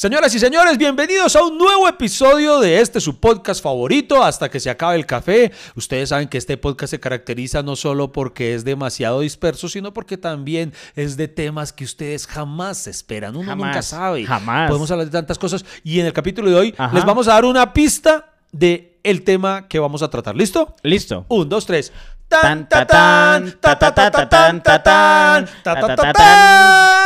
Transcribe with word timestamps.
Señoras 0.00 0.34
y 0.34 0.38
señores, 0.38 0.78
bienvenidos 0.78 1.36
a 1.36 1.44
un 1.44 1.58
nuevo 1.58 1.86
episodio 1.86 2.58
de 2.58 2.80
este 2.80 3.02
su 3.02 3.20
podcast 3.20 3.62
favorito, 3.62 4.24
Hasta 4.24 4.48
que 4.48 4.58
se 4.58 4.70
acabe 4.70 4.96
el 4.96 5.04
café. 5.04 5.52
Ustedes 5.74 6.08
saben 6.08 6.26
que 6.26 6.38
este 6.38 6.56
podcast 6.56 6.92
se 6.92 6.98
caracteriza 6.98 7.62
no 7.62 7.76
solo 7.76 8.10
porque 8.10 8.54
es 8.54 8.64
demasiado 8.64 9.20
disperso, 9.20 9.68
sino 9.68 9.92
porque 9.92 10.16
también 10.16 10.72
es 10.96 11.18
de 11.18 11.28
temas 11.28 11.74
que 11.74 11.84
ustedes 11.84 12.26
jamás 12.26 12.86
esperan. 12.86 13.36
Uno 13.36 13.50
Jamás, 13.50 13.66
nunca 13.66 13.82
sabe. 13.82 14.24
jamás. 14.24 14.68
Podemos 14.68 14.90
hablar 14.90 15.04
de 15.04 15.12
tantas 15.12 15.38
cosas. 15.38 15.66
Y 15.84 16.00
en 16.00 16.06
el 16.06 16.14
capítulo 16.14 16.48
de 16.48 16.56
hoy 16.56 16.74
Ajá. 16.78 16.94
les 16.94 17.04
vamos 17.04 17.28
a 17.28 17.34
dar 17.34 17.44
una 17.44 17.74
pista 17.74 18.32
de 18.52 18.98
el 19.02 19.22
tema 19.22 19.68
que 19.68 19.78
vamos 19.78 20.02
a 20.02 20.08
tratar. 20.08 20.34
¿Listo? 20.34 20.76
Listo. 20.82 21.26
Un, 21.28 21.46
dos, 21.46 21.66
tres. 21.66 21.92
Tan, 22.26 22.66
ta, 22.70 22.86
tan, 22.86 23.52
ta, 23.60 23.78
ta, 23.78 23.94
ta, 23.94 24.10
ta, 24.10 24.28
tan, 24.30 24.62
ta, 24.62 24.82
tan, 24.82 25.44
ta, 25.44 25.74
ta, 25.74 25.94
ta, 25.94 25.96
tan, 25.96 26.12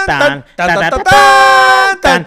tan, 0.07 0.45
ta, 0.55 0.67
ta, 0.67 1.03
ta, 1.03 1.99
tan, 2.01 2.27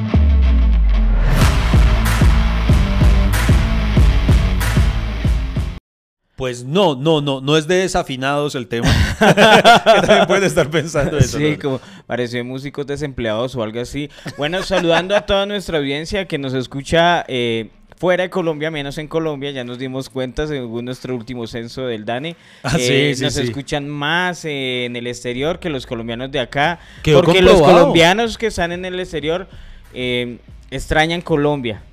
Pues 6.41 6.63
no, 6.63 6.95
no, 6.95 7.21
no, 7.21 7.39
no 7.39 7.55
es 7.55 7.67
de 7.67 7.75
desafinados 7.75 8.55
el 8.55 8.67
tema. 8.67 8.87
que 9.19 10.07
también 10.07 10.25
pueden 10.25 10.43
estar 10.43 10.71
pensando 10.71 11.19
eso. 11.19 11.37
Sí, 11.37 11.51
¿no? 11.51 11.59
como 11.59 11.81
pareció 12.07 12.43
músicos 12.43 12.87
desempleados 12.87 13.55
o 13.55 13.61
algo 13.61 13.79
así. 13.79 14.09
Bueno, 14.39 14.63
saludando 14.63 15.15
a 15.15 15.21
toda 15.27 15.45
nuestra 15.45 15.77
audiencia 15.77 16.27
que 16.27 16.39
nos 16.39 16.55
escucha 16.55 17.23
eh, 17.27 17.69
fuera 17.95 18.23
de 18.23 18.31
Colombia, 18.31 18.71
menos 18.71 18.97
en 18.97 19.07
Colombia, 19.07 19.51
ya 19.51 19.63
nos 19.63 19.77
dimos 19.77 20.09
cuenta 20.09 20.47
según 20.47 20.85
nuestro 20.85 21.15
último 21.15 21.45
censo 21.45 21.85
del 21.85 22.05
DANE. 22.05 22.35
Ah, 22.63 22.71
sí, 22.71 22.87
eh, 22.89 23.13
sí, 23.15 23.23
nos 23.23 23.35
sí. 23.35 23.43
escuchan 23.43 23.87
más 23.87 24.43
eh, 24.43 24.85
en 24.85 24.95
el 24.95 25.05
exterior 25.05 25.59
que 25.59 25.69
los 25.69 25.85
colombianos 25.85 26.31
de 26.31 26.39
acá. 26.39 26.79
Quedó 27.03 27.21
porque 27.21 27.43
los 27.43 27.61
colombianos 27.61 28.39
que 28.39 28.47
están 28.47 28.71
en 28.71 28.83
el 28.83 28.99
exterior 28.99 29.47
eh, 29.93 30.39
extrañan 30.71 31.21
Colombia. 31.21 31.83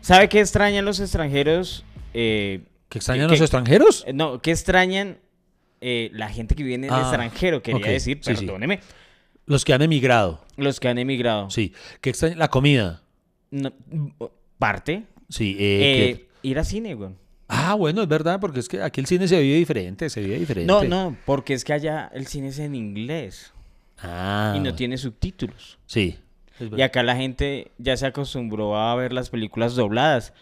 ¿Sabe 0.00 0.28
qué 0.28 0.38
extrañan 0.38 0.84
los 0.84 1.00
extranjeros? 1.00 1.84
Eh, 2.14 2.60
¿Que 2.88 2.98
extrañan 2.98 3.26
que- 3.28 3.32
los 3.32 3.40
extranjeros? 3.40 4.04
eh, 4.06 4.12
No, 4.12 4.40
¿qué 4.40 4.50
extrañan 4.52 5.18
eh, 5.80 6.10
la 6.12 6.28
gente 6.28 6.54
que 6.54 6.62
viene 6.62 6.86
del 6.86 6.94
Ah, 6.96 7.00
extranjero? 7.02 7.62
Quería 7.62 7.86
decir, 7.86 8.18
sí, 8.22 8.34
sí. 8.36 8.44
perdóneme, 8.46 8.80
Los 9.46 9.64
que 9.64 9.72
han 9.74 9.82
emigrado. 9.82 10.44
los 10.56 10.80
que 10.80 10.88
han 10.88 10.98
emigrado. 10.98 11.50
Sí. 11.50 11.72
¿Que 12.00 12.10
extrañan 12.10 12.38
la 12.38 12.48
comida? 12.48 13.02
No, 13.50 13.72
parte. 14.58 15.04
Sí. 15.28 15.56
eh, 15.58 16.18
que- 16.42 16.48
ir 16.48 16.58
a 16.58 16.64
cine, 16.64 16.94
güey. 16.94 17.10
Ah, 17.48 17.74
bueno, 17.74 18.02
es 18.02 18.08
verdad, 18.08 18.40
porque 18.40 18.58
es 18.60 18.68
que 18.68 18.82
aquí 18.82 19.00
el 19.00 19.06
cine 19.06 19.28
se 19.28 19.40
vive 19.40 19.56
diferente, 19.56 20.10
se 20.10 20.20
vive 20.20 20.38
diferente. 20.38 20.66
No, 20.72 20.82
no, 20.84 21.16
porque 21.26 21.54
es 21.54 21.64
que 21.64 21.72
allá 21.72 22.10
el 22.14 22.26
cine 22.26 22.48
es 22.48 22.58
en 22.58 22.74
inglés 22.74 23.52
Ah. 23.98 24.54
y 24.56 24.60
no 24.60 24.74
tiene 24.74 24.96
subtítulos. 24.98 25.78
Sí. 25.86 26.18
Y 26.76 26.80
acá 26.82 27.02
la 27.02 27.14
gente 27.16 27.70
ya 27.78 27.96
se 27.96 28.06
acostumbró 28.06 28.76
a 28.78 28.94
ver 28.96 29.12
las 29.12 29.30
películas 29.30 29.74
dobladas. 29.76 30.32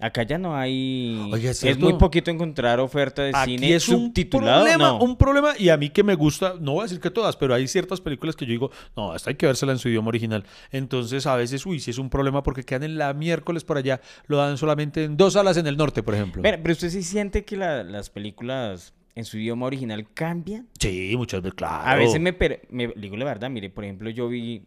Acá 0.00 0.22
ya 0.22 0.38
no 0.38 0.54
hay... 0.56 1.28
Oiga, 1.32 1.50
¿es 1.50 1.78
muy 1.78 1.94
poquito 1.94 2.30
encontrar 2.30 2.78
oferta 2.78 3.22
de 3.22 3.32
Aquí 3.34 3.58
cine 3.58 3.74
es 3.74 3.88
un 3.88 4.06
subtitulado. 4.06 4.60
problema, 4.64 4.88
no. 4.90 4.98
un 5.02 5.16
problema 5.16 5.54
y 5.58 5.70
a 5.70 5.76
mí 5.76 5.90
que 5.90 6.04
me 6.04 6.14
gusta, 6.14 6.54
no 6.60 6.72
voy 6.74 6.80
a 6.80 6.82
decir 6.84 7.00
que 7.00 7.10
todas, 7.10 7.34
pero 7.36 7.52
hay 7.52 7.66
ciertas 7.66 8.00
películas 8.00 8.36
que 8.36 8.46
yo 8.46 8.52
digo, 8.52 8.70
no, 8.96 9.16
esta 9.16 9.30
hay 9.30 9.36
que 9.36 9.46
vérsela 9.46 9.72
en 9.72 9.78
su 9.78 9.88
idioma 9.88 10.08
original. 10.08 10.44
Entonces 10.70 11.26
a 11.26 11.34
veces, 11.34 11.66
uy, 11.66 11.80
sí 11.80 11.90
es 11.90 11.98
un 11.98 12.10
problema 12.10 12.44
porque 12.44 12.62
quedan 12.62 12.84
en 12.84 12.96
la 12.96 13.12
miércoles 13.12 13.64
por 13.64 13.76
allá, 13.76 14.00
lo 14.28 14.36
dan 14.36 14.56
solamente 14.56 15.02
en 15.02 15.16
dos 15.16 15.32
salas 15.32 15.56
en 15.56 15.66
el 15.66 15.76
norte, 15.76 16.04
por 16.04 16.14
ejemplo. 16.14 16.42
Pero, 16.42 16.58
pero 16.62 16.72
usted 16.72 16.90
sí 16.90 17.02
siente 17.02 17.44
que 17.44 17.56
la- 17.56 17.82
las 17.82 18.08
películas 18.08 18.94
en 19.16 19.24
su 19.24 19.36
idioma 19.38 19.66
original 19.66 20.06
cambian. 20.14 20.68
Sí, 20.78 21.14
muchas 21.16 21.42
veces, 21.42 21.54
claro. 21.56 21.88
A 21.88 21.96
veces 21.96 22.20
me, 22.20 22.36
me 22.70 22.92
digo 22.94 23.16
la 23.16 23.24
verdad, 23.24 23.50
mire, 23.50 23.68
por 23.68 23.82
ejemplo, 23.82 24.10
yo 24.10 24.28
vi 24.28 24.62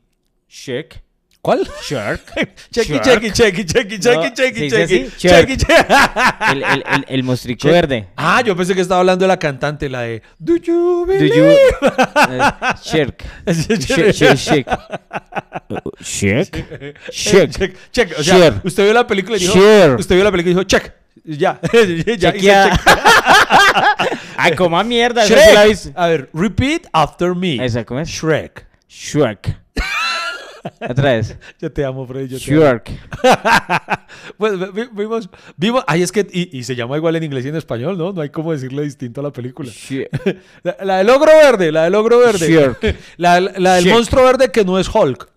Shrek. 0.50 1.03
¿Cuál? 1.41 1.68
Shark. 1.90 2.22
Shark. 2.35 2.53
chequi, 2.72 3.00
¿se 3.03 3.19
dice 3.19 3.31
chequi, 3.34 3.62
así? 3.63 4.00
Shark. 4.00 4.34
chequi, 4.35 5.57
chequi. 5.57 5.66
El, 6.52 6.63
el, 6.63 6.84
el, 6.94 7.06
el 7.07 7.24
mostrico 7.29 7.68
Shrek. 7.68 7.74
verde. 7.74 8.07
Ah, 8.16 8.41
yo 8.46 8.56
pensé 8.56 8.75
que 8.75 8.81
estaba 8.81 9.00
hablando 9.00 9.24
de 9.24 9.28
la 9.28 9.40
cantante, 9.40 9.90
la 9.90 10.02
de 10.02 10.22
Do 10.38 10.56
you 10.57 11.00
Do 11.00 11.06
believe? 11.07 11.35
you... 11.35 11.44
eh, 11.46 12.52
Shrek. 12.84 13.25
Shrek. 13.47 14.13
Shrek. 14.13 14.38
Shrek. 14.38 14.68
Shrek. 16.00 16.66
Shrek. 17.12 17.78
Check. 17.91 18.19
O 18.19 18.23
sea, 18.23 18.38
Shrek. 18.38 18.66
usted 18.66 18.84
vio 18.84 18.94
la 18.94 19.08
película 19.08 19.38
y 19.38 19.40
dijo, 19.40 19.53
Shrek. 19.56 20.00
usted 20.00 20.16
vio 20.16 20.23
la 20.23 20.31
película 20.31 20.52
y 20.52 20.53
dijo, 20.56 20.63
check. 20.63 20.94
Ya, 21.25 21.59
ya, 22.18 22.35
hice. 22.35 22.69
Ay, 24.38 24.56
coma 24.56 24.84
mierda. 24.84 25.25
Shrek. 25.25 25.91
A 25.96 26.08
ver, 26.08 26.29
repeat 26.34 26.88
after 26.94 27.34
me. 27.35 27.63
Esa, 27.66 27.84
¿cómo 27.84 28.00
es? 28.00 28.09
Shrek. 28.09 28.66
Shrek. 28.88 29.58
Otra 30.90 31.14
vez. 31.14 31.38
Yo 31.60 31.72
te 31.72 31.84
amo, 31.86 32.06
Freddy. 32.06 32.28
Yo 32.28 32.40
te 32.40 32.54
amo. 32.54 32.62
Shrek. 32.62 32.92
Pues 34.38 34.60
vi- 34.60 34.82
vi- 34.82 34.90
vimos, 34.94 35.30
vimos, 35.56 35.84
ay, 35.88 36.02
es 36.04 36.12
que, 36.12 36.28
y, 36.32 36.58
y 36.58 36.64
se 36.64 36.76
llama 36.76 36.98
igual 36.98 37.16
en 37.16 37.24
inglés 37.24 37.46
y 37.46 37.50
en 37.50 37.56
español, 37.56 37.98
¿no? 37.98 38.12
No 38.12 38.22
hay 38.22 38.30
como 38.30 38.52
decirle 38.52 38.84
distinto 38.84 39.22
a 39.22 39.24
la 39.24 39.32
película. 39.32 39.72
La, 40.64 40.76
la 40.84 40.98
del 40.98 41.10
ogro 41.10 41.32
verde, 41.32 41.72
la 41.72 41.84
del 41.86 41.96
ogro 41.96 42.20
verde. 42.20 42.48
Shrek. 42.48 42.98
La, 43.18 43.40
la 43.40 43.76
del 43.76 43.88
monstruo 43.90 44.24
verde 44.24 44.52
que 44.52 44.64
no 44.66 44.78
es 44.80 44.90
Hulk. 44.94 45.30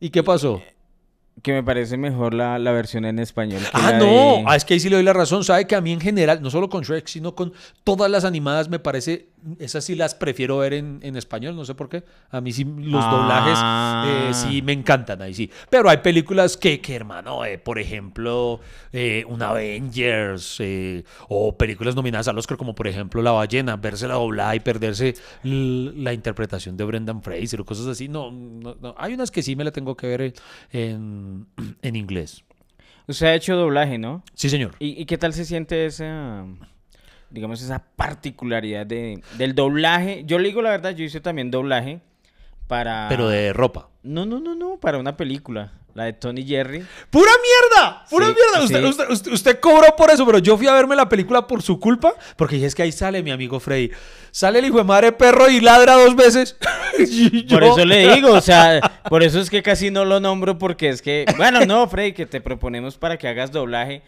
¿Y 0.00 0.10
qué 0.10 0.22
pasó? 0.22 0.60
Que 1.42 1.52
me 1.52 1.62
parece 1.62 1.96
mejor 1.96 2.32
la, 2.34 2.58
la 2.58 2.72
versión 2.72 3.04
en 3.04 3.18
español. 3.18 3.60
que 3.62 3.68
Ah, 3.72 3.90
la 3.92 3.98
no, 3.98 4.04
de- 4.04 4.44
ah, 4.46 4.56
es 4.56 4.64
que 4.64 4.74
ahí 4.74 4.80
sí 4.80 4.88
le 4.88 4.96
doy 4.96 5.04
la 5.04 5.12
razón. 5.12 5.42
Sabe 5.44 5.66
que 5.66 5.74
a 5.74 5.80
mí 5.80 5.92
en 5.92 6.00
general, 6.00 6.40
no 6.42 6.50
solo 6.50 6.68
con 6.68 6.82
Shrek, 6.82 7.06
sino 7.06 7.34
con 7.34 7.52
todas 7.82 8.10
las 8.10 8.24
animadas, 8.24 8.68
me 8.68 8.78
parece, 8.78 9.28
esas 9.58 9.84
sí 9.84 9.94
las 9.94 10.14
prefiero 10.14 10.58
ver 10.58 10.74
en, 10.74 11.00
en 11.02 11.16
español, 11.16 11.54
no 11.56 11.64
sé 11.64 11.74
por 11.74 11.88
qué. 11.88 12.04
A 12.30 12.40
mí 12.40 12.52
sí 12.52 12.64
los 12.64 13.04
doblajes 13.10 13.54
Ah. 13.56 14.04
eh, 14.30 14.34
sí 14.34 14.62
me 14.62 14.72
encantan, 14.72 15.20
ahí 15.22 15.34
sí. 15.34 15.50
Pero 15.70 15.88
hay 15.88 15.98
películas 15.98 16.56
que, 16.56 16.80
que 16.80 16.94
hermano, 16.94 17.44
eh, 17.44 17.58
por 17.58 17.78
ejemplo, 17.78 18.60
eh, 18.92 19.24
un 19.28 19.42
Avengers 19.42 20.60
o 21.28 21.56
películas 21.56 21.94
nominadas 21.94 22.28
al 22.28 22.38
Oscar, 22.38 22.56
como 22.56 22.74
por 22.74 22.86
ejemplo 22.88 23.22
La 23.22 23.32
Ballena, 23.32 23.76
verse 23.76 24.08
la 24.08 24.14
doblada 24.14 24.54
y 24.56 24.60
perderse 24.60 25.14
la 25.42 26.12
interpretación 26.12 26.76
de 26.76 26.84
Brendan 26.84 27.22
Fraser 27.22 27.60
o 27.60 27.64
cosas 27.64 27.86
así. 27.86 28.08
No, 28.08 28.30
no, 28.30 28.76
no. 28.80 28.94
hay 28.98 29.14
unas 29.14 29.30
que 29.30 29.42
sí 29.42 29.56
me 29.56 29.64
la 29.64 29.70
tengo 29.72 29.96
que 29.96 30.06
ver 30.06 30.34
en, 30.72 31.46
en 31.82 31.96
inglés. 31.96 32.44
Usted 33.06 33.26
ha 33.26 33.34
hecho 33.34 33.54
doblaje, 33.56 33.98
¿no? 33.98 34.22
Sí, 34.34 34.48
señor. 34.48 34.76
¿Y, 34.78 35.00
y 35.02 35.04
qué 35.04 35.18
tal 35.18 35.34
se 35.34 35.44
siente 35.44 35.84
esa, 35.84 36.46
digamos, 37.30 37.62
esa 37.62 37.82
particularidad 37.96 38.86
de, 38.86 39.22
del 39.38 39.54
doblaje? 39.54 40.22
Yo 40.26 40.38
le 40.38 40.48
digo 40.48 40.62
la 40.62 40.70
verdad, 40.70 40.90
yo 40.94 41.04
hice 41.04 41.20
también 41.20 41.50
doblaje 41.50 42.00
para... 42.66 43.06
Pero 43.08 43.28
de 43.28 43.52
ropa. 43.52 43.88
No, 44.02 44.24
no, 44.26 44.40
no, 44.40 44.54
no, 44.54 44.78
para 44.78 44.98
una 44.98 45.16
película, 45.16 45.72
la 45.94 46.04
de 46.04 46.12
Tony 46.14 46.44
Jerry. 46.44 46.84
¡Pura 47.10 47.30
mierda! 47.42 48.04
¡Pura 48.10 48.26
Sí, 48.28 48.34
mierda! 48.34 48.64
Usted, 48.64 48.80
sí. 48.80 48.86
usted, 48.86 49.10
usted- 49.10 49.32
usted 49.32 49.60
cobró 49.60 49.94
por 49.96 50.10
eso, 50.10 50.24
pero 50.26 50.38
yo 50.38 50.56
fui 50.56 50.66
a 50.66 50.72
verme 50.74 50.96
la 50.96 51.08
película 51.08 51.46
por 51.46 51.62
su 51.62 51.78
culpa, 51.80 52.14
porque 52.36 52.56
dije, 52.56 52.66
es 52.66 52.74
que 52.74 52.82
ahí 52.82 52.92
sale 52.92 53.22
mi 53.22 53.30
amigo 53.30 53.60
Freddy. 53.60 53.90
Sale 54.30 54.58
el 54.58 54.64
hijo 54.66 54.78
de 54.78 54.84
madre 54.84 55.12
perro 55.12 55.48
y 55.50 55.60
ladra 55.60 55.94
dos 55.94 56.14
veces. 56.16 56.56
Y 56.96 57.42
Por 57.42 57.64
eso 57.64 57.84
le 57.84 58.14
digo, 58.14 58.30
o 58.32 58.40
sea, 58.40 58.80
por 59.08 59.24
eso 59.24 59.40
es 59.40 59.50
que 59.50 59.64
casi 59.64 59.90
no 59.90 60.04
lo 60.04 60.20
nombro 60.20 60.58
porque 60.58 60.88
es 60.90 61.02
que, 61.02 61.24
bueno, 61.36 61.64
no, 61.66 61.88
Freddy, 61.88 62.12
que 62.12 62.24
te 62.24 62.40
proponemos 62.40 62.98
para 62.98 63.16
que 63.18 63.26
hagas 63.26 63.50
doblaje. 63.50 64.02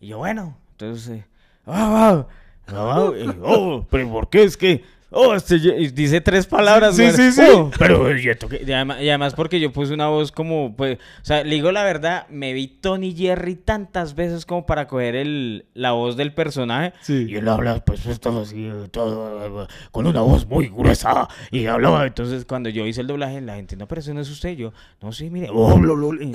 Y 0.00 0.06
yo, 0.08 0.18
bueno, 0.18 0.56
entonces, 0.72 1.18
eh, 1.18 1.24
ah, 1.66 2.24
eh, 2.70 3.32
oh, 3.42 3.86
pero 3.90 4.08
¿por 4.10 4.28
qué 4.28 4.44
es 4.44 4.56
que, 4.56 4.82
oh, 5.10 5.34
este, 5.34 5.58
dice 5.58 6.20
tres 6.20 6.46
palabras, 6.46 6.96
Sí, 6.96 7.02
güey, 7.02 7.14
sí, 7.14 7.32
sí. 7.32 7.42
oh, 7.52 7.70
pero 7.78 8.16
y, 8.16 8.72
además, 8.72 9.34
porque 9.34 9.60
yo 9.60 9.72
puse 9.72 9.94
una 9.94 10.08
voz 10.08 10.32
como, 10.32 10.76
pues, 10.76 10.98
o 10.98 11.24
sea, 11.24 11.44
le 11.44 11.54
digo 11.54 11.72
la 11.72 11.84
verdad, 11.84 12.26
me 12.28 12.52
vi 12.52 12.68
Tony 12.68 13.14
Jerry 13.14 13.56
tantas 13.56 14.14
veces 14.14 14.46
como 14.46 14.66
para 14.66 14.86
coger 14.86 15.16
el, 15.16 15.66
la 15.74 15.92
voz 15.92 16.16
del 16.16 16.32
personaje. 16.32 16.92
Sí. 17.00 17.26
Y 17.28 17.36
él 17.36 17.48
habla, 17.48 17.84
pues, 17.84 18.06
estaba 18.06 18.42
así, 18.42 18.66
eh, 18.66 18.88
todo, 18.90 19.66
con 19.90 20.06
una 20.06 20.20
voz 20.20 20.46
muy 20.46 20.68
gruesa. 20.68 21.28
Y 21.50 21.66
hablaba, 21.66 22.06
entonces, 22.06 22.44
cuando 22.44 22.68
yo 22.68 22.86
hice 22.86 23.00
el 23.00 23.06
doblaje, 23.06 23.40
la 23.40 23.56
gente, 23.56 23.76
no, 23.76 23.86
pero 23.88 24.00
eso 24.00 24.14
no 24.14 24.20
es 24.20 24.30
usted. 24.30 24.56
Yo, 24.56 24.72
no, 25.00 25.12
sí, 25.12 25.30
mire. 25.30 25.48
oh, 25.52 25.78
lo, 25.78 25.96
lo, 25.96 26.12
lo". 26.12 26.30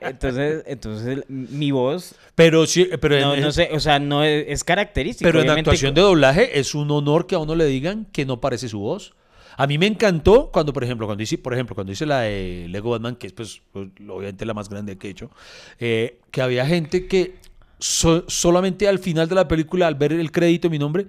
Entonces, 0.00 0.64
entonces, 0.66 1.24
mi 1.28 1.70
voz, 1.70 2.14
Pero 2.34 2.66
sí, 2.66 2.88
pero 3.00 3.18
no, 3.20 3.34
en, 3.34 3.40
no 3.42 3.52
sé, 3.52 3.70
o 3.72 3.80
sea, 3.80 3.98
no 3.98 4.22
es, 4.24 4.44
es 4.48 4.64
característica. 4.64 5.28
pero 5.28 5.42
en 5.42 5.50
actuación 5.50 5.94
de 5.94 6.00
doblaje 6.00 6.58
es 6.58 6.74
un 6.74 6.90
honor 6.90 7.26
que 7.26 7.34
a 7.34 7.38
uno 7.38 7.54
le 7.54 7.66
digan 7.66 8.06
que 8.12 8.24
no 8.24 8.40
parece 8.40 8.68
su 8.68 8.78
voz. 8.80 9.14
A 9.58 9.66
mí 9.66 9.78
me 9.78 9.86
encantó 9.86 10.50
cuando, 10.52 10.72
por 10.72 10.84
ejemplo, 10.84 11.06
cuando 11.06 11.22
hice, 11.22 11.38
por 11.38 11.54
ejemplo, 11.54 11.74
cuando 11.74 11.92
hice 11.92 12.04
la 12.04 12.20
de 12.20 12.66
Lego 12.68 12.90
Batman, 12.90 13.16
que 13.16 13.26
es 13.28 13.32
pues, 13.32 13.62
pues, 13.72 13.88
obviamente 14.08 14.44
la 14.44 14.52
más 14.52 14.68
grande 14.68 14.98
que 14.98 15.08
he 15.08 15.10
hecho, 15.10 15.30
eh, 15.80 16.18
que 16.30 16.42
había 16.42 16.66
gente 16.66 17.06
que 17.06 17.36
so- 17.78 18.24
solamente 18.28 18.86
al 18.86 18.98
final 18.98 19.28
de 19.28 19.34
la 19.34 19.48
película, 19.48 19.86
al 19.86 19.94
ver 19.94 20.12
el 20.12 20.30
crédito, 20.30 20.68
mi 20.68 20.78
nombre, 20.78 21.06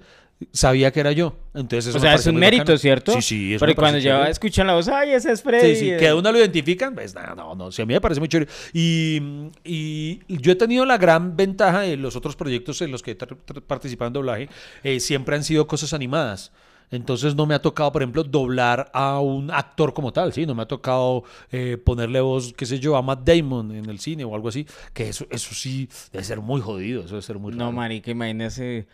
sabía 0.52 0.92
que 0.92 1.00
era 1.00 1.12
yo. 1.12 1.36
Entonces, 1.54 1.88
eso 1.88 1.98
O 1.98 2.02
sea, 2.02 2.14
es 2.16 2.28
un 2.28 2.36
mérito, 2.36 2.62
bacano. 2.64 2.78
¿cierto? 2.78 3.12
Sí, 3.14 3.22
sí, 3.22 3.54
eso 3.56 3.66
Pero 3.66 3.76
cuando 3.76 3.98
ya 4.00 4.28
escuchan 4.30 4.68
la 4.68 4.74
voz, 4.76 4.88
¡ay, 4.88 5.12
ese 5.12 5.32
es 5.32 5.42
Freddy! 5.42 5.76
Sí, 5.76 5.90
sí, 5.92 5.98
que 5.98 6.10
a 6.10 6.16
uno 6.16 6.32
lo 6.32 6.38
identifican, 6.38 6.94
pues 6.94 7.16
nada, 7.16 7.34
no, 7.36 7.56
no, 7.56 7.72
sí, 7.72 7.82
a 7.82 7.86
mí 7.86 7.94
me 7.94 8.02
parece 8.02 8.20
muy 8.22 8.30
chévere. 8.30 8.50
Y, 8.74 9.20
y 9.64 10.20
yo 10.28 10.52
he 10.52 10.56
tenido 10.56 10.86
la 10.86 10.98
gran 10.98 11.36
ventaja 11.36 11.82
de 11.82 11.98
los 11.98 12.16
otros 12.16 12.36
proyectos 12.36 12.82
en 12.82 12.92
los 12.92 13.02
que 13.02 13.12
he 13.12 13.62
participado 13.62 14.08
en 14.08 14.14
doblaje, 14.14 14.50
eh, 14.84 15.00
siempre 15.00 15.36
han 15.36 15.44
sido 15.44 15.66
cosas 15.68 15.94
animadas. 15.94 16.52
Entonces 16.90 17.36
no 17.36 17.46
me 17.46 17.54
ha 17.54 17.62
tocado, 17.62 17.92
por 17.92 18.02
ejemplo, 18.02 18.24
doblar 18.24 18.90
a 18.94 19.20
un 19.20 19.52
actor 19.52 19.94
como 19.94 20.14
tal, 20.14 20.32
¿sí? 20.32 20.46
No 20.46 20.56
me 20.56 20.62
ha 20.64 20.68
tocado 20.68 21.26
eh, 21.52 21.76
ponerle 21.84 22.22
voz, 22.22 22.54
qué 22.54 22.66
sé 22.66 22.80
yo, 22.80 22.96
a 22.96 23.02
Matt 23.02 23.28
Damon 23.28 23.76
en 23.76 23.90
el 23.90 24.00
cine 24.00 24.24
o 24.24 24.34
algo 24.34 24.48
así, 24.48 24.66
que 24.94 25.10
eso, 25.10 25.28
eso 25.30 25.54
sí 25.54 25.90
debe 26.14 26.24
ser 26.24 26.40
muy 26.40 26.62
jodido, 26.62 27.02
eso 27.02 27.10
debe 27.16 27.24
ser 27.24 27.40
muy 27.40 27.52
No, 27.52 27.66
raro. 27.66 27.72
marica, 27.74 28.10
imagínese 28.12 28.88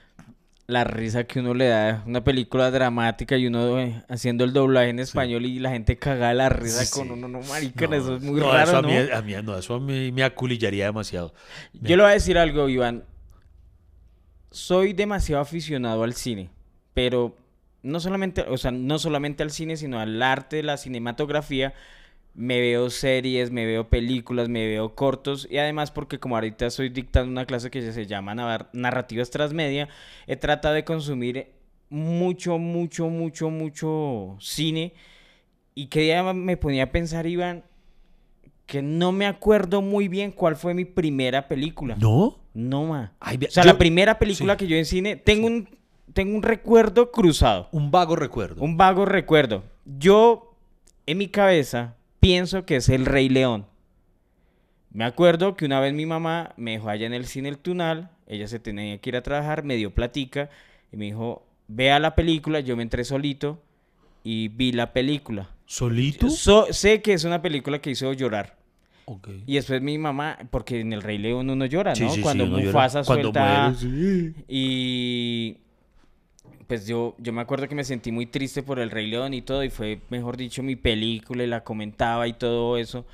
la 0.65 0.83
risa 0.85 1.25
que 1.25 1.39
uno 1.39 1.53
le 1.53 1.67
da 1.67 2.03
una 2.05 2.23
película 2.23 2.71
dramática 2.71 3.37
y 3.37 3.47
uno 3.47 3.79
eh, 3.79 4.01
haciendo 4.07 4.43
el 4.45 4.53
doblaje 4.53 4.89
en 4.89 4.99
español 4.99 5.45
y 5.45 5.59
la 5.59 5.71
gente 5.71 5.97
caga 5.97 6.29
de 6.29 6.35
la 6.35 6.49
risa 6.49 6.85
Sí, 6.85 6.97
con 6.99 7.11
uno. 7.11 7.27
No, 7.27 7.41
marica, 7.41 7.85
No, 7.87 7.95
eso 7.95 8.15
es 8.15 8.23
muy 8.23 8.39
no, 8.39 8.51
raro, 8.51 8.63
eso 8.69 8.77
a 8.77 8.81
¿no? 8.81 8.87
mí, 8.87 8.95
a 8.95 9.21
mí 9.21 9.33
no, 9.43 9.57
eso 9.57 9.75
a 9.75 9.79
mí 9.79 10.11
me 10.11 10.23
aculillaría 10.23 10.85
demasiado. 10.85 11.33
Yo 11.73 11.97
le 11.97 12.03
voy 12.03 12.11
a 12.11 12.13
decir 12.13 12.37
algo, 12.37 12.69
Iván. 12.69 13.03
Soy 14.51 14.93
demasiado 14.93 15.41
aficionado 15.41 16.03
al 16.03 16.13
cine, 16.13 16.49
pero 16.93 17.35
no 17.81 17.99
solamente, 17.99 18.41
o 18.47 18.57
sea, 18.57 18.71
no 18.71 18.99
solamente 18.99 19.43
al 19.43 19.51
cine, 19.51 19.75
sino 19.77 19.99
al 19.99 20.21
arte, 20.21 20.63
la 20.63 20.77
cinematografía. 20.77 21.73
Me 22.35 22.59
veo 22.59 22.89
series, 22.89 23.51
me 23.51 23.65
veo 23.65 23.89
películas, 23.89 24.49
me 24.49 24.65
veo 24.65 24.95
cortos 24.95 25.47
y 25.51 25.57
además 25.59 25.91
porque 25.91 26.19
como 26.19 26.35
ahorita 26.35 26.65
estoy 26.65 26.89
dictando 26.89 27.31
una 27.31 27.45
clase 27.45 27.69
que 27.69 27.91
se 27.91 28.05
llama 28.07 28.33
Narrativas 28.73 29.29
Transmedia, 29.29 29.87
he 30.25 30.35
tratado 30.35 30.73
de 30.73 30.83
consumir 30.83 31.51
mucho, 31.89 32.57
mucho, 32.57 33.07
mucho, 33.09 33.51
mucho 33.51 34.35
cine 34.39 34.93
y 35.75 35.87
que 35.87 36.01
día 36.01 36.23
me 36.33 36.57
ponía 36.57 36.85
a 36.85 36.91
pensar, 36.91 37.27
Iván, 37.27 37.63
que 38.65 38.81
no 38.81 39.11
me 39.11 39.27
acuerdo 39.27 39.83
muy 39.83 40.07
bien 40.07 40.31
cuál 40.31 40.55
fue 40.55 40.73
mi 40.73 40.85
primera 40.85 41.47
película. 41.47 41.95
¿No? 41.99 42.39
No, 42.55 42.85
ma. 42.85 43.13
Ay, 43.19 43.37
o 43.47 43.51
sea, 43.51 43.63
yo- 43.63 43.71
la 43.73 43.77
primera 43.77 44.17
película 44.17 44.53
sí. 44.53 44.57
que 44.57 44.67
yo 44.67 44.75
en 44.75 44.85
cine, 44.85 45.17
tengo 45.17 45.45
un, 45.45 45.69
tengo 46.13 46.35
un 46.35 46.41
recuerdo 46.41 47.11
cruzado, 47.11 47.69
Un 47.71 47.91
vago 47.91 48.15
recuerdo. 48.15 48.63
un 48.63 48.75
vago 48.75 49.05
recuerdo. 49.05 49.63
Yo, 49.85 50.55
en 51.05 51.17
mi 51.19 51.27
cabeza, 51.27 51.95
pienso 52.23 52.65
que 52.65 52.77
es 52.77 52.89
El 52.89 53.05
Rey 53.05 53.29
León. 53.29 53.65
Me 54.91 55.03
acuerdo 55.05 55.55
que 55.55 55.65
una 55.65 55.79
vez 55.79 55.93
mi 55.93 56.05
mamá 56.05 56.53
me 56.55 56.71
dejó 56.71 56.89
allá 56.89 57.05
en 57.07 57.13
el 57.13 57.25
cine 57.25 57.49
El 57.49 57.57
Tunal, 57.57 58.11
ella 58.27 58.47
se 58.47 58.59
tenía 58.59 58.97
que 58.99 59.09
ir 59.09 59.15
a 59.17 59.23
trabajar, 59.23 59.63
me 59.63 59.75
dio 59.75 59.93
platica 59.93 60.49
y 60.91 60.97
me 60.97 61.05
dijo, 61.05 61.45
vea 61.67 61.99
la 61.99 62.15
película, 62.15 62.59
yo 62.59 62.77
me 62.77 62.83
entré 62.83 63.03
solito 63.03 63.61
y 64.23 64.47
vi 64.49 64.71
la 64.71 64.93
película. 64.93 65.49
¿Solito? 65.65 66.29
So- 66.29 66.67
sé 66.71 67.01
que 67.01 67.13
es 67.13 67.23
una 67.23 67.41
película 67.41 67.79
que 67.79 67.91
hizo 67.91 68.13
llorar. 68.13 68.57
Ok. 69.05 69.29
Y 69.45 69.55
después 69.55 69.81
mi 69.81 69.97
mamá, 69.97 70.37
porque 70.49 70.79
en 70.79 70.93
el 70.93 71.01
Rey 71.01 71.17
León 71.17 71.49
uno 71.49 71.65
llora, 71.65 71.91
¿no? 71.91 71.95
sí, 71.97 72.07
sí, 72.09 72.21
Cuando 72.21 72.45
uno 72.45 72.57
llora. 72.59 72.67
Mufasa 72.71 73.03
Cuando 73.03 73.33
suelta... 73.33 73.69
muere, 73.69 73.77
sí. 73.77 74.33
Y 74.47 75.57
pues 76.67 76.87
yo, 76.87 77.15
yo 77.19 77.33
me 77.33 77.41
acuerdo 77.41 77.67
que 77.67 77.75
me 77.75 77.83
sentí 77.83 78.11
muy 78.11 78.25
triste 78.25 78.63
por 78.63 78.79
el 78.79 78.91
Rey 78.91 79.07
León 79.07 79.33
y 79.33 79.41
todo, 79.41 79.63
y 79.63 79.69
fue, 79.69 80.01
mejor 80.09 80.37
dicho, 80.37 80.63
mi 80.63 80.75
película 80.75 81.43
y 81.43 81.47
la 81.47 81.63
comentaba 81.63 82.27
y 82.27 82.33
todo 82.33 82.77
eso. 82.77 83.05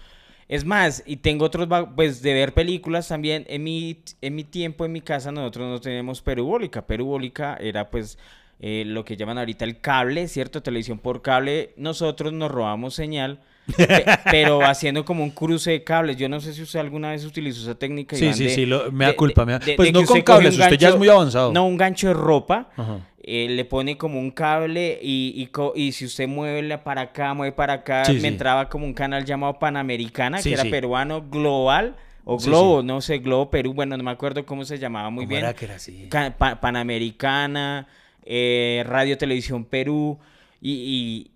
Es 0.48 0.66
más, 0.66 1.04
y 1.06 1.18
tengo 1.18 1.46
otros, 1.46 1.68
pues 1.96 2.22
de 2.24 2.34
ver 2.34 2.54
películas 2.54 3.08
también. 3.08 3.46
En 3.50 3.64
mi, 3.64 4.02
en 4.22 4.36
mi 4.36 4.44
tiempo, 4.44 4.84
en 4.86 4.92
mi 4.92 5.02
casa, 5.02 5.32
nosotros 5.32 5.70
no 5.70 5.80
tenemos 5.80 6.22
perubólica. 6.22 6.88
Perubólica 6.88 7.56
era 7.62 7.90
pues 7.92 8.18
eh, 8.60 8.84
lo 8.86 9.06
que 9.06 9.16
llaman 9.16 9.38
ahorita 9.38 9.66
el 9.66 9.80
cable, 9.80 10.28
¿cierto? 10.28 10.64
Televisión 10.64 11.00
por 11.00 11.22
cable. 11.22 11.74
Nosotros 11.78 12.34
nos 12.34 12.52
robamos 12.52 12.96
señal. 12.96 13.42
Pe- 13.78 14.06
pero 14.32 14.62
haciendo 14.64 15.06
como 15.06 15.24
un 15.24 15.32
cruce 15.32 15.72
de 15.72 15.84
cables. 15.84 16.18
Yo 16.18 16.30
no 16.30 16.40
sé 16.40 16.54
si 16.54 16.62
usted 16.62 16.80
alguna 16.80 17.12
vez 17.12 17.26
utilizó 17.26 17.62
esa 17.62 17.76
técnica. 17.78 18.16
Sí, 18.16 18.26
Iván, 18.26 18.36
sí, 18.38 18.44
de- 18.46 18.50
sí, 18.50 18.66
lo- 18.66 18.92
me 18.92 19.06
da 19.06 19.16
culpa. 19.16 19.46
me 19.46 19.54
da- 19.54 19.60
de- 19.60 19.76
pues 19.76 19.92
de 19.92 20.00
no 20.00 20.06
con 20.06 20.22
cables, 20.22 20.58
usted 20.58 20.78
ya 20.78 20.90
es 20.90 20.98
muy 20.98 21.10
avanzado. 21.10 21.52
No, 21.54 21.66
un 21.68 21.78
gancho 21.78 22.08
de 22.08 22.14
ropa. 22.14 22.70
Ajá. 22.76 23.00
eh, 23.32 23.48
le 23.48 23.64
pone 23.66 23.96
como 23.96 24.18
un 24.20 24.32
cable 24.32 24.98
y, 25.04 25.34
y, 25.36 25.48
co- 25.48 25.74
y 25.76 25.92
si 25.92 26.06
usted 26.06 26.28
mueve 26.28 26.78
para 26.80 27.02
acá, 27.02 27.34
mueve 27.36 27.52
para 27.52 27.74
acá, 27.74 28.04
Sí, 28.06 28.14
me 28.14 28.22
sí. 28.22 28.28
entraba 28.28 28.70
como 28.70 28.86
un 28.86 28.94
canal 28.96 29.24
llamado 29.24 29.60
Panamericana, 29.60 30.40
Sí, 30.42 30.50
que 30.50 30.56
era 30.56 30.64
peruano 30.64 31.22
global, 31.30 31.96
o 32.24 32.38
Globo, 32.40 32.82
no 32.82 33.02
sé, 33.02 33.20
Globo 33.20 33.52
Perú, 33.52 33.74
bueno, 33.76 33.98
no 33.98 34.04
me 34.04 34.10
acuerdo 34.10 34.46
cómo 34.48 34.66
se 34.66 34.80
llamaba 34.80 35.12
muy 35.12 35.26
¿Cómo 35.26 35.30
bien. 35.30 35.44
era 35.44 35.54
que 35.54 35.66
era 35.66 35.76
así? 35.76 36.08
Ca- 36.10 36.34
Pa- 36.40 36.60
Panamericana, 36.60 37.88
eh, 38.26 38.84
Radio 38.88 39.18
Televisión 39.18 39.66
Perú, 39.66 40.18
y, 40.62 41.30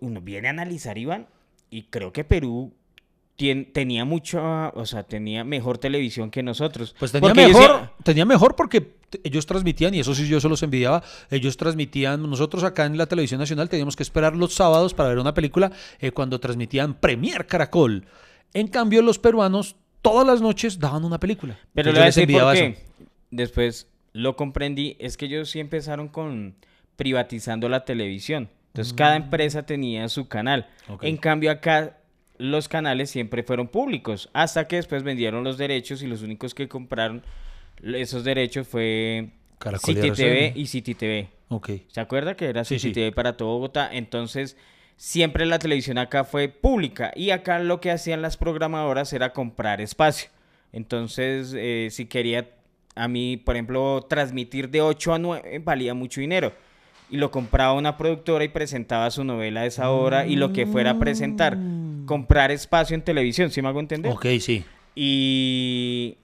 uno 0.00 0.20
viene 0.20 0.48
a 0.48 0.50
analizar, 0.50 0.98
Iván, 0.98 1.26
y 1.70 1.82
creo 1.84 2.12
que 2.12 2.24
Perú 2.24 2.72
tien- 3.36 3.72
tenía 3.72 4.04
mucho, 4.04 4.40
o 4.74 4.86
sea, 4.86 5.02
tenía 5.02 5.44
mejor 5.44 5.78
televisión 5.78 6.30
que 6.30 6.42
nosotros. 6.42 6.94
Pues 6.98 7.12
tenía 7.12 7.28
Porque 7.28 7.46
mejor, 7.46 7.62
decía- 7.62 7.92
tenía 8.04 8.24
mejor 8.24 8.54
porque 8.56 8.94
ellos 9.22 9.46
transmitían, 9.46 9.94
y 9.94 10.00
eso 10.00 10.14
sí 10.14 10.26
yo 10.28 10.40
se 10.40 10.48
los 10.48 10.62
envidiaba, 10.62 11.02
ellos 11.30 11.56
transmitían, 11.56 12.22
nosotros 12.28 12.64
acá 12.64 12.84
en 12.86 12.96
la 12.98 13.06
televisión 13.06 13.38
nacional 13.40 13.68
teníamos 13.68 13.94
que 13.96 14.02
esperar 14.02 14.34
los 14.36 14.54
sábados 14.54 14.94
para 14.94 15.08
ver 15.08 15.18
una 15.18 15.34
película 15.34 15.70
eh, 16.00 16.10
cuando 16.10 16.40
transmitían 16.40 16.94
Premier 16.94 17.46
Caracol. 17.46 18.06
En 18.52 18.68
cambio, 18.68 19.02
los 19.02 19.18
peruanos 19.18 19.76
todas 20.02 20.26
las 20.26 20.40
noches 20.40 20.78
daban 20.78 21.04
una 21.04 21.18
película. 21.18 21.58
Pero 21.74 21.90
yo 21.92 21.96
les 21.98 22.14
decir 22.14 22.22
por 22.24 22.30
envidiaba 22.30 22.52
qué. 22.54 22.66
eso. 22.66 22.80
Después 23.30 23.88
lo 24.12 24.36
comprendí. 24.36 24.96
Es 25.00 25.16
que 25.16 25.24
ellos 25.26 25.50
sí 25.50 25.58
empezaron 25.60 26.08
con 26.08 26.54
privatizando 26.96 27.68
la 27.68 27.84
televisión. 27.84 28.48
Entonces 28.74 28.92
cada 28.92 29.14
empresa 29.14 29.64
tenía 29.64 30.08
su 30.08 30.26
canal. 30.26 30.68
Mm. 30.88 30.94
En 31.02 31.16
cambio 31.16 31.52
acá 31.52 31.98
los 32.38 32.66
canales 32.66 33.08
siempre 33.08 33.44
fueron 33.44 33.68
públicos. 33.68 34.28
Hasta 34.32 34.66
que 34.66 34.76
después 34.76 35.04
vendieron 35.04 35.44
los 35.44 35.58
derechos 35.58 36.02
y 36.02 36.08
los 36.08 36.22
únicos 36.22 36.54
que 36.54 36.66
compraron 36.68 37.22
esos 37.82 38.24
derechos 38.24 38.66
fue 38.66 39.30
Caracol 39.60 39.92
y 39.92 39.94
City 39.94 40.08
RCN. 40.08 40.16
TV 40.16 40.52
y 40.56 40.66
City 40.66 40.94
TV. 40.96 41.28
Ok. 41.50 41.70
¿Se 41.86 42.00
acuerda 42.00 42.36
que 42.36 42.46
era 42.46 42.64
Sí, 42.64 42.80
City 42.80 42.88
sí. 42.88 42.94
TV 42.94 43.12
para 43.12 43.36
todo 43.36 43.50
Bogotá? 43.50 43.88
Entonces, 43.92 44.56
siempre 44.96 45.46
la 45.46 45.60
televisión 45.60 45.96
acá 45.98 46.24
fue 46.24 46.48
pública 46.48 47.12
y 47.14 47.30
acá 47.30 47.60
lo 47.60 47.80
que 47.80 47.92
hacían 47.92 48.22
las 48.22 48.36
programadoras 48.36 49.12
era 49.12 49.32
comprar 49.32 49.80
espacio. 49.80 50.30
Entonces, 50.72 51.54
eh, 51.56 51.90
si 51.92 52.06
quería 52.06 52.50
a 52.96 53.06
mí, 53.06 53.36
por 53.36 53.54
ejemplo, 53.54 54.04
transmitir 54.08 54.68
de 54.70 54.80
8 54.80 55.14
a 55.14 55.18
9, 55.20 55.60
valía 55.60 55.94
mucho 55.94 56.20
dinero. 56.20 56.52
Y 57.10 57.16
lo 57.18 57.30
compraba 57.30 57.74
una 57.74 57.96
productora 57.96 58.44
y 58.44 58.48
presentaba 58.48 59.10
su 59.10 59.24
novela 59.24 59.60
a 59.60 59.66
esa 59.66 59.90
hora 59.90 60.26
y 60.26 60.36
lo 60.36 60.52
que 60.52 60.66
fuera 60.66 60.92
a 60.92 60.98
presentar. 60.98 61.56
Comprar 62.06 62.50
espacio 62.50 62.94
en 62.94 63.02
televisión, 63.02 63.50
¿sí 63.50 63.62
me 63.62 63.68
hago 63.68 63.80
entender? 63.80 64.10
Ok, 64.12 64.26
sí. 64.40 64.64
Y 64.94 66.16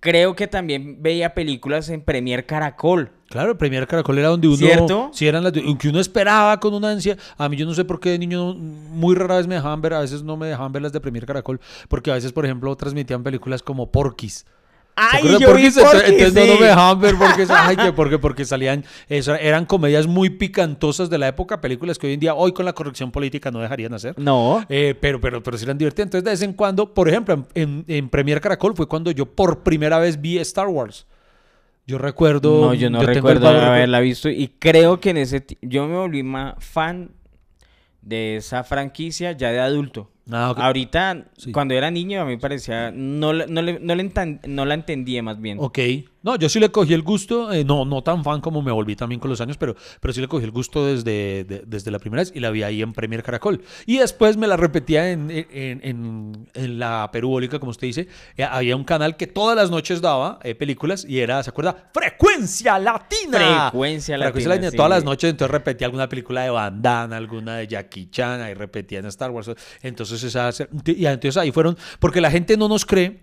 creo 0.00 0.34
que 0.36 0.46
también 0.46 1.02
veía 1.02 1.34
películas 1.34 1.88
en 1.88 2.00
Premier 2.02 2.46
Caracol. 2.46 3.10
Claro, 3.28 3.50
el 3.52 3.56
Premier 3.58 3.86
Caracol 3.86 4.18
era 4.18 4.28
donde 4.28 4.48
uno... 4.48 4.56
¿Cierto? 4.56 5.10
Sí, 5.12 5.26
eran 5.26 5.44
las 5.44 5.52
de- 5.52 5.76
que 5.78 5.88
uno 5.88 6.00
esperaba 6.00 6.58
con 6.60 6.72
una 6.72 6.90
ansia. 6.90 7.16
A 7.36 7.48
mí 7.48 7.56
yo 7.56 7.66
no 7.66 7.74
sé 7.74 7.84
por 7.84 8.00
qué 8.00 8.10
de 8.10 8.18
niño 8.18 8.54
muy 8.54 9.14
rara 9.14 9.36
vez 9.36 9.46
me 9.46 9.56
dejaban 9.56 9.82
ver, 9.82 9.94
a 9.94 10.00
veces 10.00 10.22
no 10.22 10.36
me 10.36 10.46
dejaban 10.46 10.72
ver 10.72 10.82
las 10.82 10.92
de 10.92 11.00
Premier 11.00 11.26
Caracol, 11.26 11.60
porque 11.88 12.10
a 12.10 12.14
veces, 12.14 12.32
por 12.32 12.44
ejemplo, 12.44 12.74
transmitían 12.76 13.22
películas 13.22 13.62
como 13.62 13.90
Porky's. 13.90 14.46
¿Se 15.10 15.16
¡Ay, 15.16 15.38
yo 15.38 15.54
vi 15.54 15.62
no, 15.64 15.82
no 15.84 16.30
sí! 16.30 16.58
me 16.60 16.66
dejaban 16.66 17.00
ver 17.00 17.14
porque, 17.16 17.46
ay, 17.50 17.76
que 17.76 17.92
porque, 17.92 18.18
porque 18.18 18.44
salían, 18.44 18.84
eso, 19.08 19.34
eran 19.34 19.64
comedias 19.64 20.06
muy 20.06 20.30
picantosas 20.30 21.08
de 21.08 21.18
la 21.18 21.28
época, 21.28 21.60
películas 21.60 21.98
que 21.98 22.08
hoy 22.08 22.14
en 22.14 22.20
día, 22.20 22.34
hoy 22.34 22.52
con 22.52 22.64
la 22.64 22.72
corrección 22.72 23.10
política 23.10 23.50
no 23.50 23.60
dejarían 23.60 23.94
hacer. 23.94 24.18
No. 24.18 24.64
Eh, 24.68 24.94
pero, 25.00 25.20
pero, 25.20 25.42
pero 25.42 25.56
sí 25.56 25.64
eran 25.64 25.78
divertidas. 25.78 26.06
Entonces, 26.06 26.24
de 26.24 26.30
vez 26.30 26.42
en 26.42 26.52
cuando, 26.52 26.92
por 26.94 27.08
ejemplo, 27.08 27.34
en, 27.34 27.46
en, 27.54 27.84
en 27.86 28.08
Premier 28.08 28.40
Caracol 28.40 28.74
fue 28.74 28.88
cuando 28.88 29.10
yo 29.10 29.26
por 29.26 29.62
primera 29.62 29.98
vez 29.98 30.20
vi 30.20 30.38
Star 30.38 30.66
Wars. 30.66 31.06
Yo 31.88 31.96
recuerdo. 31.96 32.60
No, 32.60 32.74
yo 32.74 32.90
no 32.90 33.02
recuerdo 33.02 33.48
haberla 33.48 34.00
visto 34.00 34.28
y 34.28 34.48
creo 34.58 35.00
que 35.00 35.08
en 35.08 35.16
ese 35.16 35.44
yo 35.62 35.88
me 35.88 35.96
volví 35.96 36.22
más 36.22 36.54
fan 36.58 37.12
de 38.02 38.36
esa 38.36 38.62
franquicia 38.62 39.32
ya 39.32 39.50
de 39.50 39.60
adulto. 39.60 40.10
Ah. 40.30 40.54
Ahorita, 40.56 41.26
Sí. 41.36 41.52
cuando 41.52 41.74
era 41.74 41.90
niño, 41.90 42.20
a 42.20 42.24
mí 42.24 42.36
parecía. 42.36 42.90
No, 42.90 43.32
no, 43.32 43.62
le- 43.62 43.78
no, 43.80 43.94
le 43.94 44.02
entan- 44.04 44.40
no 44.46 44.64
la 44.64 44.74
entendía 44.74 45.22
más 45.22 45.40
bien. 45.40 45.58
Ok. 45.60 45.78
No, 46.20 46.34
yo 46.36 46.48
sí 46.48 46.58
le 46.58 46.68
cogí 46.70 46.92
el 46.94 47.02
gusto, 47.02 47.52
eh, 47.52 47.64
no, 47.64 47.84
no 47.84 48.02
tan 48.02 48.24
fan 48.24 48.40
como 48.40 48.60
me 48.60 48.72
volví 48.72 48.96
también 48.96 49.20
con 49.20 49.30
los 49.30 49.40
años, 49.40 49.56
pero, 49.56 49.76
pero 50.00 50.12
sí 50.12 50.20
le 50.20 50.26
cogí 50.26 50.44
el 50.44 50.50
gusto 50.50 50.84
desde, 50.84 51.44
de- 51.44 51.62
desde 51.64 51.90
la 51.92 52.00
primera 52.00 52.22
vez 52.22 52.32
y 52.34 52.40
la 52.40 52.50
vi 52.50 52.64
ahí 52.64 52.82
en 52.82 52.92
Premier 52.92 53.22
Caracol. 53.22 53.62
Y 53.86 53.98
después 53.98 54.36
me 54.36 54.46
la 54.48 54.56
repetía 54.56 55.10
en, 55.12 55.30
en, 55.30 55.80
en- 55.82 56.48
en 56.54 56.78
la 56.78 57.08
Perubólica, 57.12 57.58
como 57.60 57.70
usted 57.70 57.86
dice. 57.86 58.08
Eh, 58.36 58.42
había 58.42 58.74
un 58.76 58.84
canal 58.84 59.16
que 59.16 59.28
todas 59.28 59.56
las 59.56 59.70
noches 59.70 60.00
daba 60.02 60.40
eh, 60.42 60.54
películas 60.56 61.06
y 61.08 61.20
era, 61.20 61.40
¿se 61.42 61.50
acuerda? 61.50 61.88
Frecuencia 61.94 62.78
Latina. 62.80 63.68
Frecuencia 63.70 64.18
Latina, 64.18 64.48
Latina. 64.48 64.70
sí. 64.72 64.76
Todas 64.76 64.90
las 64.90 65.04
noches, 65.04 65.30
entonces 65.30 65.52
repetía 65.52 65.86
alguna 65.86 66.08
película 66.08 66.42
de 66.42 66.50
Van 66.50 66.82
Damme, 66.82 67.14
alguna 67.16 67.56
de 67.56 67.68
Jackie 67.68 68.10
Chan, 68.10 68.40
ahí 68.40 68.54
repetía 68.54 68.98
en 68.98 69.06
Star 69.06 69.30
Wars. 69.30 69.50
Entonces, 69.82 70.17
esa, 70.24 70.50
y 70.84 71.06
entonces 71.06 71.36
ahí 71.36 71.52
fueron, 71.52 71.76
porque 71.98 72.20
la 72.20 72.30
gente 72.30 72.56
no 72.56 72.68
nos 72.68 72.84
cree 72.84 73.20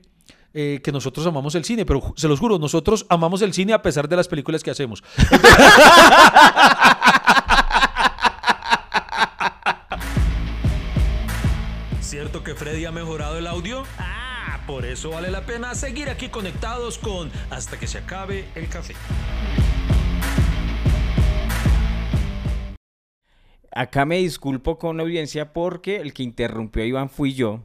eh, 0.57 0.79
que 0.81 0.93
nosotros 0.93 1.27
amamos 1.27 1.53
el 1.55 1.65
cine, 1.65 1.85
pero 1.85 2.13
se 2.15 2.29
los 2.29 2.39
juro, 2.39 2.57
nosotros 2.57 3.05
amamos 3.09 3.41
el 3.41 3.53
cine 3.53 3.73
a 3.73 3.81
pesar 3.81 4.07
de 4.07 4.15
las 4.15 4.29
películas 4.29 4.63
que 4.63 4.71
hacemos. 4.71 5.03
¿Cierto 11.99 12.41
que 12.41 12.55
Freddy 12.55 12.85
ha 12.85 12.93
mejorado 12.93 13.37
el 13.37 13.47
audio? 13.47 13.83
Ah, 13.99 14.61
por 14.65 14.85
eso 14.85 15.09
vale 15.09 15.29
la 15.29 15.41
pena 15.41 15.75
seguir 15.75 16.09
aquí 16.09 16.29
conectados 16.29 16.97
con 16.97 17.29
Hasta 17.49 17.77
que 17.77 17.87
se 17.87 17.97
acabe 17.97 18.47
el 18.55 18.69
café. 18.69 18.95
Acá 23.75 24.05
me 24.05 24.17
disculpo 24.19 24.79
con 24.79 24.95
la 24.95 25.03
audiencia 25.03 25.51
porque 25.51 25.97
el 25.97 26.13
que 26.13 26.23
interrumpió 26.23 26.81
a 26.81 26.85
Iván 26.85 27.09
fui 27.09 27.33
yo. 27.33 27.59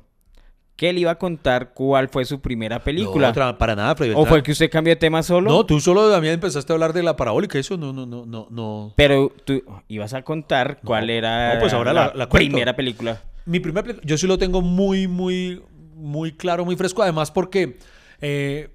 Que 0.75 0.91
él 0.91 0.99
iba 0.99 1.13
a 1.13 1.19
contar 1.19 1.73
cuál 1.73 2.09
fue 2.09 2.25
su 2.25 2.41
primera 2.41 2.83
película. 2.83 3.33
No, 3.33 3.59
para 3.59 3.77
nada, 3.77 3.95
Freddy 3.95 4.15
¿O 4.17 4.27
fue 4.27 4.43
que 4.43 4.51
usted 4.51 4.69
cambió 4.69 4.91
de 4.93 4.97
tema 4.97 5.23
solo? 5.23 5.49
No, 5.49 5.65
tú 5.65 5.79
solo 5.79 6.11
también 6.11 6.35
empezaste 6.35 6.73
a 6.73 6.75
hablar 6.75 6.93
de 6.95 7.05
la 7.05 7.15
parabólica, 7.15 7.61
eso 7.61 7.77
no, 7.77 7.93
no, 7.93 8.07
no, 8.07 8.27
no, 8.27 8.49
no. 8.51 8.93
Pero 8.97 9.33
tú 9.45 9.63
ibas 9.87 10.13
a 10.13 10.23
contar 10.23 10.81
cuál 10.83 11.11
era 11.11 11.55
No, 11.55 11.61
pues 11.61 11.73
ahora 11.75 11.93
la- 11.93 12.29
primera 12.29 12.75
película. 12.75 13.23
Mi 13.47 13.61
primer 13.61 13.85
película, 13.85 14.05
yo 14.05 14.19
sí 14.19 14.27
lo 14.27 14.37
tengo 14.37 14.63
muy, 14.63 15.07
muy, 15.07 15.63
muy 15.95 16.33
claro, 16.33 16.65
muy 16.65 16.75
fresco, 16.75 17.03
además 17.03 17.31
porque 17.31 17.79
eh, 18.21 18.71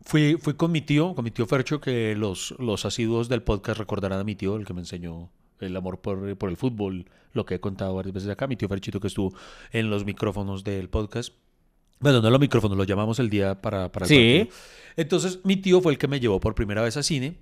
fui, 0.00 0.36
fui 0.40 0.54
con 0.54 0.72
mi 0.72 0.80
tío, 0.80 1.14
con 1.14 1.22
mi 1.24 1.30
tío 1.30 1.46
Fercho, 1.46 1.80
que 1.80 2.16
los, 2.16 2.56
los 2.58 2.84
asiduos 2.86 3.28
del 3.28 3.42
podcast 3.42 3.78
recordarán 3.78 4.18
a 4.18 4.24
mi 4.24 4.34
tío, 4.34 4.56
el 4.56 4.64
que 4.64 4.74
me 4.74 4.80
enseñó 4.80 5.30
el 5.64 5.76
amor 5.76 6.00
por, 6.00 6.36
por 6.36 6.50
el 6.50 6.56
fútbol, 6.56 7.06
lo 7.32 7.44
que 7.46 7.54
he 7.56 7.60
contado 7.60 7.94
varias 7.94 8.12
veces 8.14 8.28
acá, 8.30 8.46
mi 8.46 8.56
tío 8.56 8.68
Ferchito 8.68 9.00
que 9.00 9.06
estuvo 9.08 9.34
en 9.72 9.90
los 9.90 10.04
micrófonos 10.04 10.64
del 10.64 10.88
podcast. 10.88 11.32
Bueno, 12.00 12.20
no 12.20 12.30
los 12.30 12.40
micrófonos, 12.40 12.76
los 12.76 12.86
llamamos 12.86 13.18
el 13.20 13.30
día 13.30 13.60
para, 13.60 13.90
para 13.92 14.06
el 14.06 14.08
Sí. 14.08 14.38
partido. 14.48 14.56
Entonces, 14.96 15.38
mi 15.44 15.56
tío 15.56 15.80
fue 15.80 15.92
el 15.92 15.98
que 15.98 16.08
me 16.08 16.18
llevó 16.20 16.40
por 16.40 16.54
primera 16.54 16.82
vez 16.82 16.96
a 16.96 17.02
cine. 17.02 17.36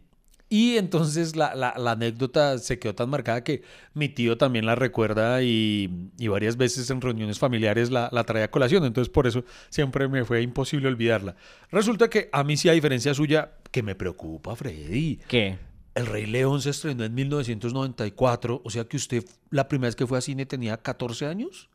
Y 0.52 0.78
entonces 0.78 1.36
la, 1.36 1.54
la- 1.54 1.74
la 1.78 1.92
anécdota 1.92 2.58
se 2.58 2.80
quedó 2.80 2.92
tan 2.96 3.08
marcada 3.08 3.44
que 3.44 3.62
mi 3.94 4.08
tío 4.08 4.36
también 4.36 4.66
la 4.66 4.74
recuerda 4.74 5.42
y, 5.44 6.08
y 6.18 6.26
varias 6.26 6.56
veces 6.56 6.90
en 6.90 7.00
reuniones 7.00 7.38
familiares 7.38 7.88
la, 7.92 8.08
la 8.10 8.24
trae 8.24 8.42
a 8.42 8.50
colación. 8.50 8.84
Entonces 8.84 9.12
por 9.12 9.28
eso 9.28 9.44
siempre 9.68 10.08
me 10.08 10.24
fue 10.24 10.42
imposible 10.42 10.88
olvidarla. 10.88 11.36
Resulta 11.70 12.10
que 12.10 12.28
a 12.32 12.42
mí 12.42 12.56
sí, 12.56 12.68
a 12.68 12.72
diferencia 12.72 13.14
suya, 13.14 13.52
que 13.70 13.84
me 13.84 13.94
preocupa, 13.94 14.56
Freddy. 14.56 15.20
¿Qué? 15.28 15.56
El 15.94 16.06
Rey 16.06 16.26
León 16.26 16.60
se 16.62 16.70
estrenó 16.70 17.04
en 17.04 17.14
1994. 17.14 18.62
O 18.64 18.70
sea 18.70 18.84
que 18.84 18.96
usted, 18.96 19.24
la 19.50 19.68
primera 19.68 19.88
vez 19.88 19.96
que 19.96 20.06
fue 20.06 20.18
a 20.18 20.20
cine 20.20 20.46
tenía 20.46 20.76
14 20.76 21.26
años. 21.26 21.68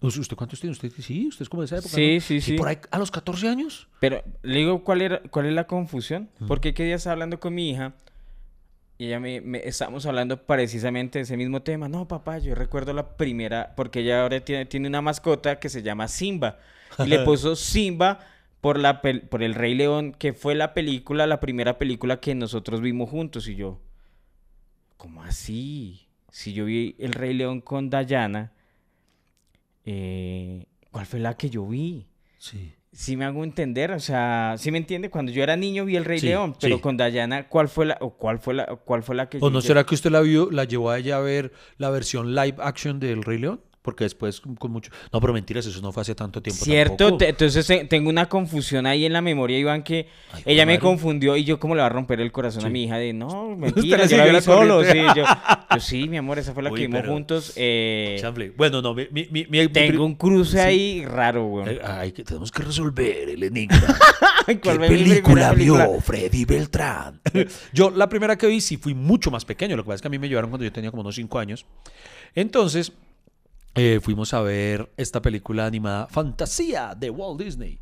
¿Us- 0.00 0.18
¿Usted 0.18 0.36
cuántos 0.36 0.60
tiene? 0.60 0.72
¿Usted 0.72 0.92
sí? 0.98 1.28
¿Usted 1.28 1.42
es 1.44 1.48
como 1.48 1.62
de 1.62 1.66
esa 1.66 1.76
época? 1.78 1.94
Sí, 1.94 2.14
no? 2.16 2.20
sí, 2.20 2.34
¿Y 2.36 2.40
sí. 2.40 2.56
por 2.56 2.68
ahí 2.68 2.78
a 2.90 2.98
los 2.98 3.10
14 3.10 3.48
años? 3.48 3.88
Pero 4.00 4.22
le 4.42 4.58
digo 4.58 4.84
cuál 4.84 5.00
era, 5.02 5.22
cuál 5.30 5.46
es 5.46 5.54
la 5.54 5.66
confusión. 5.66 6.28
Porque 6.46 6.74
qué 6.74 6.84
día 6.84 6.96
estaba 6.96 7.12
hablando 7.14 7.40
con 7.40 7.54
mi 7.54 7.70
hija 7.70 7.94
y 8.98 9.06
ella 9.06 9.18
me, 9.18 9.40
me- 9.40 9.66
estábamos 9.66 10.04
hablando 10.04 10.42
precisamente 10.44 11.18
de 11.18 11.22
ese 11.22 11.36
mismo 11.38 11.62
tema. 11.62 11.88
No, 11.88 12.06
papá, 12.06 12.38
yo 12.38 12.54
recuerdo 12.54 12.92
la 12.92 13.16
primera, 13.16 13.72
porque 13.76 14.00
ella 14.00 14.22
ahora 14.22 14.40
tiene, 14.44 14.66
tiene 14.66 14.88
una 14.88 15.00
mascota 15.00 15.58
que 15.58 15.70
se 15.70 15.82
llama 15.82 16.06
Simba. 16.06 16.58
Y 16.98 17.06
le 17.06 17.20
puso 17.24 17.56
Simba 17.56 18.20
por 18.64 18.78
la 18.80 19.02
pel- 19.02 19.28
por 19.28 19.42
el 19.42 19.54
Rey 19.54 19.74
León, 19.74 20.12
que 20.18 20.32
fue 20.32 20.54
la 20.54 20.72
película, 20.72 21.26
la 21.26 21.38
primera 21.38 21.76
película 21.76 22.18
que 22.18 22.34
nosotros 22.34 22.80
vimos 22.80 23.10
juntos. 23.10 23.46
Y 23.46 23.56
yo, 23.56 23.82
¿cómo 24.96 25.22
así? 25.22 26.08
Si 26.30 26.54
yo 26.54 26.64
vi 26.64 26.96
el 26.98 27.12
Rey 27.12 27.34
León 27.34 27.60
con 27.60 27.90
Dayana, 27.90 28.52
eh, 29.84 30.64
¿cuál 30.90 31.06
fue 31.06 31.20
la 31.20 31.36
que 31.36 31.50
yo 31.50 31.66
vi? 31.66 32.06
Sí. 32.38 32.72
Sí 32.92 33.16
me 33.16 33.24
hago 33.24 33.42
entender, 33.42 33.90
o 33.90 33.98
sea, 33.98 34.54
sí 34.56 34.70
me 34.70 34.78
entiende, 34.78 35.10
cuando 35.10 35.32
yo 35.32 35.42
era 35.42 35.56
niño 35.56 35.84
vi 35.84 35.96
el 35.96 36.04
Rey 36.04 36.20
Sí, 36.20 36.26
León, 36.26 36.54
pero 36.60 36.76
sí. 36.76 36.80
con 36.80 36.96
Dayana, 36.96 37.48
¿cuál 37.48 37.68
fue 37.68 37.86
la, 37.86 37.98
o 38.00 38.10
cuál 38.16 38.38
fue 38.38 38.54
la, 38.54 38.68
o 38.70 38.76
cuál 38.78 39.02
fue 39.02 39.16
la 39.16 39.28
que 39.28 39.38
¿O 39.38 39.40
yo 39.40 39.50
no 39.50 39.60
será 39.60 39.84
que 39.84 39.96
usted 39.96 40.10
la 40.12 40.20
vio, 40.20 40.48
la 40.52 40.62
llevó 40.64 40.90
a 40.90 40.98
ella 40.98 41.16
a 41.16 41.20
ver 41.20 41.52
la 41.76 41.90
versión 41.90 42.36
live 42.36 42.54
action 42.60 43.00
del 43.00 43.24
Rey 43.24 43.38
León? 43.38 43.60
Porque 43.84 44.04
después 44.04 44.40
con 44.40 44.72
mucho... 44.72 44.90
No, 45.12 45.20
pero 45.20 45.34
mentiras, 45.34 45.66
eso 45.66 45.78
no 45.82 45.92
fue 45.92 46.00
hace 46.00 46.14
tanto 46.14 46.40
tiempo 46.40 46.64
Cierto, 46.64 47.18
te- 47.18 47.28
entonces 47.28 47.66
te- 47.66 47.84
tengo 47.84 48.08
una 48.08 48.30
confusión 48.30 48.86
ahí 48.86 49.04
en 49.04 49.12
la 49.12 49.20
memoria, 49.20 49.58
Iván, 49.58 49.82
que 49.82 50.08
Ay, 50.32 50.42
ella 50.46 50.64
me 50.64 50.72
madre. 50.72 50.80
confundió 50.80 51.36
y 51.36 51.44
yo 51.44 51.60
como 51.60 51.74
le 51.74 51.82
va 51.82 51.86
a 51.88 51.90
romper 51.90 52.18
el 52.22 52.32
corazón 52.32 52.64
a 52.64 52.70
mi 52.70 52.84
hija 52.84 52.96
de, 52.96 53.12
no, 53.12 53.54
mentira, 53.56 54.06
yo 54.06 54.16
la 54.16 54.24
vi 54.24 54.40
solo, 54.40 54.82
sí, 54.84 54.96
yo, 55.14 55.22
yo, 55.70 55.80
sí, 55.80 56.08
mi 56.08 56.16
amor, 56.16 56.38
esa 56.38 56.54
fue 56.54 56.62
la 56.62 56.70
Uy, 56.72 56.80
que 56.80 56.86
vimos 56.86 57.02
pero- 57.02 57.12
juntos, 57.12 57.52
eh. 57.56 58.22
Bueno, 58.56 58.80
no, 58.80 58.94
mi... 58.94 59.68
tengo 59.68 60.06
un 60.06 60.14
cruce 60.14 60.52
Sí. 60.52 60.58
ahí 60.60 61.04
raro, 61.04 61.44
güey. 61.44 61.74
Eh, 61.74 61.80
Ay, 61.84 62.12
que 62.12 62.24
tenemos 62.24 62.50
que 62.50 62.62
resolver 62.62 63.28
el 63.28 63.42
enigma. 63.42 63.82
¿Cuál 64.46 64.60
¿Qué 64.60 64.70
película 64.78 65.22
primera 65.22 65.50
película? 65.52 65.86
vio 65.88 66.00
Freddy 66.00 66.46
Beltrán? 66.46 67.20
yo 67.74 67.90
la 67.90 68.08
primera 68.08 68.36
que 68.38 68.46
vi 68.46 68.62
sí 68.62 68.78
fui 68.78 68.94
mucho 68.94 69.30
más 69.30 69.44
pequeño. 69.44 69.76
Lo 69.76 69.82
que 69.82 69.88
pasa 69.88 69.96
es 69.96 70.00
que 70.02 70.08
a 70.08 70.10
mí 70.10 70.18
me 70.18 70.28
llevaron 70.28 70.48
cuando 70.48 70.64
yo 70.64 70.72
tenía 70.72 70.90
como 70.90 71.02
unos 71.02 71.14
5 71.16 71.38
años. 71.38 71.66
Entonces 72.34 72.92
eh, 73.74 74.00
fuimos 74.02 74.32
a 74.34 74.40
ver 74.42 74.90
esta 74.96 75.20
película 75.22 75.66
animada 75.66 76.06
Fantasía 76.08 76.94
de 76.96 77.10
Walt 77.10 77.40
Disney. 77.40 77.78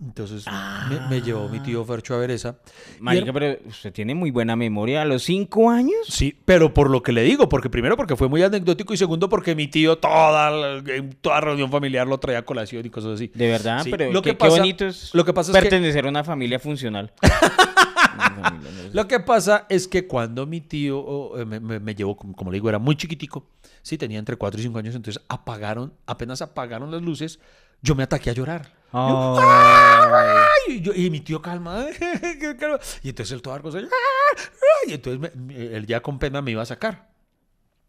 Entonces 0.00 0.44
me, 0.88 1.00
me 1.08 1.20
llevó 1.22 1.48
mi 1.48 1.58
tío 1.58 1.84
Fercho 1.84 2.14
a 2.14 2.18
ver 2.18 2.30
esa. 2.30 2.58
Marica, 3.00 3.32
pero 3.32 3.58
usted 3.66 3.92
tiene 3.92 4.14
muy 4.14 4.30
buena 4.30 4.54
memoria, 4.54 5.02
¿a 5.02 5.04
los 5.04 5.24
cinco 5.24 5.70
años? 5.70 5.96
Sí, 6.08 6.38
pero 6.44 6.72
por 6.72 6.88
lo 6.88 7.02
que 7.02 7.10
le 7.10 7.22
digo, 7.24 7.48
porque 7.48 7.68
primero 7.68 7.96
porque 7.96 8.14
fue 8.14 8.28
muy 8.28 8.40
anecdótico 8.44 8.94
y 8.94 8.96
segundo 8.96 9.28
porque 9.28 9.56
mi 9.56 9.66
tío 9.66 9.98
toda, 9.98 10.80
toda 11.20 11.40
reunión 11.40 11.68
familiar 11.68 12.06
lo 12.06 12.18
traía 12.18 12.38
a 12.38 12.42
colación 12.44 12.86
y 12.86 12.90
cosas 12.90 13.14
así. 13.14 13.32
De 13.34 13.48
verdad, 13.48 13.82
Sí, 13.82 13.90
pero 13.90 14.12
lo 14.12 14.22
qué, 14.22 14.30
que 14.30 14.36
qué 14.36 14.38
pasa- 14.38 14.58
bonito 14.60 14.86
es, 14.86 15.12
lo 15.14 15.24
que 15.24 15.32
pasa 15.32 15.50
es 15.50 15.56
que- 15.56 15.62
pertenecer 15.62 16.06
a 16.06 16.08
una 16.10 16.22
familia 16.22 16.60
funcional. 16.60 17.12
Familia, 18.18 18.70
no. 18.72 18.90
Lo 18.92 19.08
que 19.08 19.20
pasa 19.20 19.66
es 19.68 19.86
que 19.88 20.06
cuando 20.06 20.46
mi 20.46 20.60
tío 20.60 20.98
oh, 20.98 21.38
eh, 21.38 21.44
me, 21.44 21.60
me- 21.60 21.80
me 21.80 21.94
llevó, 21.94 22.16
como, 22.16 22.34
como 22.34 22.50
le 22.50 22.56
digo, 22.56 22.68
era 22.68 22.78
muy 22.78 22.96
chiquitico, 22.96 23.46
sí, 23.82 23.96
tenía 23.98 24.18
entre 24.18 24.36
4 24.36 24.60
y 24.60 24.62
5 24.64 24.78
años, 24.78 24.94
entonces 24.94 25.22
apagaron, 25.28 25.92
apenas 26.06 26.42
apagaron 26.42 26.90
las 26.90 27.02
luces, 27.02 27.38
yo 27.82 27.94
me 27.94 28.02
ataqué 28.02 28.30
a 28.30 28.32
llorar. 28.34 28.72
Y, 30.68 30.80
yo- 30.80 30.92
y 30.94 31.10
mi 31.10 31.20
tío 31.20 31.40
calma, 31.42 31.86
y 33.02 33.08
entonces 33.10 33.32
él 33.32 33.42
todo 33.42 33.54
arco, 33.54 33.70
y 34.86 34.92
entonces 34.92 35.34
me- 35.36 35.76
él 35.76 35.86
ya 35.86 36.00
con 36.00 36.18
pena 36.18 36.40
me 36.42 36.50
iba 36.52 36.62
a 36.62 36.66
sacar. 36.66 37.08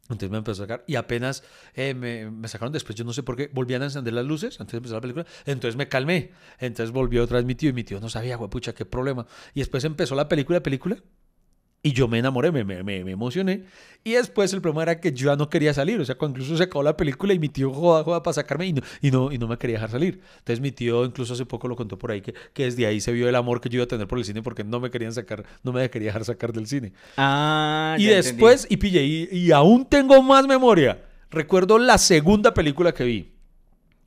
Entonces 0.09 0.31
me 0.31 0.37
empezó 0.39 0.63
a 0.63 0.65
sacar 0.65 0.83
y 0.87 0.95
apenas 0.95 1.43
eh, 1.75 1.93
me, 1.93 2.47
sacaron 2.47 2.73
después, 2.73 2.95
yo 2.95 3.05
no 3.05 3.13
sé 3.13 3.21
por 3.21 3.35
qué, 3.35 3.49
volvían 3.53 3.83
a 3.83 3.85
encender 3.85 4.13
las 4.13 4.25
luces 4.25 4.59
antes 4.59 4.71
de 4.71 4.77
empezar 4.77 4.95
la 4.97 5.01
película. 5.01 5.25
Entonces 5.45 5.75
me 5.75 5.87
calmé. 5.87 6.31
Entonces 6.59 6.91
volvió 6.91 7.23
otra 7.23 7.37
vez 7.37 7.45
mi 7.45 7.55
tío 7.55 7.69
y 7.69 7.73
mi 7.73 7.83
tío 7.83 7.99
no 7.99 8.09
sabía, 8.09 8.37
pucha, 8.37 8.73
qué 8.73 8.85
problema. 8.85 9.27
Y 9.53 9.59
después 9.59 9.83
empezó 9.83 10.15
la 10.15 10.27
película, 10.27 10.61
película. 10.63 10.97
Y 11.81 11.93
yo 11.93 12.09
me 12.09 12.19
enamoré, 12.19 12.51
me, 12.51 12.65
me, 12.65 12.83
me, 12.83 12.99
emocioné. 13.11 13.63
Y 14.03 14.11
después 14.11 14.51
el 14.53 14.61
problema 14.61 14.83
era 14.83 14.99
que 14.99 15.13
yo 15.13 15.27
ya 15.27 15.37
no 15.37 15.49
quería 15.49 15.73
salir. 15.73 15.99
O 16.01 16.05
sea, 16.05 16.15
cuando 16.15 16.37
incluso 16.37 16.57
se 16.57 16.63
acabó 16.63 16.83
la 16.83 16.97
película 16.97 17.33
y 17.33 17.39
mi 17.39 17.47
tío 17.47 17.71
joda, 17.71 18.03
joda 18.03 18.21
para 18.21 18.33
sacarme 18.33 18.67
y 18.67 18.73
no, 18.73 18.81
y, 19.01 19.11
no, 19.11 19.31
y 19.31 19.37
no 19.37 19.47
me 19.47 19.57
quería 19.57 19.77
dejar 19.77 19.91
salir. 19.91 20.19
Entonces 20.39 20.59
mi 20.59 20.71
tío 20.71 21.05
incluso 21.05 21.33
hace 21.33 21.45
poco 21.45 21.69
lo 21.69 21.77
contó 21.77 21.97
por 21.97 22.11
ahí 22.11 22.19
que, 22.21 22.33
que 22.53 22.65
desde 22.65 22.85
ahí 22.85 22.99
se 22.99 23.13
vio 23.13 23.29
el 23.29 23.35
amor 23.35 23.61
que 23.61 23.69
yo 23.69 23.77
iba 23.77 23.85
a 23.85 23.87
tener 23.87 24.07
por 24.07 24.17
el 24.17 24.25
cine 24.25 24.41
porque 24.41 24.65
no 24.65 24.81
me 24.81 24.91
querían 24.91 25.13
sacar, 25.13 25.45
no 25.63 25.71
me 25.71 25.89
quería 25.89 26.07
dejar 26.07 26.25
sacar 26.25 26.51
del 26.51 26.67
cine. 26.67 26.91
Ah, 27.15 27.95
Y 27.97 28.05
después, 28.07 28.67
y 28.69 28.75
pille, 28.77 29.03
y, 29.03 29.29
y 29.31 29.51
aún 29.51 29.85
tengo 29.85 30.21
más 30.21 30.47
memoria. 30.47 31.01
Recuerdo 31.31 31.77
la 31.79 31.97
segunda 31.97 32.53
película 32.53 32.93
que 32.93 33.03
vi. 33.05 33.38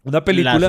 Una 0.04 0.25
película 0.25 0.68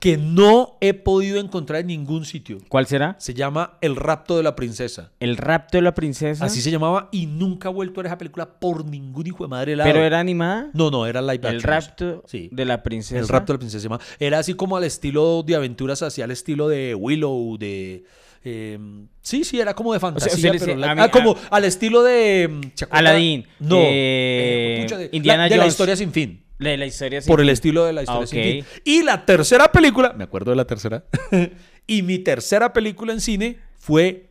que 0.00 0.16
no 0.16 0.76
he 0.80 0.92
podido 0.92 1.38
encontrar 1.38 1.82
en 1.82 1.86
ningún 1.86 2.24
sitio. 2.24 2.58
¿Cuál 2.68 2.86
será? 2.86 3.14
Se 3.20 3.32
llama 3.32 3.78
El 3.80 3.94
rapto 3.94 4.36
de 4.36 4.42
la 4.42 4.56
princesa. 4.56 5.12
El 5.20 5.36
rapto 5.36 5.78
de 5.78 5.82
la 5.82 5.94
princesa. 5.94 6.44
Así 6.44 6.60
se 6.60 6.70
llamaba 6.72 7.08
y 7.12 7.26
nunca 7.26 7.68
he 7.68 7.72
vuelto 7.72 8.00
a 8.00 8.02
ver 8.02 8.06
esa 8.06 8.18
película 8.18 8.58
por 8.58 8.84
ningún 8.84 9.26
hijo 9.28 9.44
de 9.44 9.48
madre 9.48 9.76
lado. 9.76 9.88
Pero 9.88 10.04
era 10.04 10.18
animada. 10.18 10.70
No, 10.72 10.90
no, 10.90 11.06
era 11.06 11.22
live 11.22 11.48
El 11.48 11.56
action. 11.56 11.60
rapto 11.70 12.22
Sí. 12.26 12.48
de 12.50 12.64
la 12.64 12.82
princesa. 12.82 13.20
El 13.20 13.28
rapto 13.28 13.52
de 13.52 13.56
la 13.56 13.60
princesa. 13.60 13.98
Era 14.18 14.38
así 14.40 14.54
como 14.54 14.76
al 14.76 14.82
estilo 14.84 15.44
de 15.44 15.54
aventuras, 15.54 16.02
hacia 16.02 16.24
el 16.24 16.32
estilo 16.32 16.66
de 16.68 16.96
Willow, 16.96 17.58
de... 17.58 18.02
eh, 18.44 18.78
sí, 19.20 19.44
sí, 19.44 19.60
era 19.60 19.74
como 19.74 19.92
de 19.92 20.00
fantasía, 20.00 20.32
usted 20.34 20.42
le 20.52 20.58
pero 20.58 20.66
dice, 20.66 20.76
la- 20.78 20.90
a 20.90 20.94
mí- 20.94 21.00
ah, 21.04 21.10
como 21.10 21.32
a- 21.50 21.56
al 21.56 21.64
estilo 21.64 22.02
de... 22.02 22.60
¿se 22.74 22.84
acuerda? 22.84 23.10
Aladdin, 23.10 23.46
No. 23.60 23.76
eh, 23.80 24.80
pucha, 24.82 24.98
de, 24.98 25.08
Indiana 25.12 25.44
la, 25.44 25.48
de 25.48 25.56
la 25.58 25.66
historia 25.66 25.96
sin 25.96 26.12
fin. 26.12 26.42
La, 26.58 26.76
la 26.76 26.86
historia 26.86 27.20
sin 27.20 27.28
por 27.28 27.40
el 27.40 27.48
estilo 27.48 27.84
de 27.84 27.92
la 27.92 28.02
historia 28.02 28.26
sin 28.26 28.42
fin. 28.42 28.64
Y 28.84 29.02
la 29.02 29.24
tercera 29.24 29.70
película, 29.72 30.12
me 30.12 30.24
acuerdo 30.24 30.50
de 30.52 30.56
la 30.56 30.64
tercera, 30.66 31.04
y 31.86 32.02
mi 32.02 32.18
tercera 32.18 32.72
película 32.72 33.12
en 33.12 33.20
cine 33.20 33.58
fue 33.78 34.30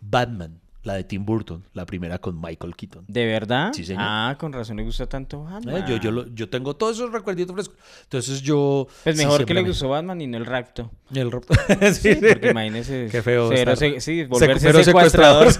Batman, 0.00 0.60
la 0.86 0.94
de 0.94 1.04
Tim 1.04 1.24
Burton, 1.26 1.64
la 1.74 1.84
primera 1.84 2.18
con 2.18 2.40
Michael 2.40 2.76
Keaton. 2.76 3.04
¿De 3.08 3.26
verdad? 3.26 3.72
Sí, 3.74 3.84
señor. 3.84 4.02
Ah, 4.06 4.36
con 4.38 4.52
razón 4.52 4.76
le 4.76 4.84
gusta 4.84 5.06
tanto 5.08 5.42
Batman. 5.42 5.76
Eh, 5.78 5.84
Yo, 5.88 5.96
yo, 5.96 6.10
lo- 6.12 6.26
yo 6.34 6.48
tengo 6.48 6.76
todos 6.76 6.96
esos 6.96 7.10
recuerditos 7.12 7.54
frescos. 7.54 7.76
Entonces 8.04 8.40
yo... 8.40 8.86
Pues 9.04 9.16
sí, 9.16 9.24
mejor 9.24 9.44
que 9.44 9.52
le 9.54 9.62
gustó 9.62 9.88
Batman 9.88 10.20
y 10.20 10.26
no 10.28 10.38
el 10.38 10.46
rapto. 10.46 10.90
El 11.12 11.30
ro- 11.32 11.40
sí, 11.92 12.14
sí. 12.14 12.14
Porque 12.14 12.50
imagínese. 12.50 13.08
Qué 13.12 13.20
feo 13.22 13.48
cero 13.52 13.74
se- 13.76 14.00
sí, 14.00 14.24
volverse 14.24 14.84
secuestrador. 14.84 15.52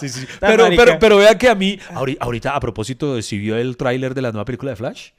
Sí, 0.00 0.08
sí. 0.08 0.26
Pero, 0.40 0.66
pero, 0.76 0.98
pero 0.98 1.16
vea 1.18 1.38
que 1.38 1.48
a 1.48 1.54
mí, 1.54 1.78
ahori- 1.92 2.16
ahorita, 2.20 2.54
a 2.56 2.60
propósito, 2.60 3.22
si 3.22 3.38
vio 3.38 3.56
el 3.56 3.76
tráiler 3.76 4.14
de 4.14 4.22
la 4.22 4.32
nueva 4.32 4.44
película 4.44 4.72
de 4.72 4.76
Flash. 4.76 5.10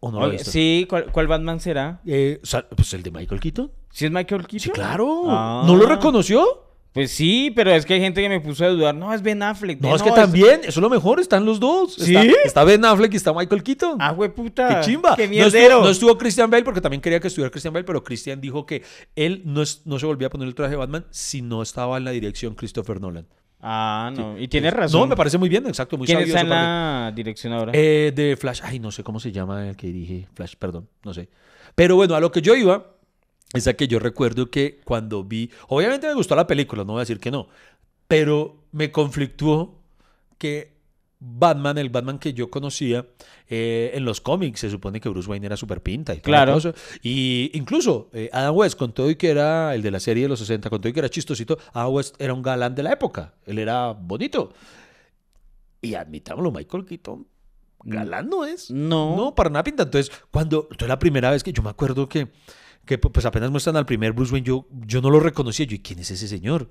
¿O 0.00 0.10
no 0.10 0.18
Oye, 0.18 0.38
sí, 0.40 0.86
¿cuál, 0.88 1.12
cuál 1.12 1.28
Batman 1.28 1.60
será? 1.60 2.00
Eh, 2.06 2.40
pues 2.74 2.92
el 2.94 3.02
de 3.04 3.10
Michael 3.12 3.40
Keaton. 3.40 3.70
¿Sí 3.90 4.06
es 4.06 4.10
Michael 4.10 4.40
Keaton? 4.48 4.58
Sí, 4.58 4.70
claro. 4.70 5.24
Ah. 5.28 5.62
¿No 5.64 5.76
lo 5.76 5.86
reconoció? 5.86 6.71
Pues 6.92 7.10
sí, 7.10 7.50
pero 7.56 7.70
es 7.70 7.86
que 7.86 7.94
hay 7.94 8.00
gente 8.00 8.20
que 8.20 8.28
me 8.28 8.38
puso 8.40 8.66
a 8.66 8.68
dudar. 8.68 8.94
No, 8.94 9.14
es 9.14 9.22
Ben 9.22 9.42
Affleck. 9.42 9.80
No, 9.80 9.96
es 9.96 10.02
que 10.02 10.10
también, 10.10 10.60
eso 10.60 10.68
es 10.68 10.76
lo 10.76 10.90
mejor, 10.90 11.20
están 11.20 11.44
los 11.46 11.58
dos. 11.58 11.94
¿Sí? 11.94 12.14
Está, 12.14 12.32
está 12.44 12.64
Ben 12.64 12.84
Affleck 12.84 13.14
y 13.14 13.16
está 13.16 13.32
Michael 13.32 13.62
Keaton. 13.62 13.96
Ah, 13.98 14.12
güey, 14.12 14.28
puta. 14.30 14.80
¡Qué 14.80 14.86
chimba! 14.90 15.16
¡Qué 15.16 15.24
no, 15.24 15.30
mierdero! 15.30 15.64
estuvo, 15.66 15.84
no 15.84 15.90
estuvo 15.90 16.18
Christian 16.18 16.50
Bale 16.50 16.64
porque 16.64 16.82
también 16.82 17.00
quería 17.00 17.18
que 17.18 17.28
estuviera 17.28 17.50
Christian 17.50 17.72
Bale, 17.72 17.84
pero 17.84 18.04
Christian 18.04 18.40
dijo 18.42 18.66
que 18.66 18.82
él 19.16 19.40
no, 19.46 19.62
es- 19.62 19.80
no 19.86 19.98
se 19.98 20.04
volvía 20.04 20.26
a 20.26 20.30
poner 20.30 20.46
el 20.48 20.54
traje 20.54 20.72
de 20.72 20.76
Batman 20.76 21.06
si 21.10 21.40
no 21.40 21.62
estaba 21.62 21.96
en 21.96 22.04
la 22.04 22.10
dirección 22.10 22.54
Christopher 22.54 23.00
Nolan. 23.00 23.26
Ah, 23.62 24.12
no. 24.14 24.38
Y 24.38 24.48
tienes 24.48 24.74
razón. 24.74 25.00
No, 25.00 25.06
me 25.06 25.16
parece 25.16 25.38
muy 25.38 25.48
bien, 25.48 25.66
exacto, 25.66 25.96
muy 25.96 26.04
¿Quién 26.06 26.18
sabio 26.18 26.26
está 26.34 26.40
en 26.40 26.46
su 26.46 26.50
parte. 26.50 26.62
la 26.66 27.12
dirección 27.14 27.52
ahora? 27.54 27.72
Eh, 27.74 28.12
de 28.14 28.36
Flash, 28.36 28.60
ay, 28.64 28.80
no 28.80 28.90
sé 28.90 29.02
cómo 29.02 29.18
se 29.18 29.32
llama 29.32 29.68
el 29.70 29.76
que 29.76 29.86
dirige 29.86 30.26
Flash, 30.34 30.56
perdón, 30.58 30.88
no 31.04 31.14
sé. 31.14 31.28
Pero 31.74 31.96
bueno, 31.96 32.14
a 32.16 32.20
lo 32.20 32.30
que 32.32 32.42
yo 32.42 32.54
iba 32.54 32.84
es 33.54 33.66
a 33.66 33.74
que 33.74 33.88
yo 33.88 33.98
recuerdo 33.98 34.50
que 34.50 34.80
cuando 34.84 35.24
vi, 35.24 35.50
obviamente 35.68 36.06
me 36.06 36.14
gustó 36.14 36.34
la 36.36 36.46
película, 36.46 36.84
no 36.84 36.92
voy 36.92 37.00
a 37.00 37.02
decir 37.06 37.20
que 37.20 37.30
no, 37.30 37.48
pero 38.08 38.64
me 38.72 38.90
conflictuó 38.90 39.78
que 40.38 40.72
Batman, 41.24 41.78
el 41.78 41.88
Batman 41.88 42.18
que 42.18 42.32
yo 42.32 42.50
conocía 42.50 43.06
eh, 43.48 43.92
en 43.94 44.04
los 44.04 44.20
cómics, 44.20 44.58
se 44.58 44.70
supone 44.70 45.00
que 45.00 45.08
Bruce 45.08 45.30
Wayne 45.30 45.46
era 45.46 45.56
súper 45.56 45.80
pinta 45.80 46.14
y 46.14 46.20
Claro. 46.20 46.54
cosa. 46.54 46.74
Y 47.00 47.50
incluso 47.54 48.10
eh, 48.12 48.28
Adam 48.32 48.56
West, 48.56 48.76
con 48.76 48.92
todo 48.92 49.08
y 49.08 49.14
que 49.14 49.30
era 49.30 49.72
el 49.74 49.82
de 49.82 49.92
la 49.92 50.00
serie 50.00 50.24
de 50.24 50.28
los 50.30 50.40
60, 50.40 50.68
con 50.68 50.80
todo 50.80 50.88
y 50.88 50.92
que 50.92 50.98
era 50.98 51.08
chistosito, 51.08 51.58
Adam 51.72 51.92
West 51.92 52.16
era 52.20 52.34
un 52.34 52.42
galán 52.42 52.74
de 52.74 52.82
la 52.82 52.92
época. 52.92 53.34
Él 53.46 53.60
era 53.60 53.92
bonito. 53.92 54.52
Y 55.80 55.94
admitámoslo, 55.94 56.50
Michael 56.50 56.86
Keaton, 56.86 57.24
galán 57.84 58.28
no 58.28 58.44
es. 58.44 58.70
No. 58.72 59.14
No, 59.16 59.34
para 59.34 59.48
nada 59.50 59.62
pinta. 59.62 59.84
Entonces, 59.84 60.10
cuando, 60.32 60.62
entonces 60.72 60.88
la 60.88 60.98
primera 60.98 61.30
vez 61.30 61.44
que 61.44 61.52
yo 61.52 61.62
me 61.62 61.70
acuerdo 61.70 62.08
que, 62.08 62.28
que 62.84 62.98
pues 62.98 63.24
apenas 63.26 63.50
muestran 63.50 63.76
al 63.76 63.86
primer 63.86 64.12
Bruce 64.12 64.32
Wayne, 64.32 64.46
yo, 64.46 64.66
yo 64.86 65.00
no 65.00 65.10
lo 65.10 65.20
reconocía. 65.20 65.66
Yo, 65.66 65.76
¿y 65.76 65.78
quién 65.80 65.98
es 66.00 66.10
ese 66.10 66.26
señor? 66.28 66.68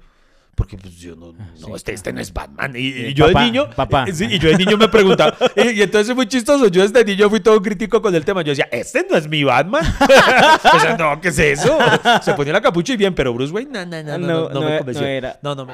Porque 0.53 0.77
pues 0.77 0.95
yo 0.97 1.15
no, 1.15 1.31
no 1.31 1.45
sí, 1.55 1.71
este, 1.73 1.93
este 1.93 2.11
no 2.11 2.19
es 2.19 2.33
Batman. 2.33 2.73
Y, 2.75 2.79
y 2.79 3.05
Eh, 3.05 3.13
yo 3.13 3.27
papá, 3.27 3.39
de 3.39 3.45
niño, 3.45 3.69
papá. 3.73 4.03
eh, 4.05 4.13
sí, 4.13 4.25
y 4.29 4.37
yo 4.37 4.49
de 4.49 4.57
niño 4.57 4.77
me 4.77 4.89
preguntaba, 4.89 5.37
y, 5.55 5.69
y 5.79 5.81
entonces 5.81 6.13
fue 6.13 6.27
chistoso. 6.27 6.67
Yo 6.67 6.81
desde 6.81 7.05
niño 7.05 7.29
fui 7.29 7.39
todo 7.39 7.61
crítico 7.61 8.01
con 8.01 8.13
el 8.13 8.25
tema. 8.25 8.41
Yo 8.41 8.51
decía, 8.51 8.67
este 8.69 9.07
no 9.09 9.15
es 9.15 9.29
mi 9.29 9.45
Batman. 9.45 9.83
o 10.73 10.79
sea, 10.81 10.97
no, 10.97 11.21
¿qué 11.21 11.29
es 11.29 11.39
eso? 11.39 11.77
Se 12.21 12.33
ponía 12.33 12.51
la 12.51 12.61
capucha 12.61 12.91
y 12.93 12.97
bien, 12.97 13.15
pero 13.15 13.33
Bruce 13.33 13.53
Wayne, 13.53 13.71
no, 13.71 13.85
no, 13.85 14.03
no, 14.03 14.17
no, 14.17 14.17
no, 14.17 14.27
No, 14.27 14.49
no 14.49 14.59
no 14.59 14.69
me 14.69 14.77
convenció. 14.79 15.01
no 15.03 15.07
era. 15.07 15.39
No, 15.41 15.55
no 15.55 15.65
me. 15.65 15.73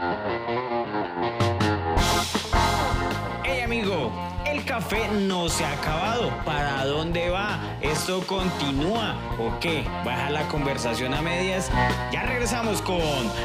Hey 3.43 3.61
amigo, 3.61 4.11
el 4.45 4.63
café 4.63 5.07
no 5.21 5.49
se 5.49 5.63
ha 5.65 5.73
acabado. 5.73 6.29
¿Para 6.45 6.85
dónde 6.85 7.29
va? 7.29 7.66
¿Esto 7.97 8.21
continúa 8.27 9.17
o 9.39 9.59
qué? 9.59 9.83
¿Baja 10.05 10.29
la 10.29 10.47
conversación 10.49 11.15
a 11.15 11.21
medias? 11.23 11.71
Ya 12.13 12.27
regresamos 12.27 12.79
con 12.83 13.01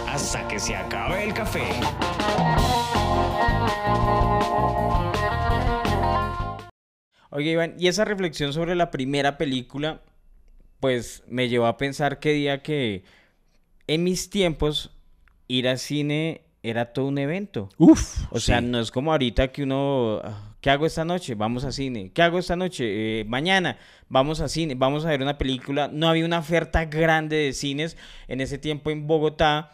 Hasta 0.06 0.46
que 0.46 0.60
se 0.60 0.76
acabe 0.76 1.24
el 1.24 1.32
café. 1.32 1.64
Oye 7.30 7.52
Iván, 7.52 7.76
y 7.78 7.88
esa 7.88 8.04
reflexión 8.04 8.52
sobre 8.52 8.74
la 8.74 8.90
primera 8.90 9.38
película, 9.38 10.02
pues 10.80 11.24
me 11.28 11.48
llevó 11.48 11.64
a 11.64 11.78
pensar 11.78 12.18
que 12.18 12.34
día 12.34 12.62
que 12.62 13.04
en 13.86 14.04
mis 14.04 14.28
tiempos 14.28 14.90
ir 15.48 15.66
al 15.66 15.78
cine 15.78 16.42
era 16.62 16.92
todo 16.92 17.06
un 17.06 17.16
evento. 17.16 17.70
Uf. 17.78 18.26
O 18.30 18.38
sea, 18.38 18.60
sí. 18.60 18.66
no 18.66 18.80
es 18.80 18.90
como 18.90 19.12
ahorita 19.12 19.50
que 19.50 19.62
uno, 19.62 20.20
ah, 20.22 20.51
¿qué 20.62 20.70
hago 20.70 20.86
esta 20.86 21.04
noche? 21.04 21.34
Vamos 21.34 21.64
a 21.64 21.72
cine. 21.72 22.10
¿Qué 22.14 22.22
hago 22.22 22.38
esta 22.38 22.56
noche? 22.56 23.20
Eh, 23.20 23.24
mañana 23.24 23.76
vamos 24.08 24.40
a 24.40 24.48
cine, 24.48 24.74
vamos 24.74 25.04
a 25.04 25.08
ver 25.08 25.20
una 25.20 25.36
película. 25.36 25.90
No 25.92 26.08
había 26.08 26.24
una 26.24 26.38
oferta 26.38 26.86
grande 26.86 27.36
de 27.36 27.52
cines 27.52 27.98
en 28.28 28.40
ese 28.40 28.56
tiempo 28.56 28.90
en 28.90 29.06
Bogotá. 29.06 29.72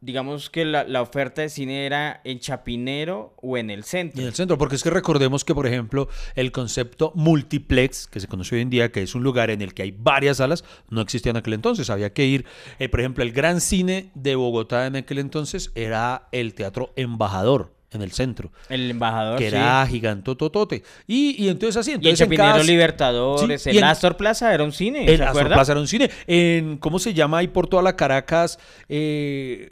Digamos 0.00 0.48
que 0.48 0.64
la, 0.64 1.02
oferta 1.02 1.42
de 1.42 1.48
cine 1.48 1.84
era 1.84 2.20
en 2.22 2.38
Chapinero 2.38 3.34
o 3.42 3.56
en 3.56 3.68
el 3.68 3.82
centro. 3.82 4.20
en 4.20 4.28
el 4.28 4.34
centro, 4.34 4.56
porque 4.56 4.76
es 4.76 4.84
que 4.84 4.90
recordemos 4.90 5.44
que, 5.44 5.56
por 5.56 5.66
ejemplo, 5.66 6.08
el 6.36 6.52
concepto 6.52 7.10
multiplex, 7.16 8.06
que 8.06 8.20
se 8.20 8.28
conoce 8.28 8.54
hoy 8.54 8.60
en 8.60 8.70
día, 8.70 8.92
que 8.92 9.02
es 9.02 9.16
un 9.16 9.24
lugar 9.24 9.50
en 9.50 9.60
el 9.60 9.74
que 9.74 9.82
hay 9.82 9.90
varias 9.90 10.36
salas, 10.36 10.64
no 10.88 11.00
existía 11.00 11.30
en 11.30 11.38
aquel 11.38 11.54
entonces. 11.54 11.90
Había 11.90 12.12
que 12.12 12.26
ir, 12.26 12.44
eh, 12.78 12.88
por 12.88 13.00
ejemplo, 13.00 13.24
el 13.24 13.32
gran 13.32 13.60
cine 13.60 14.10
de 14.14 14.36
Bogotá 14.36 14.86
en 14.86 14.94
aquel 14.94 15.18
entonces 15.18 15.72
era 15.74 16.28
el 16.30 16.54
Teatro 16.54 16.92
Embajador 16.94 17.77
en 17.90 18.02
el 18.02 18.12
centro, 18.12 18.52
El 18.68 18.90
embajador, 18.90 19.38
que 19.38 19.48
sí. 19.50 19.56
era 19.56 19.86
gigantototote. 19.86 20.82
Y, 21.06 21.42
y 21.42 21.48
entonces 21.48 21.76
así, 21.78 21.90
Y 21.90 21.94
el 21.94 21.98
entonces 22.00 22.20
en 22.20 22.26
Chapinero 22.26 22.52
cada- 22.52 22.62
Libertadores, 22.64 23.62
Sí, 23.62 23.70
el 23.70 23.78
en- 23.78 23.84
Astor 23.84 24.16
Plaza 24.16 24.52
era 24.52 24.62
un 24.64 24.72
cine, 24.72 25.06
¿se 25.16 25.22
Astor? 25.22 25.46
Plaza 25.46 25.72
era 25.72 25.80
un 25.80 25.88
cine. 25.88 26.10
En, 26.26 26.76
¿cómo 26.78 26.98
se 26.98 27.14
llama 27.14 27.38
ahí 27.38 27.48
por 27.48 27.66
toda 27.66 27.82
la 27.82 27.96
Caracas? 27.96 28.58
Eh, 28.88 29.70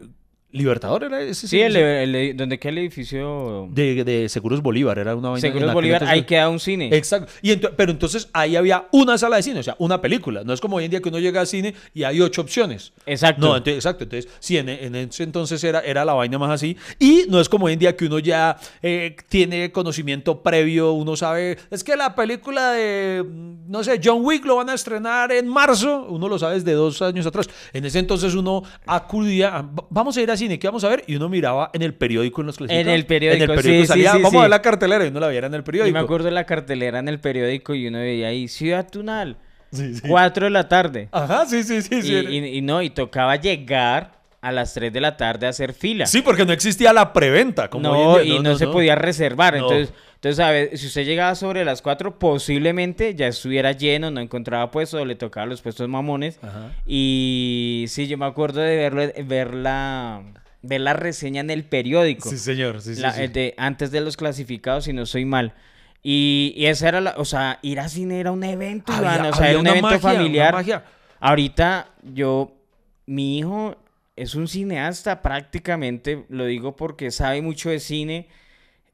Libertador 0.56 1.04
era 1.04 1.20
ese 1.22 1.46
Sí, 1.48 1.60
el, 1.60 1.76
el- 1.76 2.36
donde 2.36 2.58
queda 2.58 2.72
el 2.72 2.78
edificio 2.78 3.68
de, 3.70 4.04
de 4.04 4.28
Seguros 4.28 4.62
Bolívar, 4.62 4.98
era 4.98 5.14
una 5.14 5.30
vaina 5.30 5.40
Seguros 5.40 5.72
Bolívar, 5.74 6.02
entonces. 6.02 6.14
ahí 6.14 6.22
queda 6.24 6.48
un 6.48 6.58
cine. 6.60 6.88
Exacto. 6.92 7.32
Y 7.42 7.50
ento- 7.52 7.72
pero 7.76 7.92
entonces 7.92 8.28
ahí 8.32 8.56
había 8.56 8.86
una 8.92 9.18
sala 9.18 9.36
de 9.36 9.42
cine, 9.42 9.60
o 9.60 9.62
sea, 9.62 9.76
una 9.78 10.00
película. 10.00 10.42
No 10.44 10.52
es 10.52 10.60
como 10.60 10.76
hoy 10.76 10.84
en 10.84 10.90
día 10.90 11.00
que 11.00 11.08
uno 11.08 11.18
llega 11.18 11.40
al 11.40 11.46
cine 11.46 11.74
y 11.94 12.04
hay 12.04 12.20
ocho 12.20 12.40
opciones. 12.42 12.92
Exacto. 13.06 13.40
No, 13.46 13.56
entonces, 13.56 13.76
exacto. 13.76 14.04
Entonces, 14.04 14.30
sí, 14.40 14.56
en, 14.58 14.68
en 14.68 14.94
ese 14.94 15.22
entonces 15.22 15.62
era, 15.64 15.80
era 15.80 16.04
la 16.04 16.14
vaina 16.14 16.38
más 16.38 16.50
así. 16.50 16.76
Y 16.98 17.24
no 17.28 17.40
es 17.40 17.48
como 17.48 17.66
hoy 17.66 17.74
en 17.74 17.78
día 17.78 17.96
que 17.96 18.06
uno 18.06 18.18
ya 18.18 18.56
eh, 18.82 19.14
tiene 19.28 19.70
conocimiento 19.72 20.42
previo, 20.42 20.92
uno 20.92 21.16
sabe, 21.16 21.58
es 21.70 21.84
que 21.84 21.96
la 21.96 22.14
película 22.14 22.72
de, 22.72 23.22
mm, 23.26 23.70
no 23.70 23.84
sé, 23.84 24.00
John 24.02 24.20
Wick 24.24 24.44
lo 24.44 24.56
van 24.56 24.70
a 24.70 24.74
estrenar 24.74 25.32
en 25.32 25.48
marzo, 25.48 26.06
uno 26.08 26.28
lo 26.28 26.38
sabe 26.38 26.54
desde 26.54 26.72
dos 26.72 27.02
años 27.02 27.26
atrás. 27.26 27.48
En 27.72 27.84
ese 27.84 27.98
entonces 27.98 28.34
uno 28.34 28.62
acudía, 28.86 29.56
a, 29.56 29.62
"Va- 29.62 29.86
vamos 29.90 30.16
a 30.16 30.22
ir 30.22 30.30
al 30.30 30.38
cine, 30.46 30.58
¿qué 30.58 30.66
vamos 30.68 30.84
a 30.84 30.88
ver? 30.88 31.04
Y 31.06 31.16
uno 31.16 31.28
miraba 31.28 31.70
en 31.72 31.82
el 31.82 31.94
periódico, 31.94 32.40
en 32.40 32.46
los 32.48 32.56
clasificados. 32.56 32.94
el 32.94 33.06
periódico, 33.06 33.44
En 33.44 33.50
el 33.50 33.56
periódico 33.56 33.82
sí, 33.82 33.86
salía, 33.88 34.12
sí, 34.12 34.18
vamos 34.18 34.30
sí. 34.32 34.36
a 34.38 34.40
ver 34.42 34.50
la 34.50 34.62
cartelera 34.62 35.04
y 35.04 35.08
uno 35.08 35.20
la 35.20 35.28
viera 35.28 35.46
en 35.46 35.54
el 35.54 35.60
Yo 35.60 35.64
periódico. 35.64 35.92
me 35.94 36.00
acuerdo 36.00 36.24
de 36.26 36.30
la 36.32 36.44
cartelera 36.44 36.98
en 36.98 37.08
el 37.08 37.20
periódico 37.20 37.74
y 37.74 37.86
uno 37.88 37.98
veía 37.98 38.28
ahí 38.28 38.48
Ciudad 38.48 38.88
Tunal. 38.90 39.36
4 40.08 40.46
de 40.46 40.50
la 40.50 40.68
tarde. 40.68 41.08
Ajá, 41.12 41.44
sí, 41.46 41.62
sí, 41.62 41.82
sí. 41.82 41.96
y, 41.96 42.02
sí. 42.02 42.14
y- 42.14 42.58
y 42.58 42.62
no, 42.62 42.80
y 42.82 42.90
tocaba 42.90 43.36
llegar 43.36 44.15
a 44.48 44.52
las 44.52 44.74
3 44.74 44.92
de 44.92 45.00
la 45.00 45.16
tarde 45.16 45.46
a 45.46 45.50
hacer 45.50 45.72
fila. 45.72 46.06
Sí, 46.06 46.22
porque 46.22 46.44
no 46.44 46.52
existía 46.52 46.92
la 46.92 47.12
preventa. 47.12 47.68
Como 47.70 47.82
no, 47.84 47.98
hoy 48.12 48.20
en 48.22 48.26
día. 48.26 48.36
y 48.36 48.42
no, 48.42 48.56
se 48.56 48.66
podía 48.66 48.94
reservar. 48.94 49.54
No. 49.56 49.62
Entonces, 49.70 49.94
entonces, 50.14 50.44
a 50.44 50.50
ver, 50.50 50.76
si 50.78 50.86
usted 50.86 51.04
llegaba 51.04 51.34
sobre 51.34 51.64
las 51.64 51.82
4, 51.82 52.18
posiblemente 52.18 53.14
ya 53.14 53.26
estuviera 53.28 53.72
lleno, 53.72 54.10
no 54.10 54.20
encontraba 54.20 54.70
puesto, 54.70 55.04
le 55.04 55.14
tocaba 55.14 55.46
los 55.46 55.60
puestos 55.62 55.88
mamones. 55.88 56.38
Ajá. 56.42 56.72
Y 56.86 57.84
sí, 57.88 58.06
yo 58.08 58.16
me 58.18 58.26
acuerdo 58.26 58.60
de 58.60 58.76
verlo, 58.76 59.02
ver 59.26 59.54
la, 59.54 60.22
ver 60.62 60.80
la 60.80 60.94
reseña 60.94 61.40
en 61.42 61.50
el 61.50 61.64
periódico. 61.64 62.28
Sí, 62.30 62.38
señor. 62.38 62.80
Sí, 62.80 62.94
la- 62.96 63.12
sí. 63.12 63.26
de- 63.28 63.54
antes 63.58 63.90
de 63.90 64.00
los 64.00 64.16
clasificados, 64.16 64.84
si 64.84 64.92
no 64.92 65.06
soy 65.06 65.24
mal. 65.24 65.52
Y, 66.02 66.54
y 66.56 66.66
esa 66.66 66.88
era 66.88 67.00
la, 67.00 67.14
o 67.18 67.24
sea, 67.24 67.58
ir 67.62 67.80
a 67.80 67.88
cine 67.88 68.20
era 68.20 68.30
un 68.32 68.42
evento, 68.44 68.92
Había- 68.92 69.16
Iván, 69.16 69.26
o 69.26 69.32
sea, 69.34 69.50
era 69.50 69.58
un 69.58 69.66
evento 69.66 69.88
magia, 69.88 70.00
familiar. 70.00 70.82
Ahorita 71.20 71.88
yo, 72.02 72.52
mi 73.06 73.38
hijo 73.38 73.76
es 74.16 74.34
un 74.34 74.48
cineasta 74.48 75.22
prácticamente, 75.22 76.24
lo 76.28 76.46
digo 76.46 76.74
porque 76.76 77.10
sabe 77.10 77.42
mucho 77.42 77.70
de 77.70 77.80
cine, 77.80 78.28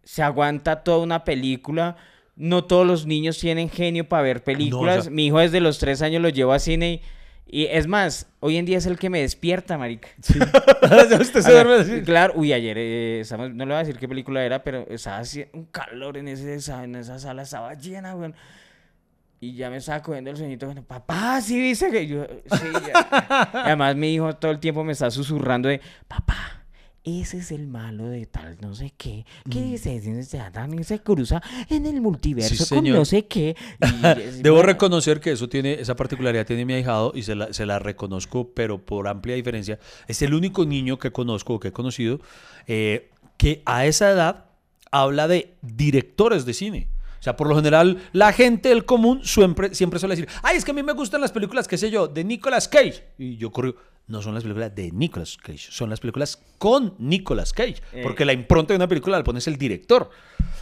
se 0.05 0.23
aguanta 0.23 0.83
toda 0.85 0.99
una 0.99 1.25
película. 1.25 1.97
No 2.35 2.65
todos 2.65 2.87
los 2.87 3.07
niños 3.07 3.39
tienen 3.39 3.69
genio 3.69 4.09
para 4.09 4.23
ver 4.23 4.43
películas. 4.43 5.05
sea- 5.05 5.13
Mi 5.13 5.27
hijo 5.27 5.39
desde 5.39 5.61
los 5.61 5.79
tres 5.79 6.01
años 6.03 6.23
lo 6.23 6.29
llevo 6.31 6.53
a 6.53 6.59
cine 6.59 7.03
y, 7.47 7.63
y 7.63 7.67
es 7.67 7.87
más, 7.87 8.27
hoy 8.41 8.57
en 8.57 8.65
día 8.65 8.79
es 8.79 8.87
el 8.87 8.99
que 8.99 9.11
me 9.11 9.21
despierta, 9.21 9.77
marica. 9.77 10.09
Usted 11.21 11.41
se 11.43 11.53
duerme 11.53 11.75
así. 11.75 12.01
Claro, 12.03 12.33
uy, 12.37 12.53
ayer, 12.55 12.77
eh, 12.81 13.23
no 13.39 13.49
le 13.49 13.65
voy 13.67 13.75
a 13.75 13.79
decir 13.79 13.99
qué 13.99 14.09
película 14.09 14.43
era, 14.45 14.65
pero 14.65 14.87
estaba 14.89 15.19
haciendo 15.19 15.57
un 15.59 15.67
calor 15.67 16.17
en, 16.17 16.29
ese, 16.29 16.55
esa, 16.55 16.83
en 16.85 16.97
esa 16.97 17.19
sala, 17.19 17.43
estaba 17.43 17.75
llena, 17.75 18.15
weón. 18.17 18.35
Y 19.43 19.55
ya 19.57 19.71
me 19.71 19.79
estaba 19.79 20.01
cogiendo 20.01 20.31
el 20.31 20.37
sueñito, 20.37 20.67
bueno, 20.67 20.85
papá, 20.85 21.41
sí 21.41 21.59
dice 21.61 21.91
que 21.91 22.07
yo, 22.07 22.25
sí, 22.25 22.67
ya. 22.87 23.51
Y 23.53 23.57
además 23.57 23.97
mi 23.97 24.15
hijo 24.15 24.33
todo 24.37 24.53
el 24.53 24.61
tiempo 24.61 24.85
me 24.85 24.93
está 24.93 25.11
susurrando 25.11 25.69
de, 25.69 25.81
papá, 26.07 26.65
ese 27.03 27.39
es 27.39 27.51
el 27.51 27.67
malo 27.67 28.07
de 28.07 28.27
tal 28.27 28.57
no 28.61 28.77
sé 28.77 28.95
qué, 28.97 29.27
que 29.51 29.77
se, 29.79 30.01
se, 30.01 30.23
se, 30.23 30.85
se 30.85 30.99
cruza 31.01 31.43
en 31.69 31.87
el 31.87 32.01
multiverso 32.01 32.65
Sí, 32.65 32.73
con 32.73 32.85
no 32.85 33.05
sé 33.05 33.27
qué. 33.27 33.57
y 33.81 34.41
Debo 34.43 34.59
bueno, 34.59 34.69
reconocer 34.69 35.19
que 35.19 35.33
eso 35.33 35.49
tiene, 35.49 35.73
esa 35.73 35.97
particularidad 35.97 36.47
tiene 36.47 36.65
mi 36.65 36.75
ahijado 36.75 37.11
y 37.13 37.25
se 37.25 37.35
la, 37.35 37.53
se 37.53 37.67
la 37.67 37.81
reconozco, 37.81 38.53
pero 38.55 38.79
por 38.87 39.09
amplia 39.09 39.35
diferencia. 39.35 39.81
Es 40.07 40.23
el 40.23 40.35
único 40.35 40.65
niño 40.65 41.01
que 41.01 41.11
conozco 41.11 41.55
o 41.55 41.59
que 41.59 41.69
he 41.69 41.73
conocido 41.73 42.21
eh, 42.69 43.11
que 43.39 43.61
a 43.67 43.87
esa 43.87 44.09
edad 44.13 44.45
habla 44.93 45.27
de 45.27 45.57
directores 45.63 46.47
de 46.47 46.55
cine. 46.55 46.92
O 47.23 47.25
sea, 47.25 47.37
por 47.37 47.49
lo 47.49 47.55
general, 47.55 47.99
la 48.11 48.33
gente 48.33 48.71
del 48.71 48.85
común 48.85 49.21
siempre, 49.23 49.77
siempre 49.77 50.01
suele 50.01 50.17
decir, 50.17 50.29
ay, 50.43 50.57
es 50.57 50.65
que 50.65 50.73
a 50.73 50.75
mí 50.75 50.83
me 50.83 50.93
gustan 50.93 51.21
las 51.21 51.31
películas, 51.31 51.69
qué 51.69 51.79
sé 51.79 51.89
yo, 51.89 52.09
de 52.09 52.25
Nicolas 52.25 52.67
Cage. 52.67 53.05
Y 53.17 53.37
yo 53.37 53.53
corro, 53.53 53.77
no 54.09 54.21
son 54.21 54.35
las 54.35 54.43
películas 54.43 54.75
de 54.75 54.91
Nicolas 54.91 55.37
Cage, 55.37 55.69
son 55.71 55.89
las 55.89 56.01
películas 56.01 56.43
con 56.59 56.97
Nicolas 56.99 57.53
Cage. 57.53 57.77
Eh. 57.93 58.01
Porque 58.03 58.25
la 58.25 58.33
impronta 58.33 58.73
de 58.73 58.77
una 58.79 58.89
película 58.89 59.19
la 59.19 59.23
pones 59.23 59.47
el 59.47 59.57
director. 59.57 60.11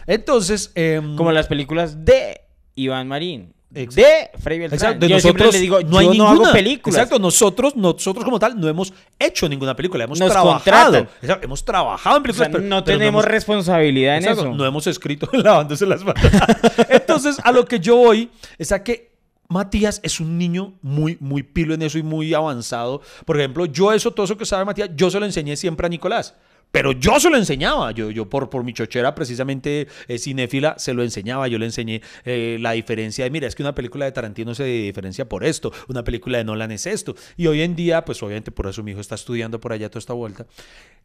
Entonces, 0.05 0.71
em, 0.75 1.15
Como 1.15 1.31
las 1.31 1.47
películas 1.47 2.05
de 2.05 2.41
Iván 2.75 3.07
Marín. 3.07 3.55
Ex- 3.73 3.95
de 3.95 4.29
Freddy 4.39 4.59
Beltrán. 4.59 4.73
Exacto, 4.79 5.05
de 5.05 5.11
yo 5.11 5.19
siempre 5.19 5.45
nosotros 5.45 5.53
le 5.53 5.59
digo, 5.61 5.81
no 5.81 5.97
hay 5.97 6.07
no 6.07 6.11
ninguna. 6.13 6.31
hago 6.31 6.51
películas. 6.51 6.97
Exacto, 6.99 7.19
nosotros, 7.19 7.75
nosotros 7.75 8.25
como 8.25 8.37
tal 8.37 8.59
no 8.59 8.67
hemos 8.67 8.93
hecho 9.17 9.47
ninguna 9.47 9.75
película, 9.75 10.03
hemos 10.03 10.19
Nos 10.19 10.29
trabajado. 10.31 11.07
Exacto, 11.21 11.45
hemos 11.45 11.63
trabajado 11.63 12.17
en 12.17 12.19
O 12.19 12.23
películas, 12.23 12.47
sea, 12.47 12.51
pero- 12.57 12.67
no 12.69 12.83
pero 12.83 12.97
tenemos 12.97 13.23
hemos- 13.23 13.31
responsabilidad 13.31 14.17
en 14.17 14.23
Exacto, 14.23 14.41
eso. 14.41 14.53
No 14.55 14.65
hemos 14.65 14.87
escrito 14.87 15.29
lavándose 15.33 15.85
las 15.85 16.03
manos. 16.03 16.21
Entonces, 16.89 17.37
a 17.43 17.51
lo 17.51 17.65
que 17.65 17.79
yo 17.79 17.95
voy 17.95 18.29
es 18.57 18.71
a 18.71 18.83
que 18.83 19.11
Matías 19.47 19.99
es 20.03 20.19
un 20.21 20.37
niño 20.37 20.73
muy, 20.81 21.17
muy 21.19 21.43
pilo 21.43 21.73
en 21.73 21.81
eso 21.81 21.97
y 21.97 22.03
muy 22.03 22.33
avanzado. 22.33 23.01
Por 23.25 23.37
ejemplo, 23.37 23.65
yo 23.65 23.91
eso, 23.91 24.11
todo 24.11 24.25
eso 24.25 24.37
que 24.37 24.45
sabe 24.45 24.63
Matías, 24.63 24.89
yo 24.95 25.09
se 25.11 25.19
lo 25.19 25.25
enseñé 25.25 25.55
siempre 25.57 25.85
a 25.85 25.89
Nicolás. 25.89 26.35
Pero 26.71 26.93
yo 26.93 27.19
se 27.19 27.29
lo 27.29 27.37
enseñaba, 27.37 27.91
yo, 27.91 28.09
yo 28.11 28.29
por, 28.29 28.49
por 28.49 28.63
mi 28.63 28.73
chochera 28.73 29.13
precisamente 29.13 29.87
eh, 30.07 30.17
cinéfila 30.17 30.75
se 30.77 30.93
lo 30.93 31.03
enseñaba, 31.03 31.47
yo 31.49 31.57
le 31.59 31.65
enseñé 31.65 32.01
eh, 32.23 32.57
la 32.61 32.71
diferencia 32.71 33.25
de, 33.25 33.29
mira, 33.29 33.47
es 33.47 33.55
que 33.55 33.63
una 33.63 33.75
película 33.75 34.05
de 34.05 34.11
Tarantino 34.13 34.55
se 34.55 34.63
diferencia 34.63 35.27
por 35.27 35.43
esto, 35.43 35.71
una 35.89 36.03
película 36.03 36.37
de 36.37 36.45
Nolan 36.45 36.71
es 36.71 36.85
esto. 36.85 37.15
Y 37.35 37.47
hoy 37.47 37.61
en 37.61 37.75
día, 37.75 38.05
pues 38.05 38.23
obviamente 38.23 38.51
por 38.51 38.67
eso 38.67 38.83
mi 38.83 38.91
hijo 38.91 39.01
está 39.01 39.15
estudiando 39.15 39.59
por 39.59 39.73
allá 39.73 39.89
toda 39.89 39.99
esta 39.99 40.13
vuelta. 40.13 40.45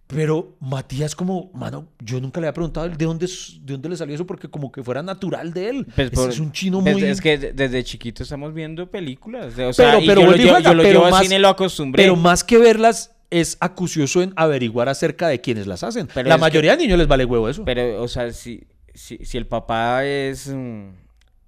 Pero 0.06 0.54
Matías 0.60 1.16
como, 1.16 1.50
mano, 1.52 1.88
yo 1.98 2.20
nunca 2.20 2.40
le 2.40 2.46
había 2.46 2.54
preguntado 2.54 2.88
de 2.88 3.04
dónde, 3.04 3.26
de 3.26 3.72
dónde 3.72 3.88
le 3.88 3.96
salió 3.96 4.14
eso 4.14 4.24
porque 4.24 4.48
como 4.48 4.70
que 4.70 4.84
fuera 4.84 5.02
natural 5.02 5.52
de 5.52 5.68
él. 5.68 5.86
Pues 5.96 6.10
por- 6.10 6.30
es 6.30 6.38
un 6.38 6.52
chino 6.52 6.80
muy... 6.80 7.02
Es 7.02 7.20
que 7.20 7.36
de- 7.38 7.52
desde 7.52 7.82
chiquito 7.82 8.22
estamos 8.22 8.54
viendo 8.54 8.88
películas. 8.88 9.58
O 9.58 9.72
sea, 9.72 9.94
pero, 9.94 10.00
y 10.00 10.06
pero 10.06 10.20
yo 10.20 10.26
lo 10.30 10.36
y 10.36 10.42
juega, 10.42 10.60
yo 10.60 10.74
lo 10.74 10.82
pero 10.84 10.98
llevo 11.00 11.10
más- 11.10 11.22
cine, 11.24 11.40
lo 11.40 11.48
acostumbré. 11.48 12.04
Pero 12.04 12.14
más 12.14 12.44
que 12.44 12.56
verlas, 12.56 13.15
es 13.30 13.56
acucioso 13.60 14.22
en 14.22 14.32
averiguar 14.36 14.88
acerca 14.88 15.28
de 15.28 15.40
quiénes 15.40 15.66
las 15.66 15.82
hacen. 15.82 16.08
Pero 16.14 16.28
La 16.28 16.38
mayoría 16.38 16.76
de 16.76 16.82
niños 16.82 16.98
les 16.98 17.08
vale 17.08 17.24
huevo 17.24 17.48
eso. 17.48 17.64
Pero, 17.64 18.02
o 18.02 18.08
sea, 18.08 18.30
si, 18.32 18.64
si, 18.94 19.18
si 19.18 19.36
el 19.38 19.46
papá 19.46 20.04
es 20.04 20.48
mm, 20.48 20.88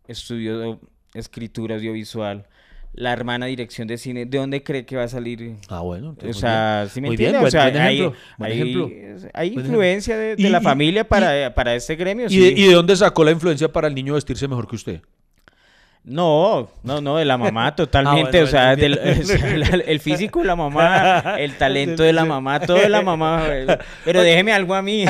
estudió 0.06 0.80
escritura 1.14 1.76
audiovisual, 1.76 2.46
la 2.94 3.12
hermana 3.12 3.46
dirección 3.46 3.86
de 3.86 3.96
cine, 3.98 4.26
¿de 4.26 4.38
dónde 4.38 4.62
cree 4.62 4.84
que 4.84 4.96
va 4.96 5.04
a 5.04 5.08
salir? 5.08 5.56
ah, 5.68 5.80
bueno. 5.80 6.08
O 6.08 6.10
entonces 6.10 6.34
muy 6.36 6.40
sea, 6.40 6.78
bien. 6.82 6.90
¿sí 6.90 7.00
me 7.00 7.08
Muy 7.08 7.16
bien, 7.16 7.34
entiende? 7.34 7.38
buen- 7.38 7.48
o 7.48 7.50
sea, 7.50 7.70
buen 7.70 7.76
ejemplo, 7.76 8.14
hay- 8.46 8.52
ejemplo. 8.92 9.30
hay 9.34 9.50
Buen 9.50 9.66
influencia 9.66 10.16
de, 10.18 10.36
de 10.36 10.42
Y- 10.42 10.48
la 10.50 10.58
y- 10.60 10.64
familia 10.64 11.08
para, 11.08 11.54
para 11.54 11.74
este 11.74 11.94
gremio. 11.96 12.26
¿Y, 12.26 12.30
sí. 12.30 12.40
de, 12.40 12.48
y 12.60 12.66
de 12.66 12.74
dónde 12.74 12.96
sacó 12.96 13.22
la 13.24 13.30
influencia 13.30 13.70
para 13.70 13.86
el 13.88 13.94
niño 13.94 14.14
vestirse 14.14 14.48
mejor 14.48 14.66
que 14.66 14.76
usted? 14.76 15.00
No, 16.08 16.70
no, 16.82 17.00
no, 17.00 17.16
de 17.18 17.24
la 17.24 17.36
mamá 17.36 17.74
totalmente, 17.76 18.38
Ah, 18.38 18.40
bueno, 18.40 18.44
o 18.46 18.50
sea, 18.50 18.74
bueno, 18.74 18.82
del- 18.82 19.20
o 19.20 19.24
sea, 19.24 19.56
la- 19.56 19.66
el 19.84 20.00
físico 20.00 20.40
de 20.40 20.46
la 20.46 20.56
mamá, 20.56 21.34
el 21.38 21.56
talento 21.56 22.02
de 22.02 22.12
la 22.12 22.24
mamá, 22.24 22.60
todo 22.60 22.78
de 22.78 22.88
la 22.88 23.02
mamá. 23.02 23.44
Pero 24.04 24.22
déjeme 24.22 24.52
algo 24.52 24.74
a 24.74 24.82
mí. 24.82 25.04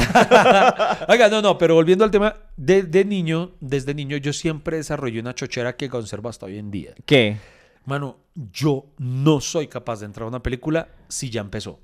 Oiga, 1.09 1.29
no, 1.31 1.41
no, 1.43 1.57
pero 1.59 1.75
volviendo 1.75 2.05
al 2.05 2.11
tema, 2.11 2.35
de, 2.57 2.83
de 2.83 3.05
niño, 3.05 3.53
desde 3.61 3.95
niño, 3.95 4.17
yo 4.17 4.33
siempre 4.33 4.77
desarrollé 4.79 5.21
una 5.21 5.35
chochera 5.35 5.77
que 5.77 5.89
conservo 5.89 6.29
hasta 6.29 6.47
hoy 6.47 6.59
en 6.59 6.71
día. 6.71 6.93
¿Qué? 7.07 7.37
Mano, 7.85 8.19
yo 8.53 8.87
no 8.99 9.41
soy 9.41 9.67
capaz 9.69 10.01
de 10.01 10.07
entrar 10.07 10.25
a 10.25 10.29
una 10.29 10.43
película 10.43 10.89
si 11.09 11.31
ya 11.31 11.41
empezó. 11.41 11.81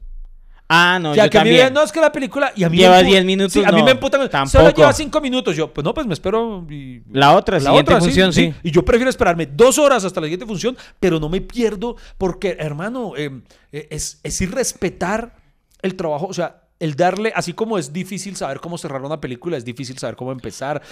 Ah, 0.68 0.98
no, 1.00 1.11
O 1.11 1.14
sea, 1.14 1.24
yo 1.27 1.31
que 1.31 1.38
a 1.38 1.44
mí 1.44 1.59
no, 1.72 1.83
es 1.83 1.92
que 1.92 2.00
la 2.00 2.11
película... 2.11 2.50
Y 2.57 2.64
a 2.64 2.70
mí 2.70 2.79
Lleva 2.79 2.96
me 2.96 3.03
empu- 3.03 3.07
10 3.11 3.24
minutos, 3.27 3.53
Sí, 3.53 3.62
a 3.64 3.70
mí 3.70 3.81
no, 3.81 3.85
me 3.85 3.90
emputan. 3.92 4.20
Solo 4.20 4.31
tampoco. 4.31 4.77
lleva 4.77 4.92
5 4.94 5.20
minutos. 5.20 5.55
Yo, 5.57 5.72
pues 5.72 5.85
no, 5.85 5.92
pues 5.92 6.07
me 6.07 6.14
espero... 6.14 6.66
y- 6.70 7.03
La 7.12 7.33
otra, 7.35 7.61
siguiente 7.61 7.96
función, 7.98 8.33
sí. 8.33 8.53
Y 8.62 8.70
yo 8.70 8.83
prefiero 8.85 9.11
esperarme 9.11 9.46
dos 9.46 9.79
horas 9.79 10.05
hasta 10.05 10.20
la 10.20 10.27
siguiente 10.27 10.46
función, 10.46 10.77
pero 10.98 11.20
no 11.20 11.29
me 11.29 11.42
pierdo 11.42 11.96
porque, 12.16 12.57
hermano, 12.59 13.12
eh, 13.16 13.42
es, 13.72 14.20
es 14.22 14.40
irrespetar 14.40 15.35
el 15.83 15.96
trabajo, 15.96 16.27
o 16.27 16.33
sea, 16.35 16.62
el 16.85 16.97
darle, 16.97 17.33
así 17.35 17.55
como 17.55 17.79
es 17.79 17.94
difícil 17.94 18.37
saber 18.37 18.61
cómo 18.61 18.77
cerrar 18.77 19.01
una 19.01 19.18
película, 19.18 19.57
es 19.57 19.64
difícil 19.64 19.97
saber 19.97 20.16
cómo 20.16 20.33
empezar. 20.33 20.83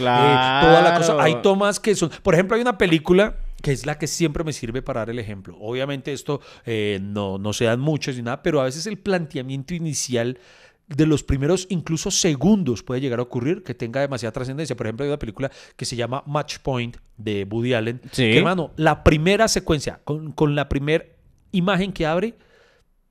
eh, 0.63 0.67
toda 0.67 0.81
la 0.83 0.95
cosa. 0.97 1.13
Claro. 1.13 1.21
Hay 1.21 1.43
tomas 1.43 1.79
que 1.79 1.95
son, 1.95 2.11
por 2.23 2.33
ejemplo, 2.33 2.57
hay 2.57 2.63
una 2.63 2.79
película 2.79 3.37
que 3.61 3.73
es 3.73 3.85
la 3.85 3.99
que 3.99 4.07
siempre 4.07 4.43
me 4.43 4.55
sirve 4.55 4.81
para 4.81 5.01
dar 5.01 5.11
el 5.11 5.19
ejemplo. 5.19 5.55
Obviamente 5.61 6.15
esto 6.15 6.41
eh, 6.65 6.99
no, 7.03 7.37
no 7.37 7.53
se 7.53 7.67
dan 7.67 7.79
muchos 7.79 8.17
ni 8.17 8.23
nada, 8.23 8.43
pero 8.43 8.63
a 8.63 8.65
veces 8.65 8.87
el 8.87 8.97
planteamiento 8.97 9.75
inicial 9.75 10.39
de 10.89 11.07
los 11.07 11.23
primeros 11.23 11.67
incluso 11.69 12.11
segundos 12.11 12.83
puede 12.83 13.03
llegar 13.03 13.19
a 13.19 13.23
ocurrir 13.23 13.63
que 13.63 13.75
tenga 13.75 14.01
demasiada 14.01 14.33
trascendencia. 14.33 14.75
Por 14.75 14.87
ejemplo, 14.87 15.05
hay 15.05 15.11
una 15.11 15.19
película 15.19 15.51
que 15.77 15.85
se 15.85 15.95
llama 15.95 16.23
Match 16.27 16.57
Point 16.63 16.97
de 17.19 17.47
Woody 17.51 17.75
Allen. 17.75 18.01
Sí. 18.13 18.23
Que, 18.23 18.39
hermano, 18.39 18.71
la 18.77 19.05
primera 19.05 19.47
secuencia, 19.47 20.01
con, 20.05 20.33
con 20.33 20.55
la 20.55 20.71
primera 20.71 21.05
imagen 21.53 21.93
que 21.93 22.07
abre, 22.07 22.35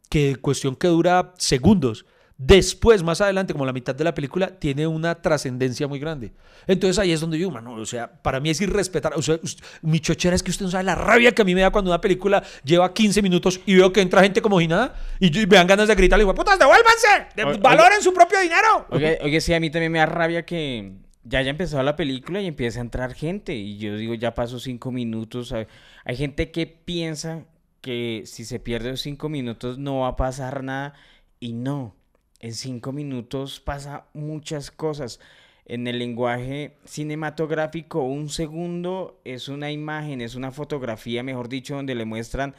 que 0.09 0.35
cuestión 0.37 0.75
que 0.75 0.87
dura 0.87 1.33
segundos. 1.37 2.05
Después, 2.43 3.03
más 3.03 3.21
adelante, 3.21 3.53
como 3.53 3.67
la 3.67 3.71
mitad 3.73 3.93
de 3.93 4.03
la 4.03 4.15
película, 4.15 4.47
tiene 4.57 4.87
una 4.87 5.13
trascendencia 5.21 5.87
muy 5.87 5.99
grande. 5.99 6.31
Entonces 6.65 6.97
ahí 6.97 7.11
es 7.11 7.19
donde 7.21 7.37
yo, 7.37 7.51
mano, 7.51 7.75
o 7.75 7.85
sea, 7.85 8.11
para 8.11 8.39
mí 8.39 8.49
es 8.49 8.59
irrespetar. 8.61 9.13
O 9.15 9.21
sea, 9.21 9.35
us- 9.43 9.57
mi 9.83 9.99
chochera 9.99 10.35
es 10.35 10.41
que 10.41 10.49
usted 10.49 10.65
no 10.65 10.71
sabe 10.71 10.85
la 10.85 10.95
rabia 10.95 11.33
que 11.33 11.43
a 11.43 11.45
mí 11.45 11.53
me 11.53 11.61
da 11.61 11.69
cuando 11.69 11.91
una 11.91 12.01
película 12.01 12.41
lleva 12.63 12.91
15 12.95 13.21
minutos 13.21 13.59
y 13.67 13.75
veo 13.75 13.93
que 13.93 14.01
entra 14.01 14.23
gente 14.23 14.41
como 14.41 14.59
si 14.59 14.67
nada 14.67 14.95
y, 15.19 15.29
yo- 15.29 15.39
y 15.41 15.45
me 15.45 15.55
dan 15.57 15.67
ganas 15.67 15.87
de 15.87 15.93
gritarle, 15.93 16.23
digo, 16.25 16.33
putas, 16.33 16.57
devuélvanse, 16.57 17.07
de- 17.35 17.43
valoren 17.61 18.01
su 18.01 18.11
propio 18.11 18.39
dinero. 18.41 18.87
Oye, 18.89 19.19
oye, 19.21 19.39
sí, 19.39 19.53
a 19.53 19.59
mí 19.59 19.69
también 19.69 19.91
me 19.91 19.99
da 19.99 20.07
rabia 20.07 20.43
que 20.43 20.93
ya 21.23 21.37
haya 21.39 21.51
empezado 21.51 21.83
la 21.83 21.95
película 21.95 22.41
y 22.41 22.47
empieza 22.47 22.79
a 22.79 22.81
entrar 22.81 23.13
gente. 23.13 23.53
Y 23.53 23.77
yo 23.77 23.95
digo, 23.95 24.15
ya 24.15 24.33
pasó 24.33 24.59
cinco 24.59 24.91
minutos. 24.91 25.51
Hay, 25.51 25.67
hay 26.05 26.15
gente 26.15 26.49
que 26.49 26.65
piensa 26.65 27.45
que 27.81 28.23
si 28.25 28.45
se 28.45 28.59
pierde 28.59 28.89
los 28.89 29.01
cinco 29.01 29.29
minutos 29.29 29.77
no 29.77 29.99
va 29.99 30.07
a 30.07 30.15
pasar 30.15 30.63
nada. 30.63 30.95
Y 31.39 31.53
no, 31.53 31.95
en 32.41 32.53
cinco 32.53 32.91
minutos 32.91 33.59
pasa 33.59 34.05
muchas 34.13 34.71
cosas. 34.71 35.19
En 35.65 35.87
el 35.87 35.99
lenguaje 35.99 36.75
cinematográfico, 36.83 38.01
un 38.03 38.29
segundo 38.29 39.21
es 39.23 39.47
una 39.47 39.71
imagen, 39.71 40.19
es 40.19 40.35
una 40.35 40.51
fotografía, 40.51 41.23
mejor 41.23 41.47
dicho, 41.47 41.75
donde 41.75 41.95
le 41.95 42.03
muestran 42.03 42.55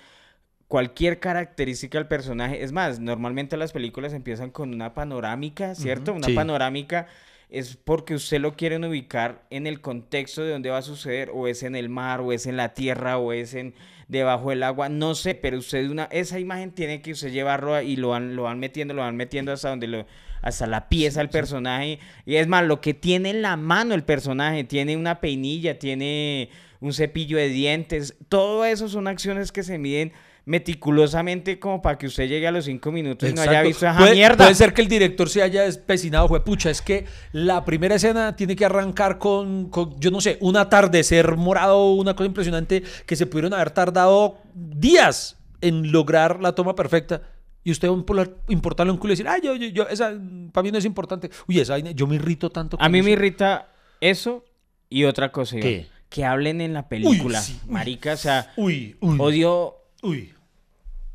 cualquier 0.69 1.21
característica 1.21 1.99
del 1.99 2.07
personaje. 2.07 2.63
Es 2.63 2.73
más, 2.73 3.01
normalmente 3.01 3.57
las 3.57 3.73
películas 3.73 4.15
empiezan 4.15 4.51
con 4.51 4.73
una 4.73 4.95
panorámica, 4.95 5.75
¿cierto? 5.75 6.15
Una 6.15 6.29
sí. 6.29 6.35
panorámica 6.35 7.09
es 7.51 7.77
porque 7.77 8.15
usted 8.15 8.41
lo 8.41 8.57
quieren 8.57 8.85
ubicar 8.85 9.43
en 9.51 9.67
el 9.67 9.83
contexto 9.83 10.43
de 10.43 10.53
dónde 10.53 10.71
va 10.71 10.79
a 10.79 10.83
suceder, 10.83 11.31
o 11.35 11.49
es 11.49 11.63
en 11.63 11.77
el 11.77 11.91
mar, 11.91 12.21
o 12.21 12.33
es 12.33 12.47
en 12.47 12.57
la 12.57 12.73
tierra, 12.73 13.19
o 13.19 13.35
es 13.35 13.53
en 13.53 13.75
debajo 14.13 14.51
del 14.51 14.63
agua, 14.63 14.89
no 14.89 15.15
sé, 15.15 15.35
pero 15.35 15.59
usted 15.59 15.89
una, 15.91 16.05
esa 16.05 16.39
imagen 16.39 16.71
tiene 16.73 17.01
que 17.01 17.13
usted 17.13 17.33
llevarlo 17.33 17.81
y 17.81 17.97
lo 17.97 18.11
van, 18.11 18.37
lo 18.37 18.45
van 18.45 18.61
metiendo, 18.61 18.95
lo 18.95 19.03
van 19.03 19.17
metiendo 19.17 19.53
hasta 19.53 19.71
donde 19.71 19.89
lo, 19.89 20.07
hasta 20.43 20.67
la 20.67 20.89
pieza 20.89 21.21
del 21.21 21.31
personaje. 21.31 21.99
Y 22.27 22.37
es 22.37 22.47
más, 22.47 22.65
lo 22.65 22.81
que 22.81 22.95
tiene 22.95 23.31
en 23.31 23.43
la 23.43 23.57
mano 23.57 23.95
el 23.95 24.05
personaje, 24.05 24.65
tiene 24.65 24.97
una 24.97 25.21
peinilla, 25.21 25.79
tiene 25.79 26.51
un 26.81 26.93
cepillo 26.93 27.39
de 27.39 27.49
dientes, 27.49 28.17
todo 28.29 28.65
eso 28.65 28.89
son 28.89 29.09
acciones 29.09 29.51
que 29.51 29.63
se 29.63 29.79
miden 29.79 30.13
meticulosamente 30.45 31.59
como 31.59 31.81
para 31.83 31.99
que 31.99 32.07
usted 32.07 32.29
llegue 32.29 32.47
a 32.47 32.51
los 32.53 32.65
cinco 32.65 32.91
minutos 32.93 33.29
y 33.29 33.33
no 33.33 33.43
haya 33.43 33.51
Exacto. 33.63 33.69
visto 33.69 33.87
esa 33.87 33.99
puede, 33.99 34.15
mierda. 34.15 34.37
puede 34.37 34.55
ser 34.55 34.75
que 34.75 34.83
el 34.83 34.89
director 34.89 35.29
se 35.29 35.43
haya 35.43 35.65
especinado, 35.67 36.29
fue 36.29 36.45
pucha, 36.45 36.71
es 36.71 36.83
que 36.83 37.07
la 37.33 37.65
primera 37.65 37.95
escena 37.95 38.35
tiene 38.37 38.57
que 38.57 38.65
arrancar 38.65 39.19
con, 39.19 39.69
con, 39.71 39.99
yo 40.01 40.11
no 40.11 40.21
sé, 40.21 40.39
un 40.41 40.57
atardecer 40.57 41.37
morado, 41.37 41.93
una 41.93 42.15
cosa 42.15 42.27
impresionante 42.27 42.83
que 43.07 43.17
se 43.17 43.27
pudieron 43.27 43.55
haber 43.55 43.71
tardado 43.71 44.39
días 44.55 45.37
en 45.61 45.93
lograr 45.93 46.41
la 46.41 46.55
toma 46.55 46.75
perfecta. 46.75 47.23
Y 47.65 47.71
usted 47.71 47.89
va 47.89 47.95
a 47.95 48.27
importarle 48.53 48.91
un 48.93 48.99
culo 48.99 49.13
y 49.13 49.15
decir, 49.17 49.29
ay, 49.29 49.41
yo, 49.45 49.55
yo, 49.55 49.69
yo, 49.69 49.89
esa 49.89 50.13
para 50.53 50.65
mí 50.65 50.73
no 50.73 50.79
es 50.79 50.85
importante. 50.85 51.31
Uy, 51.47 51.61
esa 51.61 51.79
yo 51.79 52.09
me 52.09 52.17
irrito 52.17 52.51
tanto. 52.51 52.77
A 52.77 52.81
con 52.81 52.91
mí 52.93 52.99
eso. 52.99 53.05
me 53.05 53.11
irrita 53.13 53.69
eso 54.01 54.45
y 54.89 55.05
otra 55.05 55.31
cosa. 55.31 55.59
Iván. 55.59 55.87
Que 56.09 56.25
hablen 56.25 56.61
en 56.61 56.73
la 56.75 56.89
película. 56.89 57.41
sí, 57.41 57.61
uy. 57.65 57.73
Marica, 57.73 58.15
o 58.15 58.17
sea, 58.17 58.53
Uy, 58.57 58.97
uy. 59.01 59.17
odio, 59.21 59.77
Uy. 60.03 60.35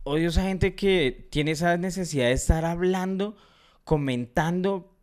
odio 0.04 0.30
esa 0.30 0.44
gente 0.44 0.74
que 0.76 1.28
tiene 1.30 1.52
esa 1.52 1.76
necesidad 1.78 2.26
de 2.28 2.32
estar 2.34 2.64
hablando, 2.66 3.36
comentando 3.84 4.94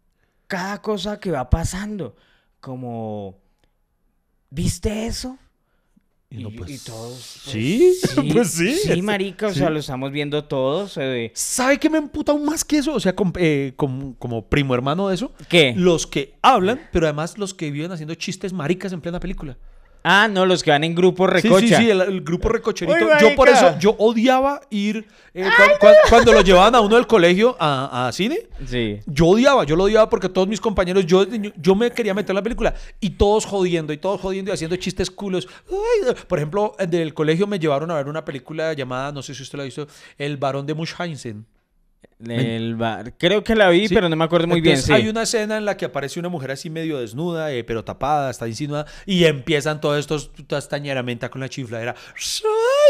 cada 0.47 0.81
cosa 0.83 1.21
que 1.21 1.31
va 1.31 1.51
pasando. 1.51 2.17
Como, 2.61 3.39
¿viste 4.51 5.07
eso? 5.07 5.39
Y 6.31 6.39
uno, 6.39 6.49
y, 6.49 6.57
pues, 6.57 6.71
y 6.71 6.79
todos. 6.85 7.41
pues, 7.45 7.53
¿sí? 7.53 7.95
Pues 8.33 8.51
sí, 8.51 8.75
Sí, 8.75 8.93
es- 8.93 9.03
marica, 9.03 9.49
o 9.49 9.53
sí. 9.53 9.59
sea, 9.59 9.71
lo 9.71 9.79
estamos 9.79 10.11
viendo 10.11 10.45
todos. 10.45 10.97
eh, 10.97 11.31
¿Sabe 11.35 11.79
qué 11.79 11.89
me 11.91 11.99
emputa 11.99 12.33
aún 12.33 12.45
más 12.45 12.65
que 12.65 12.79
eso? 12.79 12.95
O 12.95 13.01
sea, 13.01 13.15
com- 13.15 13.33
eh, 13.37 13.75
como, 13.77 14.17
como 14.19 14.49
primo 14.49 14.75
hermano 14.75 15.09
de 15.09 15.15
eso. 15.17 15.33
¿Qué? 15.49 15.75
Los 15.77 16.07
que 16.07 16.35
hablan, 16.43 16.81
pero 16.93 17.07
además 17.07 17.39
los 17.39 17.55
que 17.55 17.71
viven 17.71 17.93
haciendo 17.93 18.15
chistes 18.15 18.53
maricas 18.53 18.93
en 18.93 19.01
plena 19.01 19.21
película. 19.21 19.57
Ah, 20.07 20.29
no, 20.31 20.45
los 20.45 20.63
que 20.63 20.71
van 20.71 20.85
en 20.85 20.95
grupo 20.95 21.27
Sí, 21.27 21.33
recocha. 21.33 21.67
sí, 21.67 21.75
sí, 21.85 21.91
el, 21.91 22.01
el 22.03 22.21
grupo 22.21 22.51
recocherito. 22.51 22.95
Uy, 23.07 23.11
yo 23.23 23.35
por 23.35 23.49
eso, 23.49 23.75
yo 23.79 23.95
odiaba 23.99 24.61
ir 24.69 25.07
eh, 25.33 25.45
cua- 25.45 25.79
cua- 25.81 25.95
cuando 26.11 26.31
lo 26.35 26.43
llevaban 26.43 26.75
a 26.75 26.81
uno 26.83 26.97
del 26.97 27.07
colegio 27.07 27.57
a, 27.59 28.07
a 28.09 28.13
cine. 28.13 28.41
Sí. 28.67 29.01
Yo 29.07 29.29
odiaba, 29.29 29.65
yo 29.65 29.77
lo 29.77 29.85
odiaba 29.85 30.11
porque 30.11 30.29
todos 30.29 30.47
mis 30.47 30.61
compañeros, 30.61 31.07
yo, 31.07 31.25
yo 31.57 31.75
me 31.75 31.91
quería 31.91 32.13
meter 32.13 32.33
en 32.33 32.37
la 32.37 32.43
película 32.43 32.75
y 33.01 33.11
todos 33.11 33.47
jodiendo 33.47 33.95
y 33.95 33.97
todos 33.97 34.21
jodiendo 34.21 34.51
y 34.51 34.55
haciendo 34.55 34.77
chistes 34.77 35.11
culos. 35.11 35.49
Por 36.29 36.39
ejemplo, 36.39 36.77
del 36.87 37.15
colegio 37.15 37.47
me 37.47 37.59
llevaron 37.59 37.91
a 37.91 37.95
ver 37.95 38.07
una 38.07 38.27
película 38.27 38.75
llamada, 38.75 39.11
no 39.11 39.23
sé 39.23 39.35
si 39.35 39.43
usted 39.43 39.57
la 39.57 39.63
ha 39.63 39.65
visto, 39.65 39.87
El 40.19 40.37
Barón 40.37 40.67
de 40.67 40.75
Munchausen. 40.75 41.47
El 42.27 42.77
bar. 42.77 43.15
Creo 43.19 43.45
que 43.45 43.55
la 43.55 43.69
vi, 43.71 43.89
Sí. 43.89 43.95
pero 43.95 44.09
no 44.09 44.17
me 44.17 44.25
acuerdo 44.25 44.47
muy 44.47 44.59
Entonces, 44.59 44.87
bien. 44.89 44.99
Sí. 44.99 45.03
Hay 45.05 45.11
una 45.11 45.23
escena 45.23 45.57
en 45.59 45.65
la 45.65 45.77
que 45.77 45.85
aparece 45.85 46.19
una 46.21 46.29
mujer 46.29 46.51
así 46.53 46.71
medio 46.71 46.99
desnuda, 46.99 47.53
eh, 47.53 47.65
pero 47.65 47.85
tapada, 47.85 48.31
está 48.31 48.49
insinuada, 48.49 48.87
y 49.05 49.25
empiezan 49.25 49.81
todos 49.81 49.99
estos 49.99 50.31
tastañeramente 50.47 51.29
con 51.31 51.41
la 51.41 51.49
chifladera. 51.49 51.95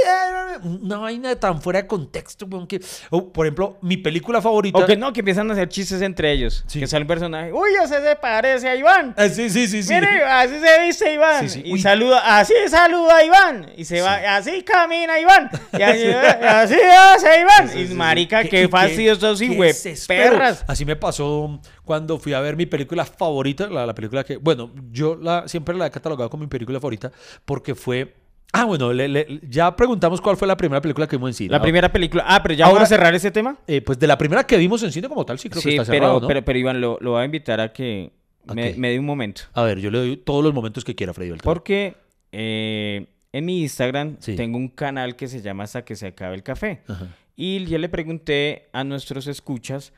Soy 0.05 0.79
Una 0.83 0.99
vaina 0.99 1.37
tan 1.37 1.61
fuera 1.61 1.83
de 1.83 1.87
contexto, 1.87 2.47
weón, 2.47 2.67
que... 2.67 2.81
o, 3.11 3.33
por 3.33 3.47
ejemplo, 3.47 3.79
mi 3.83 3.97
película 3.97 4.41
favorita... 4.41 4.79
O 4.79 4.87
que 4.87 4.97
no, 4.97 5.13
que 5.13 5.21
empiezan 5.21 5.51
a 5.51 5.55
hacer 5.55 5.69
chistes 5.69 6.03
entre 6.03 6.33
ellos. 6.33 6.65
Sí. 6.67 6.81
Que 6.81 6.87
sale 6.87 7.03
un 7.03 7.09
personaje. 7.09 7.53
Uy, 7.53 7.71
ese 7.83 8.01
se 8.03 8.17
parece 8.17 8.69
a 8.69 8.77
Iván. 8.77 9.15
Ah, 9.17 9.29
sí, 9.29 9.51
sí, 9.51 9.67
sí, 9.67 9.79
así 9.81 10.55
se 10.61 10.83
dice 10.83 11.13
Iván. 11.13 11.49
Sí. 11.49 11.63
Y 11.65 11.79
saluda, 11.79 12.39
así 12.39 12.55
saluda 12.69 13.17
a 13.17 13.25
Iván. 13.25 13.71
Y 13.77 13.85
se 13.85 14.01
va, 14.01 14.37
así 14.37 14.63
camina 14.63 15.19
Iván. 15.19 15.51
Y 15.73 15.83
así, 15.83 16.07
así 16.43 16.77
hace 16.81 17.41
Iván. 17.41 17.79
Y 17.79 17.95
marica, 17.95 18.43
Qué- 18.43 18.49
qué, 18.49 18.63
y 18.65 18.69
fastidio 18.69 19.13
esos 19.13 19.39
qué 19.41 19.49
güey. 19.49 19.73
Perras. 20.07 20.65
Así 20.67 20.85
me 20.85 20.97
pasó 20.97 21.61
cuando 21.85 22.19
fui 22.19 22.33
a 22.33 22.41
ver 22.41 22.57
mi 22.57 22.67
película 22.67 23.05
favorita, 23.05 23.67
la, 23.69 23.87
la 23.87 23.95
película 23.95 24.25
que, 24.25 24.37
bueno, 24.37 24.71
yo 24.91 25.17
la, 25.17 25.47
siempre 25.49 25.75
la 25.75 25.87
he 25.87 25.91
catalogado 25.91 26.31
como 26.31 26.43
mi 26.43 26.49
película 26.49 26.79
favorita 26.81 27.13
porque 27.45 27.75
fue... 27.75 28.24
Ah, 28.57 28.65
bueno, 28.65 28.93
le- 28.93 29.09
le- 29.09 29.41
ya 29.49 29.75
preguntamos 29.77 30.21
cuál 30.21 30.37
fue 30.37 30.47
la 30.49 30.57
primera 30.57 30.81
película 30.81 31.07
que 31.07 31.17
vimos 31.17 31.31
en 31.31 31.35
cine. 31.35 31.51
La 31.51 31.61
primera 31.61 31.91
película. 31.93 32.25
Ah, 32.27 32.41
pero 32.43 32.55
ya 32.55 32.65
Ahora- 32.67 32.75
vamos 32.77 32.87
a 32.87 32.95
cerrar 32.95 33.15
ese 33.15 33.31
tema. 33.31 33.57
Eh, 33.67 33.81
pues 33.81 33.99
de 33.99 34.07
la 34.07 34.17
primera 34.17 34.45
que 34.47 34.57
vimos 34.57 34.83
en 34.83 34.93
cine 34.93 35.09
como 35.09 35.27
tal, 35.27 35.39
sí 35.39 35.49
creo 35.51 35.63
que 35.63 35.71
Sí, 35.71 35.77
está 35.77 35.91
pero, 35.91 36.05
cerrado, 36.05 36.21
¿no? 36.21 36.27
pero, 36.29 36.45
pero 36.45 36.59
Iván, 36.59 36.81
lo, 36.81 36.97
lo 37.01 37.11
voy 37.13 37.23
a 37.23 37.25
invitar 37.25 37.61
a 37.61 37.73
que 37.73 38.13
me, 38.55 38.73
dé 38.91 38.99
un 38.99 39.07
momento. 39.07 39.43
A 39.55 39.63
ver, 39.65 39.79
yo 39.81 39.91
le 39.91 39.99
doy 39.99 40.17
todos 40.17 40.45
los 40.45 40.55
momentos 40.55 40.85
que 40.85 40.95
quiera, 40.95 41.13
Freddy 41.13 41.31
Beltrán. 41.31 41.45
Porque 41.53 41.97
eh, 42.33 43.07
en 43.33 43.45
mi 43.45 43.63
Instagram 43.63 44.17
Sí. 44.21 44.37
tengo 44.37 44.57
un 44.59 44.69
canal 44.69 45.17
que 45.17 45.29
se 45.29 45.41
llama 45.43 45.65
Hasta 45.65 45.85
que 45.85 45.97
se 45.97 46.07
acabe 46.09 46.35
el 46.37 46.43
café. 46.43 46.83
Ajá. 46.89 47.09
Y 47.37 47.65
yo 47.67 47.79
le 47.79 47.89
pregunté 47.89 48.69
a 48.73 48.85
nuestros 48.85 49.27
escuchas 49.27 49.93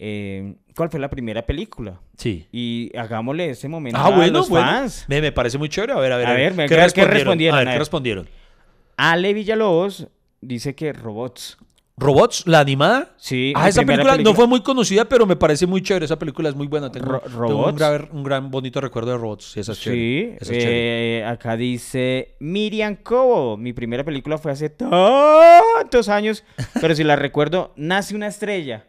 eh, 0.00 0.54
cuál 0.76 0.90
fue 0.90 1.00
la 1.00 1.10
primera 1.10 1.44
película. 1.44 2.00
Sí. 2.16 2.46
Y 2.52 2.90
hagámosle 2.96 3.50
ese 3.50 3.68
momento 3.68 3.98
Ah, 4.00 4.06
a 4.06 4.10
bueno, 4.16 4.38
los 4.38 4.48
bueno. 4.48 4.66
fans. 4.66 5.04
Me, 5.08 5.20
me 5.20 5.32
parece 5.32 5.58
muy 5.58 5.68
chévere. 5.68 5.92
A 5.92 5.96
ver, 5.96 6.12
a 6.12 6.16
ver. 6.16 6.26
A 6.26 6.32
ver, 6.34 6.52
venga, 6.54 6.88
¿qué 6.92 7.04
respondieron? 7.04 7.56
A 7.56 7.58
ver, 7.60 7.68
A 7.68 7.70
¿qué 7.70 7.74
ver. 7.74 7.78
respondieron? 7.80 8.28
Ale 8.96 9.32
Villalobos 9.34 10.06
dice 10.40 10.74
que 10.74 10.92
robots. 10.92 11.58
¿Robots? 12.00 12.44
¿La 12.46 12.60
animada? 12.60 13.12
Sí, 13.16 13.52
Ah, 13.56 13.68
esa 13.68 13.82
película, 13.84 14.16
no 14.18 14.32
fue 14.32 14.46
muy 14.46 14.60
conocida, 14.62 15.04
pero 15.06 15.26
me 15.26 15.34
parece 15.34 15.66
muy 15.66 15.82
chévere. 15.82 16.04
Esa 16.04 16.16
película 16.16 16.48
es 16.48 16.54
muy 16.54 16.68
buena. 16.68 16.92
Tengo, 16.92 17.06
Ro- 17.14 17.20
tengo 17.22 17.34
un, 17.38 17.50
¿Robots? 17.50 17.76
gran, 17.78 18.08
un 18.12 18.22
gran 18.22 18.50
bonito 18.52 18.80
recuerdo 18.80 19.10
de 19.10 19.16
Robots. 19.18 19.50
Sí, 19.52 19.58
esa 19.60 19.72
es 19.72 19.80
chévere. 19.80 20.00
Sí, 20.00 20.36
Esa 20.40 20.52
es 20.54 20.64
eh, 20.64 21.24
acá 21.26 21.56
dice 21.56 22.36
Miriam 22.38 22.94
Cobo. 23.02 23.56
Mi 23.56 23.72
primera 23.72 24.04
película 24.04 24.38
fue 24.38 24.52
hace 24.52 24.70
tantos 24.70 26.08
años, 26.08 26.44
pero 26.80 26.94
si 26.94 27.02
la 27.04 27.16
recuerdo, 27.16 27.72
Nace 27.76 28.14
una 28.14 28.28
estrella. 28.28 28.84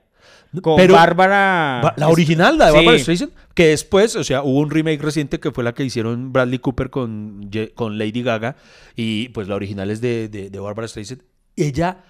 Con 0.62 0.78
Pero- 0.78 0.96
Bárbara. 0.96 1.80
Ba- 1.84 1.94
La 1.98 2.10
original, 2.10 2.58
la 2.58 2.66
de 2.68 2.72
Sí. 2.72 2.78
Barbara 2.78 3.00
Streisand, 3.00 3.32
que 3.54 3.68
después, 3.68 4.16
o 4.16 4.24
sea, 4.24 4.42
hubo 4.42 4.60
un 4.60 4.72
remake 4.72 5.02
reciente 5.02 5.40
que 5.40 5.52
fue 5.52 5.64
la 5.64 5.74
que 5.74 5.84
hicieron 5.84 6.34
Bradley 6.34 6.58
Cooper 6.60 6.90
con, 6.90 7.50
con 7.76 7.98
Lady 8.00 8.24
Gaga, 8.24 8.56
y 8.96 9.30
pues 9.30 9.48
la 9.48 9.56
original 9.56 9.92
es 9.92 10.02
de, 10.02 10.28
de, 10.28 10.50
de 10.50 10.60
Barbara 10.60 10.88
Streisand. 10.88 11.22
Ella, 11.56 12.04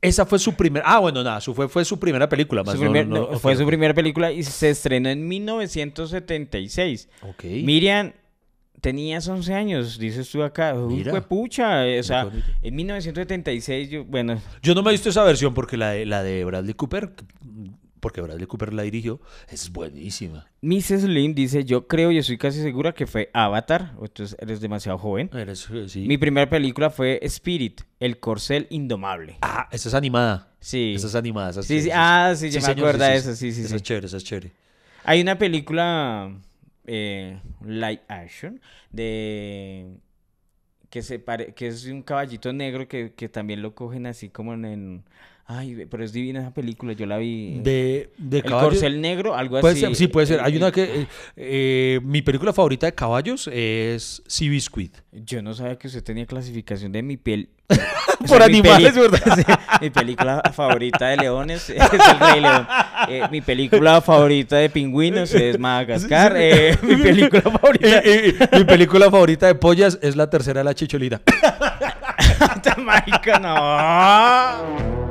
esa 0.00 0.24
fue 0.24 0.38
su 0.38 0.54
primera, 0.54 0.84
ah, 0.88 1.00
bueno, 1.00 1.22
nada, 1.22 1.40
su 1.42 1.54
fue, 1.54 1.68
fue 1.68 1.84
su 1.84 1.98
primera 2.00 2.28
película. 2.28 2.62
Más 2.62 2.76
Su 2.76 2.84
no- 2.84 2.90
primer- 2.92 3.08
no- 3.08 3.30
no, 3.32 3.38
fue 3.38 3.56
su 3.56 3.66
primera 3.66 3.92
película 3.92 4.32
y 4.32 4.42
se 4.42 4.70
estrenó 4.70 5.08
en 5.10 5.26
1976. 5.28 7.08
Ok. 7.28 7.44
Miriam, 7.44 8.12
tenías 8.80 9.26
11 9.28 9.54
años, 9.54 9.98
dices 9.98 10.30
tú 10.30 10.42
acá. 10.42 10.74
Uy, 10.74 10.96
Mira. 10.96 11.20
pucha, 11.20 11.84
o 11.84 12.02
sea, 12.02 12.28
en 12.62 12.74
1976, 12.76 13.90
yo, 13.90 14.04
bueno, 14.04 14.40
Yo 14.62 14.74
no 14.74 14.82
me 14.82 14.90
he 14.90 14.92
visto 14.92 15.08
esa 15.08 15.24
versión 15.24 15.54
porque 15.54 15.76
la 15.76 15.90
de, 15.90 16.06
la 16.06 16.22
de 16.22 16.44
Bradley 16.44 16.74
Cooper, 16.74 17.12
porque 18.00 18.20
Bradley 18.20 18.46
Cooper 18.46 18.72
la 18.72 18.82
dirigió, 18.82 19.20
es 19.48 19.70
buenísima. 19.72 20.46
Mrs. 20.60 21.04
Lim 21.04 21.34
dice, 21.34 21.64
yo 21.64 21.86
creo 21.86 22.10
y 22.12 22.18
estoy 22.18 22.38
casi 22.38 22.60
segura 22.62 22.92
que 22.92 23.06
fue 23.06 23.30
Avatar, 23.32 23.94
entonces 24.00 24.36
eres 24.40 24.60
demasiado 24.60 24.98
joven. 24.98 25.30
Eres- 25.34 25.68
eh, 25.72 25.88
sí. 25.88 26.06
Mi 26.06 26.18
primera 26.18 26.48
película 26.48 26.90
fue 26.90 27.18
Spirit, 27.22 27.82
El 28.00 28.18
Corcel 28.20 28.66
Indomable. 28.70 29.38
Ah, 29.42 29.68
esa 29.70 29.88
es 29.88 29.94
animada. 29.94 30.52
Sí. 30.60 30.94
Esa 30.96 31.06
es 31.08 31.14
animada. 31.14 31.50
esa 31.50 31.60
es 31.60 31.66
Sí, 31.66 31.80
sí, 31.82 31.90
ah, 31.92 32.32
sí, 32.36 32.50
yo 32.50 32.60
me 32.60 32.66
acuerdo 32.68 33.04
de 33.04 33.16
eso, 33.16 33.34
sí, 33.34 33.52
sí, 33.52 33.62
Esa 33.62 33.76
es 33.76 33.82
chévere, 33.82 34.06
esa 34.06 34.16
es 34.16 34.24
chévere. 34.24 34.52
Hay 35.04 35.20
una 35.20 35.38
película 35.38 36.30
eh, 36.88 37.40
live 37.64 38.02
action 38.08 38.60
de 38.90 39.98
que 40.90 41.02
se 41.02 41.18
pare... 41.18 41.54
que 41.54 41.68
es 41.68 41.86
un 41.86 42.02
caballito 42.02 42.52
negro 42.52 42.88
que, 42.88 43.14
que 43.14 43.28
también 43.28 43.62
lo 43.62 43.74
cogen 43.74 44.06
así 44.06 44.30
como 44.30 44.54
en- 44.54 45.04
ay, 45.48 45.86
pero 45.90 46.04
es 46.04 46.12
divina 46.12 46.40
esa 46.40 46.52
película, 46.54 46.92
yo 46.92 47.06
la 47.06 47.16
vi. 47.18 47.58
De, 47.62 48.10
de 48.18 48.38
El 48.38 48.44
corcel 48.44 49.00
negro, 49.00 49.34
algo 49.34 49.60
Puede 49.60 49.72
así. 49.72 49.80
ser, 49.80 49.96
sí, 49.96 50.06
puede 50.06 50.26
ser. 50.26 50.40
Hay 50.40 50.54
Eh, 50.54 50.58
una 50.58 50.70
que. 50.70 50.82
eh, 50.84 51.06
eh, 51.36 52.00
mi 52.04 52.22
película 52.22 52.52
favorita 52.52 52.86
de 52.86 52.94
caballos 52.94 53.48
es 53.52 54.22
Sea 54.26 54.48
Biscuit. 54.50 54.96
Yo 55.10 55.42
no 55.42 55.54
sabía 55.54 55.76
que 55.76 55.88
usted 55.88 56.04
tenía 56.04 56.26
clasificación 56.26 56.92
de 56.92 57.02
mi 57.02 57.16
piel. 57.16 57.48
Por 58.28 58.42
animales, 58.42 58.94
¿verdad? 58.94 59.20
Sí, 59.36 59.44
mi 59.82 59.90
película 59.90 60.42
favorita 60.54 61.08
de 61.08 61.16
leones 61.18 61.70
es 61.70 61.76
El 61.80 62.20
Rey 62.20 62.40
León. 62.40 62.66
Eh, 63.08 63.22
mi 63.30 63.40
película 63.40 64.00
favorita 64.00 64.56
de 64.56 64.68
pingüinos 64.70 65.32
es 65.34 65.58
Madagascar. 65.58 66.34
Eh, 66.36 66.76
mi 66.82 66.96
película 66.96 67.42
favorita. 67.42 67.86
Eh, 68.00 68.02
eh, 68.40 68.48
mi 68.58 68.64
película 68.64 69.10
favorita 69.10 69.46
de 69.46 69.54
pollas 69.54 69.98
es 70.02 70.14
la 70.16 70.28
tercera 70.28 70.60
de 70.60 70.64
la 70.64 70.74
chicholina. 70.74 71.20
Marica, 72.78 73.38
no. 73.38 75.07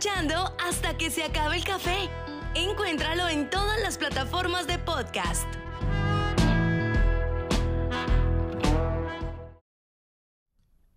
Escuchando 0.00 0.54
hasta 0.64 0.96
que 0.96 1.10
se 1.10 1.24
acabe 1.24 1.56
el 1.56 1.64
café. 1.64 2.08
Encuéntralo 2.54 3.28
en 3.28 3.50
todas 3.50 3.80
las 3.82 3.98
plataformas 3.98 4.68
de 4.68 4.78
podcast. 4.78 5.44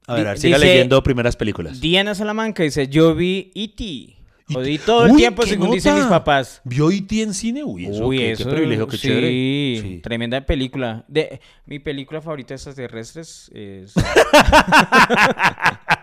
A 0.06 0.14
ver, 0.14 0.22
Di- 0.24 0.28
a 0.28 0.30
ver, 0.30 0.38
siga 0.38 0.58
dice- 0.58 0.68
leyendo 0.70 1.02
primeras 1.02 1.36
películas. 1.36 1.82
Diana 1.82 2.14
Salamanca 2.14 2.62
dice, 2.62 2.88
yo 2.90 3.16
vi 3.16 3.52
E.T. 3.56 4.18
Jodí 4.54 4.78
todo 4.78 5.06
el 5.06 5.14
Uy, 5.14 5.18
tiempo 5.18 5.48
según 5.48 5.72
dicen 5.72 5.94
nota. 5.94 6.04
mis 6.04 6.10
papás. 6.12 6.62
¿Vio 6.66 6.92
E.T. 6.92 7.22
en 7.24 7.34
cine? 7.34 7.64
Uy, 7.64 7.86
eso, 7.88 8.06
Uy, 8.06 8.18
qué, 8.18 8.32
eso, 8.34 8.44
qué 8.44 8.52
privilegio, 8.52 8.86
qué 8.88 8.98
sí, 8.98 9.08
chévere. 9.08 9.28
Sí. 9.30 10.00
tremenda 10.04 10.46
película. 10.46 11.06
De, 11.08 11.40
mi 11.66 11.80
película 11.80 12.22
favorita 12.22 12.50
de 12.50 12.56
extraterrestres 12.56 13.50
es... 13.54 13.94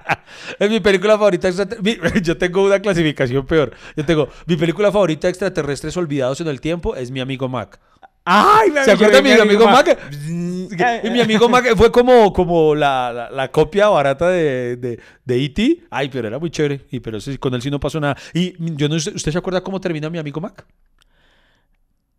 Es 0.59 0.71
mi 0.71 0.81
película 0.81 1.14
favorita 1.18 1.49
extraterrestre. 1.49 2.21
Yo 2.23 2.37
tengo 2.38 2.64
una 2.64 2.81
clasificación 2.81 3.47
peor. 3.47 3.73
Yo 3.97 4.05
tengo 4.05 4.29
mi 4.47 4.57
película 4.57 4.90
favorita 4.92 5.29
extraterrestres 5.29 5.97
olvidados 5.97 6.40
en 6.40 6.49
el 6.49 6.61
tiempo 6.61 6.97
es 6.97 7.11
mi 7.11 7.21
amigo 7.21 7.49
Mac. 7.49 7.79
¡Ay, 8.25 8.71
me 8.71 8.85
¿Se 8.85 8.92
acuerda 8.92 9.16
de 9.16 9.23
mi 9.23 9.31
amigo 9.33 9.64
Mac? 9.66 9.87
Mac? 9.88 9.99
Y 11.05 11.11
mi 11.11 11.21
amigo 11.21 11.49
Mac 11.49 11.64
fue 11.77 11.90
como, 11.90 12.31
como 12.33 12.75
la, 12.75 13.11
la- 13.12 13.31
la 13.31 13.49
copia 13.51 13.88
barata 13.88 14.29
de, 14.29 14.77
de, 14.77 15.01
de 15.25 15.44
E.T. 15.44 15.85
Ay, 15.90 16.11
pero 16.11 16.29
era 16.29 16.38
muy 16.38 16.51
chévere. 16.51 16.83
Y 16.90 17.01
pero 17.01 17.18
con 17.40 17.55
él 17.55 17.62
sí 17.62 17.71
no 17.71 17.81
pasó 17.81 17.99
nada. 18.01 18.16
Y 18.35 18.55
yo 18.77 18.88
no 18.88 18.97
¿usted 18.97 19.33
se 19.33 19.38
acuerda 19.38 19.62
cómo 19.62 19.81
termina 19.81 20.11
mi 20.11 20.18
amigo 20.18 20.40
Mac? 20.42 20.66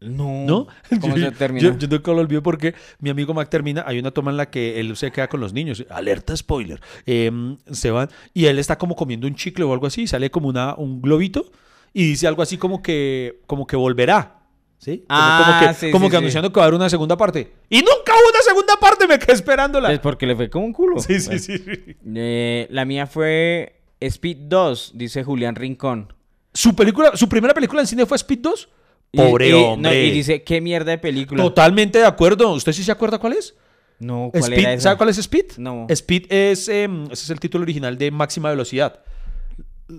No. 0.01 0.45
¿No? 0.45 0.67
¿Cómo 1.01 1.17
yo, 1.17 1.25
se 1.25 1.31
termina? 1.31 1.67
Yo, 1.67 1.77
yo 1.77 1.88
nunca 1.88 2.12
lo 2.12 2.19
olvido 2.19 2.41
porque 2.41 2.73
mi 2.99 3.09
amigo 3.09 3.33
Mac 3.33 3.49
termina, 3.49 3.83
hay 3.85 3.99
una 3.99 4.12
toma 4.12 4.31
en 4.31 4.38
la 4.38 4.49
que 4.49 4.79
él 4.79 4.95
se 4.95 5.12
queda 5.12 5.27
con 5.27 5.39
los 5.39 5.53
niños, 5.53 5.85
alerta 5.89 6.35
spoiler, 6.35 6.79
Em, 7.05 7.57
se 7.71 7.91
van 7.91 8.09
y 8.33 8.45
él 8.45 8.59
está 8.59 8.77
como 8.77 8.95
comiendo 8.95 9.27
un 9.27 9.35
chicle 9.35 9.65
o 9.65 9.73
algo 9.73 9.88
así, 9.88 10.07
sale 10.07 10.31
como 10.31 10.47
una, 10.47 10.75
un 10.75 11.01
globito 11.01 11.51
y 11.93 12.03
dice 12.09 12.27
algo 12.27 12.41
así 12.41 12.57
como 12.57 12.81
que, 12.81 13.41
como 13.45 13.67
que 13.67 13.75
volverá. 13.75 14.35
¿Sí? 14.77 14.99
Como, 14.99 15.05
Ah, 15.09 15.43
como 15.59 15.67
que, 15.67 15.73
sí, 15.77 15.91
como 15.91 16.05
sí, 16.05 16.12
que 16.12 16.15
sí. 16.15 16.17
anunciando 16.19 16.53
que 16.53 16.57
va 16.57 16.63
a 16.63 16.67
haber 16.67 16.79
una 16.79 16.89
segunda 16.89 17.17
parte. 17.17 17.51
Y 17.69 17.79
nunca 17.79 18.13
hubo 18.13 18.29
una 18.29 18.41
segunda 18.47 18.75
parte, 18.79 19.07
me 19.09 19.19
quedé 19.19 19.33
esperándola. 19.33 19.91
Es 19.91 19.99
porque 19.99 20.25
le 20.25 20.38
fue 20.38 20.49
como 20.49 20.67
un 20.67 20.71
culo. 20.71 20.99
Sí, 21.01 21.19
sí, 21.19 21.38
sí. 21.38 21.57
sí. 21.57 21.97
Eh, 22.15 22.65
la 22.69 22.85
mía 22.85 23.05
fue 23.05 23.81
Speed 23.99 24.38
2, 24.47 24.93
dice 24.95 25.25
Julián 25.25 25.55
Rincón. 25.55 26.13
¿Su, 26.53 26.77
película, 26.77 27.12
¿Su 27.17 27.27
primera 27.27 27.53
película 27.53 27.81
en 27.81 27.88
cine 27.88 28.05
fue 28.05 28.15
Speed 28.15 28.39
2? 28.39 28.69
Pobre 29.12 29.50
y- 29.50 29.52
no, 29.52 29.72
hombre. 29.74 30.06
y 30.06 30.12
dice, 30.12 30.43
qué 30.43 30.62
mierda 30.62 30.91
de 30.91 30.98
película. 30.98 31.41
Totalmente 31.43 32.00
de 32.00 32.06
acuerdo. 32.06 32.52
¿Usted 32.54 32.72
sí 32.74 32.84
se 32.84 32.91
acuerda 32.91 33.17
cuál 33.17 33.34
es? 33.34 33.56
No, 34.00 34.30
¿cuál 34.32 34.43
Speed, 34.43 34.60
era 34.60 34.74
esa? 34.74 34.84
¿Sabe 34.84 34.98
cuál 34.98 35.10
es 35.10 35.17
Speed? 35.17 35.45
No. 35.58 35.88
Speed 35.89 36.32
es, 36.32 36.69
em, 36.69 37.04
ese 37.06 37.24
es 37.24 37.30
el 37.30 37.39
título 37.39 37.63
original 37.63 37.98
de 37.98 38.12
Máxima 38.12 38.50
Velocidad. 38.50 39.02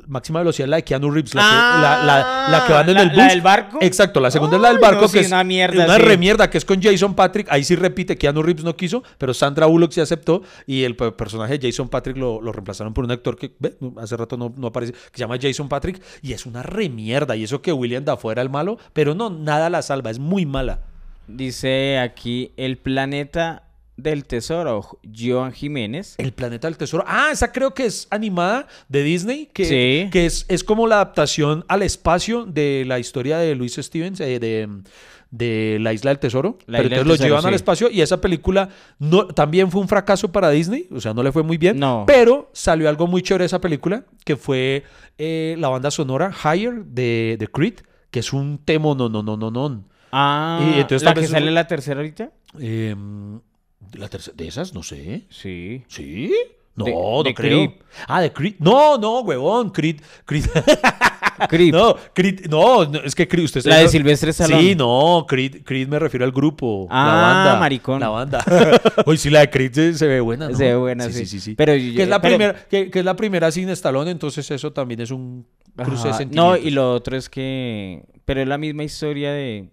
Máxima 0.06 0.38
Velocidad, 0.40 0.68
la 0.68 0.76
de 0.76 0.84
Keanu 0.84 1.10
Reeves, 1.10 1.34
la, 1.34 1.42
que, 1.42 1.48
la, 1.82 2.04
la- 2.04 2.48
la 2.50 2.66
que 2.66 2.72
van 2.72 2.88
en 2.90 2.96
Ah, 2.98 3.02
el 3.02 3.08
¿la- 3.08 3.12
bus. 3.14 3.16
la 3.24 3.28
del 3.28 3.40
barco? 3.40 3.78
Exacto, 3.80 4.20
la 4.20 4.30
segunda 4.30 4.56
es 4.56 4.62
la 4.62 4.68
del 4.68 4.78
barco, 4.78 5.00
no, 5.02 5.06
que 5.08 5.18
sí, 5.18 5.18
es 5.18 5.26
una 5.28 5.42
mierda, 5.42 5.84
Una 5.84 5.96
sí. 5.96 6.02
remierda, 6.02 6.48
que 6.48 6.58
es 6.58 6.64
con 6.64 6.80
Jason 6.80 7.14
Patrick. 7.14 7.46
Ahí 7.50 7.64
sí 7.64 7.74
repite, 7.76 8.16
Keanu 8.16 8.42
Reeves 8.42 8.62
no 8.64 8.76
quiso, 8.76 9.02
pero 9.18 9.34
Sandra 9.34 9.66
Bullock 9.66 9.92
sí 9.92 10.00
aceptó. 10.00 10.42
Y 10.66 10.84
el 10.84 10.94
pe- 10.96 11.12
personaje 11.12 11.58
de 11.58 11.68
Jason 11.70 11.88
Patrick 11.88 12.16
lo, 12.16 12.40
lo 12.40 12.52
reemplazaron 12.52 12.94
por 12.94 13.04
un 13.04 13.10
actor 13.10 13.36
que 13.36 13.52
ve, 13.58 13.76
hace 14.00 14.16
rato 14.16 14.36
no, 14.36 14.52
no 14.56 14.68
aparece, 14.68 14.92
que 14.92 14.98
se 15.14 15.20
llama 15.20 15.36
Jason 15.40 15.68
Patrick. 15.68 16.00
Y 16.22 16.32
es 16.34 16.46
una 16.46 16.62
remierda. 16.62 17.34
Y 17.34 17.44
eso 17.44 17.60
que 17.60 17.72
William 17.72 18.04
Dafoe 18.04 18.32
era 18.32 18.42
el 18.42 18.50
malo, 18.50 18.78
pero 18.92 19.14
no, 19.14 19.28
nada 19.30 19.70
la 19.70 19.82
salva, 19.82 20.10
es 20.10 20.18
muy 20.20 20.46
mala. 20.46 20.80
Dice 21.26 21.98
aquí 21.98 22.52
el 22.56 22.76
planeta 22.78 23.64
del 24.02 24.24
tesoro, 24.24 24.98
Joan 25.16 25.52
Jiménez. 25.52 26.14
El 26.18 26.32
planeta 26.32 26.66
del 26.68 26.76
tesoro. 26.76 27.04
Ah, 27.06 27.28
esa 27.32 27.52
creo 27.52 27.74
que 27.74 27.86
es 27.86 28.06
animada 28.10 28.66
de 28.88 29.02
Disney, 29.02 29.46
que, 29.52 29.64
Sí. 29.64 30.10
que 30.10 30.26
es, 30.26 30.46
es 30.48 30.64
como 30.64 30.86
la 30.86 30.96
adaptación 30.96 31.64
al 31.68 31.82
espacio 31.82 32.44
de 32.46 32.84
la 32.86 32.98
historia 32.98 33.38
de 33.38 33.54
Louis 33.54 33.74
Stevens, 33.74 34.20
eh, 34.20 34.38
de, 34.38 34.68
de 35.30 35.78
La 35.80 35.92
Isla 35.92 36.10
del 36.10 36.18
Tesoro. 36.18 36.58
La 36.66 36.78
Pero 36.78 36.88
entonces 36.96 37.20
lo 37.20 37.26
llevan 37.26 37.46
al 37.46 37.54
espacio 37.54 37.88
y 37.90 38.00
esa 38.00 38.20
película 38.20 38.68
no, 38.98 39.26
también 39.28 39.70
fue 39.70 39.80
un 39.80 39.88
fracaso 39.88 40.32
para 40.32 40.50
Disney, 40.50 40.88
o 40.90 41.00
sea, 41.00 41.14
no 41.14 41.22
le 41.22 41.32
fue 41.32 41.42
muy 41.42 41.56
bien. 41.58 41.78
No. 41.78 42.04
Pero 42.06 42.50
salió 42.52 42.88
algo 42.88 43.06
muy 43.06 43.22
chévere 43.22 43.42
de 43.42 43.46
esa 43.46 43.60
película, 43.60 44.04
que 44.24 44.36
fue 44.36 44.84
eh, 45.18 45.54
la 45.58 45.68
banda 45.68 45.90
sonora 45.90 46.32
Higher 46.44 46.84
de, 46.84 47.36
de 47.38 47.46
Creed, 47.48 47.74
que 48.10 48.20
es 48.20 48.32
un 48.32 48.58
temo 48.64 48.94
no, 48.94 49.08
no, 49.08 49.22
no, 49.22 49.36
no, 49.36 49.50
no. 49.50 49.84
Ah, 50.12 50.60
Y 50.74 50.80
entonces 50.80 51.04
¿la 51.06 51.14
que 51.14 51.28
sale 51.28 51.52
la 51.52 51.68
tercera 51.68 52.00
ahorita? 52.00 52.32
Em, 52.58 53.38
la 53.94 54.08
tercera, 54.08 54.34
¿De 54.36 54.46
esas? 54.48 54.74
No 54.74 54.82
sé. 54.82 55.26
Sí. 55.30 55.82
¿Sí? 55.88 56.32
No, 56.76 56.84
De- 56.84 56.92
no 56.92 57.22
de 57.22 57.34
creo. 57.34 57.58
Creed. 57.66 57.70
Ah, 58.06 58.20
de 58.20 58.32
Creed. 58.32 58.54
No, 58.58 58.96
no, 58.98 59.20
huevón. 59.20 59.70
Creed. 59.70 60.00
Creed. 60.24 60.44
Creep. 61.48 61.72
No, 61.74 61.96
Creed. 62.14 62.46
No, 62.50 62.84
no, 62.84 62.98
es 63.00 63.14
que 63.14 63.26
Creed. 63.26 63.44
Usted 63.46 63.64
La 63.64 63.78
de 63.78 63.88
Sylvester 63.88 64.28
Stallone. 64.28 64.60
Sí, 64.62 64.74
no. 64.74 65.24
Creed, 65.28 65.62
Creed 65.64 65.88
me 65.88 65.98
refiero 65.98 66.24
al 66.24 66.32
grupo. 66.32 66.86
la 66.90 66.96
Ah, 66.96 67.44
banda. 67.44 67.60
maricón. 67.60 68.00
La 68.00 68.08
banda. 68.08 68.44
Hoy 69.06 69.16
sí, 69.18 69.30
la 69.30 69.40
de 69.40 69.50
Creed 69.50 69.72
se, 69.72 69.94
se 69.94 70.06
ve 70.06 70.20
buena. 70.20 70.48
¿no? 70.48 70.56
Se 70.56 70.64
ve 70.64 70.76
buena, 70.76 71.04
sí. 71.06 71.12
sí. 71.12 71.18
Sí, 71.20 71.26
sí, 71.26 71.40
sí. 71.40 71.54
Pero 71.54 71.72
que, 71.72 72.02
es 72.02 72.08
la 72.08 72.20
pero- 72.20 72.36
primera, 72.36 72.66
que, 72.68 72.90
que 72.90 72.98
es 72.98 73.04
la 73.04 73.16
primera 73.16 73.50
sin 73.50 73.68
Stallone, 73.70 74.10
entonces 74.10 74.50
eso 74.50 74.72
también 74.72 75.00
es 75.00 75.10
un 75.10 75.46
cruce 75.76 76.04
de 76.04 76.08
Ajá. 76.10 76.18
sentimientos. 76.18 76.60
No, 76.60 76.66
y 76.66 76.70
lo 76.70 76.92
otro 76.94 77.16
es 77.16 77.28
que... 77.30 78.04
Pero 78.24 78.42
es 78.42 78.48
la 78.48 78.58
misma 78.58 78.84
historia 78.84 79.32
de, 79.32 79.70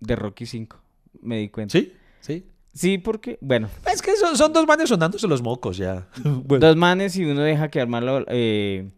de 0.00 0.16
Rocky 0.16 0.46
5, 0.46 0.76
me 1.22 1.38
di 1.38 1.48
cuenta. 1.50 1.72
¿Sí? 1.78 1.92
Sí. 2.20 2.44
Sí, 2.72 2.98
porque... 2.98 3.36
Bueno, 3.40 3.68
Es 3.92 4.00
que 4.02 4.16
son, 4.16 4.36
son 4.36 4.52
dos 4.52 4.66
manes 4.66 4.88
sonándose 4.88 5.26
los 5.26 5.42
mocos 5.42 5.76
ya. 5.76 6.06
Bueno. 6.24 6.66
dos 6.66 6.76
manes 6.76 7.16
y 7.16 7.24
uno 7.24 7.40
deja 7.42 7.68
que 7.68 7.80
armarlo... 7.80 8.24
Eh, 8.28 8.88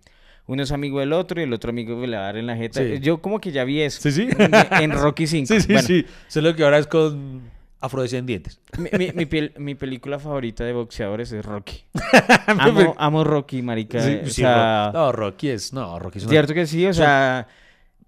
uno 0.46 0.64
es 0.64 0.72
amigo 0.72 0.98
del 1.00 1.12
otro 1.12 1.40
y 1.40 1.44
el 1.44 1.52
otro 1.52 1.70
amigo 1.70 2.04
le 2.04 2.16
va 2.16 2.24
a 2.24 2.26
dar 2.26 2.36
en 2.36 2.46
la 2.48 2.56
jeta. 2.56 2.80
Sí. 2.80 2.98
Yo 3.00 3.22
como 3.22 3.40
que 3.40 3.52
ya 3.52 3.64
vi 3.64 3.80
eso. 3.80 4.00
Sí, 4.02 4.10
sí. 4.12 4.28
En, 4.38 4.52
en 4.82 4.92
Rocky 4.92 5.26
5. 5.28 5.46
Sí, 5.46 5.60
sí, 5.60 5.66
Bueno, 5.72 5.86
sí. 5.86 6.04
Solo 6.28 6.54
que 6.56 6.64
ahora 6.64 6.78
es 6.78 6.86
con 6.88 7.42
afrodescendientes. 7.80 8.60
Mi, 8.76 8.90
mi- 8.98 9.12
mi 9.12 9.24
pel- 9.24 9.56
mi 9.58 9.74
película 9.76 10.18
favorita 10.18 10.64
de 10.64 10.72
boxeadores 10.72 11.30
es 11.32 11.44
Rocky. 11.44 11.84
amo, 12.46 12.94
amo 12.98 13.24
Rocky, 13.24 13.62
marica. 13.62 14.00
Sí, 14.02 14.18
o 14.24 14.28
sea, 14.30 14.90
no, 14.92 15.12
Rocky 15.12 15.48
es. 15.48 15.72
No, 15.72 15.98
Rocky 15.98 16.18
es 16.18 16.24
una- 16.24 16.30
cierto 16.32 16.54
que 16.54 16.66
sí, 16.66 16.86
o 16.86 16.92
sea... 16.92 17.46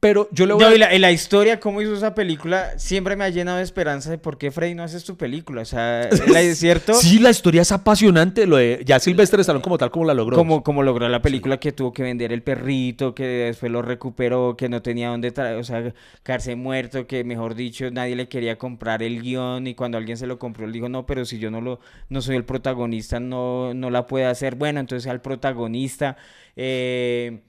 Pero 0.05 0.29
yo 0.33 0.45
le 0.45 0.53
voy 0.53 0.63
No, 0.63 0.69
a. 0.69 0.75
y 0.75 0.79
la, 0.79 0.95
y 0.95 0.99
la 0.99 1.13
historia, 1.13 1.59
cómo 1.61 1.81
hizo 1.81 1.95
esa 1.95 2.15
película, 2.15 2.79
siempre 2.79 3.17
me 3.17 3.25
ha 3.25 3.31
llenado 3.31 3.57
de 3.57 3.63
esperanza 3.65 4.11
de 4.11 4.19
por 4.19 4.37
qué 4.37 4.51
Freddy 4.51 4.75
no 4.75 4.83
haces 4.83 5.03
tu 5.03 5.17
película. 5.17 5.63
O 5.63 5.65
sea, 5.65 6.03
es 6.37 6.59
cierto, 6.59 6.93
Sí, 6.93 7.19
la 7.19 7.31
historia 7.31 7.63
es 7.63 7.73
apasionante. 7.73 8.47
Lo 8.47 8.57
de... 8.57 8.83
Ya 8.85 9.01
Silvestre 9.01 9.41
Stallone 9.41 9.63
como 9.63 9.79
tal 9.79 9.91
como 9.91 10.05
la 10.05 10.13
logró. 10.13 10.37
como, 10.37 10.63
como 10.63 10.83
logró 10.83 11.09
la 11.09 11.23
película 11.23 11.59
que 11.59 11.73
tuvo 11.73 11.95
que 11.95 12.03
vender 12.03 12.35
el 12.35 12.43
perrito, 12.43 13.15
que 13.15 13.25
después 13.25 13.73
lo 13.73 13.81
recuperó, 13.81 14.57
que 14.59 14.69
no 14.69 14.83
tenía 14.83 15.09
dónde, 15.09 15.33
tra- 15.33 15.59
o 15.59 15.65
sea, 15.65 15.95
quedarse 16.23 16.55
muerto, 16.55 17.07
que 17.07 17.25
mejor 17.25 17.55
dicho, 17.55 17.91
nadie 17.91 18.15
le 18.15 18.29
quería 18.29 18.59
comprar 18.59 19.03
el 19.03 19.23
guion 19.23 19.67
y 19.67 19.75
cuando 19.75 19.97
alguien 19.97 20.19
se 20.19 20.27
lo 20.27 20.39
compró, 20.39 20.67
él 20.67 20.73
dijo, 20.73 20.91
no, 20.91 21.07
pero 21.07 21.25
si 21.25 21.39
yo 21.39 21.51
no 21.51 21.63
lo, 21.63 21.81
no 22.11 22.21
soy 22.21 22.37
el 22.37 22.45
protagonista, 22.45 23.21
no, 23.21 23.73
no 23.73 23.89
la 23.89 24.07
puede 24.07 24.27
hacer. 24.27 24.55
Bueno, 24.57 24.81
entonces 24.81 25.11
al 25.11 25.23
protagonista, 25.23 26.19
eh, 26.57 27.41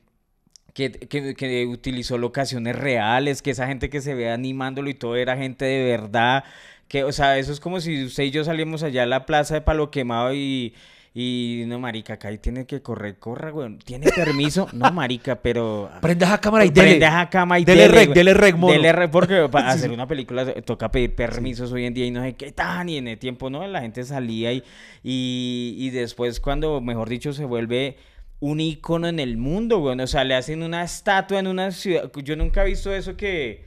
que, 0.76 0.92
que, 0.92 1.36
que 1.36 1.66
utilizó 1.66 2.18
locaciones 2.18 2.76
reales, 2.76 3.42
que 3.42 3.52
esa 3.52 3.66
gente 3.66 3.90
que 3.90 4.02
se 4.02 4.14
ve 4.14 4.30
animándolo 4.30 4.90
y 4.90 4.94
todo 4.94 5.16
era 5.16 5.38
gente 5.38 5.64
de 5.64 5.86
verdad. 5.86 6.44
Que, 6.90 7.06
o 7.06 7.14
sea, 7.14 7.40
eso 7.40 7.54
es 7.54 7.62
como 7.62 7.80
si 7.80 8.04
usted 8.04 8.26
y 8.26 8.32
yo 8.32 8.44
salimos 8.44 8.84
allá 8.84 9.04
a 9.04 9.06
la 9.06 9.26
plaza 9.26 9.54
de 9.54 9.62
Palo 9.62 9.90
Quemado 9.90 10.34
y, 10.34 10.76
y 11.14 11.64
no, 11.68 11.80
marica, 11.80 12.16
acá 12.16 12.28
ahí 12.28 12.40
tiene 12.40 12.66
que 12.66 12.82
correr, 12.82 13.18
corra, 13.18 13.52
güey. 13.52 13.78
¿Tiene 13.86 14.12
permiso? 14.12 14.68
No, 14.74 14.92
marica, 14.92 15.38
pero... 15.38 15.90
Prende 16.02 16.26
esa 16.26 16.42
cámara 16.42 16.66
y 16.66 16.70
dele. 16.72 16.90
Prende 16.90 17.06
a 17.06 17.30
cama 17.30 17.58
y 17.58 17.64
Dele 17.64 17.84
dele, 17.84 17.94
rec, 17.94 18.14
dele 18.14 18.34
rec, 18.34 18.58
mono. 18.58 18.74
Dele 18.74 18.92
rec, 18.92 19.12
porque 19.12 19.48
para 19.52 19.70
hacer 19.70 19.92
una 19.92 20.10
película 20.10 20.54
toca 20.64 20.92
pedir 20.92 21.16
permisos 21.16 21.72
hoy 21.72 21.86
en 21.86 21.94
día 21.94 22.06
y 22.06 22.12
no 22.12 22.22
sé 22.22 22.34
qué 22.34 22.52
tan, 22.52 22.90
y 22.90 22.98
en 22.98 23.08
el 23.08 23.18
tiempo, 23.18 23.50
¿no? 23.50 23.66
La 23.66 23.80
gente 23.80 24.04
salía 24.04 24.52
y, 24.52 24.62
y, 25.04 25.76
y 25.80 25.90
después 25.92 26.42
cuando, 26.42 26.82
mejor 26.82 27.08
dicho, 27.08 27.32
se 27.32 27.46
vuelve 27.46 27.96
un 28.40 28.60
ícono 28.60 29.08
en 29.08 29.20
el 29.20 29.38
mundo, 29.38 29.80
güey. 29.80 30.00
O 30.00 30.08
sea, 30.08 30.24
le 30.24 30.36
hacen 30.36 30.62
una 30.64 30.84
estatua 30.84 31.40
en 31.40 31.48
una 31.48 31.72
ciudad. 31.72 32.12
Yo 32.24 32.36
nunca 32.36 32.64
he 32.64 32.68
visto 32.68 32.94
eso 32.94 33.16
que 33.18 33.66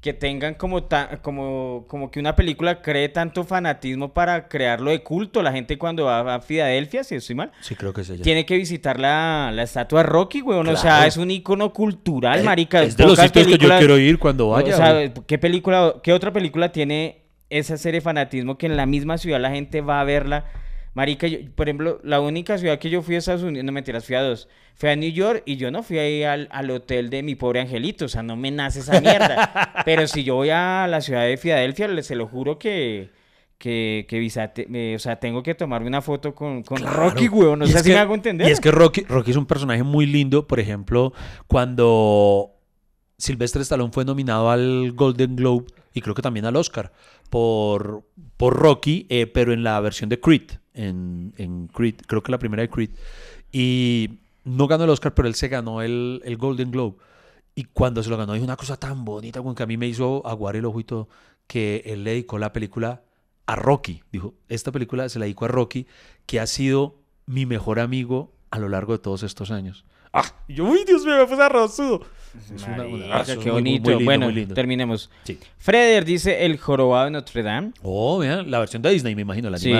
que 0.00 0.12
tengan 0.12 0.54
como, 0.54 0.84
ta- 0.84 1.18
como, 1.20 1.84
como 1.88 2.12
que 2.12 2.20
una 2.20 2.36
película 2.36 2.80
cree 2.80 3.08
tanto 3.08 3.42
fanatismo 3.42 4.14
para 4.14 4.46
crearlo 4.46 4.92
de 4.92 5.02
culto. 5.02 5.42
La 5.42 5.50
gente 5.50 5.78
cuando 5.78 6.04
va 6.04 6.32
a 6.36 6.40
Filadelfia, 6.40 7.02
si 7.02 7.16
estoy 7.16 7.34
mal, 7.34 7.50
Sí, 7.60 7.74
creo 7.74 7.92
que 7.92 8.02
es 8.02 8.10
ella. 8.10 8.22
tiene 8.22 8.46
que 8.46 8.56
visitar 8.56 9.00
la, 9.00 9.50
la 9.52 9.64
estatua 9.64 10.02
de 10.02 10.08
Rocky, 10.08 10.42
weón. 10.42 10.68
O 10.68 10.76
sea, 10.76 10.90
Claro. 10.98 11.08
es 11.08 11.16
un 11.16 11.30
icono 11.32 11.72
cultural, 11.72 12.38
Eh, 12.38 12.42
marica. 12.44 12.84
Es 12.84 12.96
de 12.96 13.04
los 13.04 13.18
sitios 13.18 13.48
que 13.48 13.58
yo 13.58 13.68
quiero 13.78 13.98
ir 13.98 14.20
cuando 14.20 14.50
vaya. 14.50 14.74
O 14.74 14.76
sea, 14.76 14.92
güey. 14.92 15.12
¿qué 15.26 15.38
película, 15.38 15.94
qué 16.04 16.12
otra 16.12 16.32
película 16.32 16.70
tiene 16.70 17.22
esa 17.50 17.76
serie 17.76 17.98
de 18.00 18.04
fanatismo 18.04 18.58
que 18.58 18.66
en 18.66 18.76
la 18.76 18.86
misma 18.86 19.18
ciudad 19.18 19.40
la 19.40 19.50
gente 19.50 19.80
va 19.80 20.00
a 20.00 20.04
verla? 20.04 20.44
Marica, 20.96 21.26
yo- 21.26 21.38
por 21.54 21.68
ejemplo, 21.68 22.00
la 22.04 22.20
única 22.20 22.56
ciudad 22.56 22.78
que 22.78 22.88
yo 22.88 23.02
fui 23.02 23.16
a 23.16 23.18
Estados 23.18 23.42
Unidos, 23.42 23.66
no 23.66 23.70
mentiras, 23.72 24.06
fui 24.06 24.16
a 24.16 24.22
dos. 24.22 24.48
Fui 24.76 24.88
a 24.88 24.96
New 24.96 25.10
York 25.10 25.42
y 25.44 25.56
yo 25.56 25.70
no 25.70 25.82
fui 25.82 25.98
ahí 25.98 26.22
al, 26.22 26.48
al 26.50 26.70
hotel 26.70 27.10
de 27.10 27.22
mi 27.22 27.34
pobre 27.34 27.60
angelito, 27.60 28.06
o 28.06 28.08
sea, 28.08 28.22
no 28.22 28.34
me 28.34 28.50
nace 28.50 28.80
esa 28.80 28.98
mierda. 29.02 29.74
Pero 29.84 30.06
si 30.08 30.24
yo 30.24 30.36
voy 30.36 30.48
a 30.50 30.86
la 30.88 31.02
ciudad 31.02 31.24
de 31.26 31.36
Filadelfia, 31.36 32.02
se 32.02 32.14
lo 32.16 32.26
juro 32.26 32.58
que, 32.58 33.10
que, 33.58 34.06
que 34.08 34.18
visate- 34.20 34.94
o 34.96 34.98
sea, 34.98 35.16
tengo 35.20 35.42
que 35.42 35.54
tomarme 35.54 35.86
una 35.88 36.00
foto 36.00 36.34
con, 36.34 36.62
con 36.62 36.78
Claro. 36.78 36.96
Rocky, 37.10 37.28
weón, 37.28 37.58
no 37.58 37.66
sé 37.66 37.78
si 37.82 37.90
me 37.90 37.96
hago 37.98 38.14
entender. 38.14 38.48
Y 38.48 38.50
es 38.52 38.60
que 38.60 38.70
Rocky, 38.70 39.02
Rocky 39.02 39.32
es 39.32 39.36
un 39.36 39.46
personaje 39.46 39.82
muy 39.82 40.06
lindo. 40.06 40.46
Por 40.46 40.60
ejemplo, 40.60 41.12
cuando 41.46 42.52
Sylvester 43.18 43.62
Stallone 43.62 43.92
fue 43.92 44.04
nominado 44.04 44.50
al 44.50 44.92
Golden 44.92 45.36
Globe 45.36 45.66
y 45.94 46.00
creo 46.00 46.14
que 46.14 46.22
también 46.22 46.44
al 46.46 46.56
Oscar 46.56 46.92
por, 47.30 48.02
por 48.36 48.54
Rocky, 48.56 49.06
eh, 49.08 49.26
pero 49.26 49.52
en 49.52 49.62
la 49.64 49.80
versión 49.80 50.08
de 50.10 50.20
Creed, 50.20 50.52
en, 50.76 51.32
en 51.36 51.66
Creed, 51.68 51.96
creo 52.06 52.22
que 52.22 52.30
la 52.30 52.38
primera 52.38 52.62
de 52.62 52.70
Creed. 52.70 52.90
Y 53.52 54.18
no 54.44 54.68
ganó 54.68 54.84
el 54.84 54.90
Oscar, 54.90 55.14
pero 55.14 55.26
él 55.28 55.34
se 55.34 55.48
ganó 55.48 55.82
el, 55.82 56.22
el 56.24 56.36
Golden 56.36 56.70
Globe. 56.70 56.96
Y 57.54 57.64
cuando 57.64 58.02
se 58.02 58.10
lo 58.10 58.16
ganó, 58.16 58.34
dijo 58.34 58.44
una 58.44 58.56
cosa 58.56 58.76
tan 58.76 59.04
bonita, 59.04 59.42
que 59.56 59.62
a 59.62 59.66
mí 59.66 59.76
me 59.76 59.88
hizo 59.88 60.26
aguar 60.26 60.56
el 60.56 60.66
ojo 60.66 60.78
y 60.78 60.84
todo, 60.84 61.08
que 61.46 61.82
él 61.86 62.04
le 62.04 62.10
dedicó 62.10 62.38
la 62.38 62.52
película 62.52 63.02
a 63.46 63.56
Rocky. 63.56 64.02
Dijo, 64.12 64.34
esta 64.48 64.72
película 64.72 65.08
se 65.08 65.18
la 65.18 65.24
dedico 65.24 65.46
a 65.46 65.48
Rocky, 65.48 65.86
que 66.26 66.38
ha 66.38 66.46
sido 66.46 66.96
mi 67.24 67.46
mejor 67.46 67.80
amigo 67.80 68.32
a 68.50 68.58
lo 68.58 68.68
largo 68.68 68.92
de 68.92 68.98
todos 68.98 69.22
estos 69.22 69.50
años. 69.50 69.84
Ah, 70.12 70.24
y 70.48 70.54
yo, 70.54 70.64
uy, 70.64 70.84
Dios 70.86 71.04
mío, 71.04 71.16
me 71.16 71.26
puse 71.26 71.42
arrozudo. 71.42 72.06
Es 72.54 72.62
una- 72.62 72.86
una- 72.86 73.06
qué 73.24 73.34
muy- 73.36 73.44
muy 73.44 73.50
bonito. 73.52 73.90
lindo, 73.90 74.04
bueno, 74.04 74.26
muy 74.26 74.34
lindo. 74.34 74.54
terminemos. 74.54 75.10
Sí. 75.24 75.38
Freder 75.58 76.04
dice 76.04 76.44
El 76.44 76.58
Jorobado 76.58 77.06
de 77.06 77.10
Notre 77.12 77.42
Dame. 77.42 77.72
Oh, 77.82 78.18
vean, 78.18 78.50
la 78.50 78.58
versión 78.60 78.82
de 78.82 78.90
Disney, 78.90 79.14
me 79.14 79.22
imagino, 79.22 79.50
la 79.50 79.58
Sí. 79.58 79.70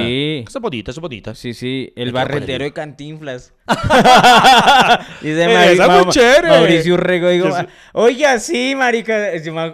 Esa 0.47 0.59
bonita, 0.59 0.91
esa 0.91 1.01
bonita. 1.01 1.35
Sí, 1.35 1.55
sí, 1.55 1.93
el 1.97 2.13
el- 2.59 2.65
de 2.65 2.73
Cantinflas. 2.73 3.53
Dice 5.23 5.45
Eh, 5.45 5.47
muy 5.49 5.77
Ma-. 5.79 6.13
Mauricio 6.49 6.95
Urrego, 6.95 7.29
digo, 7.31 7.49
Yo 7.49 7.57
sí- 7.57 7.67
oiga, 7.93 8.39
sí, 8.39 8.75
marica. 8.77 9.17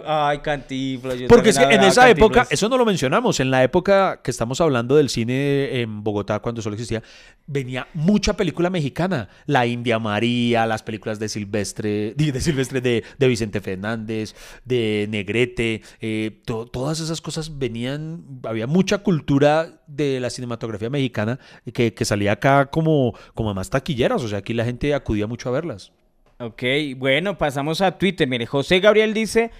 Ay, 0.05 0.39
Cantinflas. 0.39 1.17
Porque 1.27 1.49
es 1.49 1.57
que 1.59 1.65
en 1.65 1.83
esa 1.83 2.09
época, 2.09 2.47
eso 2.49 2.69
no 2.69 2.77
lo 2.77 2.85
mencionamos, 2.85 3.39
en 3.39 3.51
la 3.51 3.63
época 3.63 4.21
que 4.23 4.31
estamos 4.31 4.61
hablando 4.61 4.95
del 4.95 5.09
cine 5.09 5.81
en 5.81 6.03
Bogotá, 6.03 6.39
cuando 6.39 6.61
solo 6.61 6.75
existía, 6.75 7.03
venía 7.45 7.87
mucha 7.93 8.33
película 8.35 8.69
mexicana. 8.69 9.29
La 9.45 9.65
India 9.65 9.99
María, 9.99 10.65
las 10.65 10.83
películas 10.83 11.19
de 11.19 11.29
Silvestre, 11.29 12.13
de, 12.15 12.31
de 12.31 12.41
Silvestre, 12.41 12.81
de, 12.81 13.03
de 13.17 13.27
Vicente 13.27 13.61
Fernández, 13.61 14.35
de 14.65 15.07
Negrete, 15.09 15.81
eh, 16.01 16.41
to- 16.45 16.65
todas 16.65 16.99
esas 16.99 17.21
cosas 17.21 17.57
venían, 17.57 18.23
había 18.43 18.67
mucha 18.67 18.99
cultura 18.99 19.79
de 19.87 20.19
la 20.19 20.29
cinematografía 20.29 20.89
mexicana 20.89 21.39
que, 21.73 21.93
que 21.93 22.05
salía 22.05 22.31
acá 22.33 22.67
como, 22.67 23.13
como 23.35 23.53
más 23.53 23.69
taquilleras, 23.83 24.23
o 24.23 24.27
sea, 24.27 24.39
aquí 24.39 24.53
la 24.53 24.65
gente 24.65 24.93
acudía 24.93 25.27
mucho 25.27 25.49
a 25.49 25.51
verlas. 25.51 25.91
Ok, 26.39 26.63
bueno, 26.97 27.37
pasamos 27.37 27.81
a 27.81 27.97
Twitter. 27.97 28.27
Mire, 28.27 28.45
José 28.45 28.79
Gabriel 28.79 29.13
dice: 29.13 29.51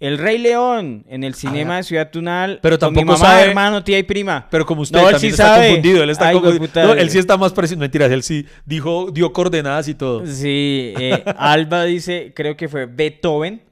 El 0.00 0.18
Rey 0.18 0.38
León 0.38 1.04
en 1.08 1.24
el 1.24 1.34
cinema 1.34 1.74
Ah, 1.74 1.76
de 1.78 1.82
Ciudad 1.84 2.10
Tunal. 2.10 2.58
pero 2.62 2.78
con 2.78 2.92
mi 2.92 2.96
tampoco 3.00 3.18
mamá, 3.18 3.32
sabe- 3.34 3.48
hermano, 3.48 3.84
tía 3.84 3.98
y 3.98 4.02
prima. 4.02 4.46
Pero 4.50 4.66
como 4.66 4.82
usted 4.82 4.98
No, 4.98 5.04
también 5.04 5.20
sí 5.20 5.26
está 5.28 5.54
sabe. 5.54 5.66
confundido, 5.68 6.02
él 6.02 6.10
está 6.10 6.28
Ay, 6.28 6.34
confundido. 6.40 6.86
No, 6.86 6.92
él 6.94 7.10
sí 7.10 7.18
está 7.18 7.36
más 7.36 7.52
parecido. 7.52 7.80
Mentiras, 7.80 8.10
él 8.10 8.22
sí 8.22 8.44
dijo, 8.66 9.10
dio 9.12 9.32
coordenadas 9.32 9.88
y 9.88 9.94
todo. 9.94 10.26
Sí, 10.26 10.92
eh, 10.98 11.22
Alba 11.38 11.84
dice, 11.84 12.32
creo 12.34 12.56
que 12.56 12.68
fue 12.68 12.86
Beethoven. 12.86 13.62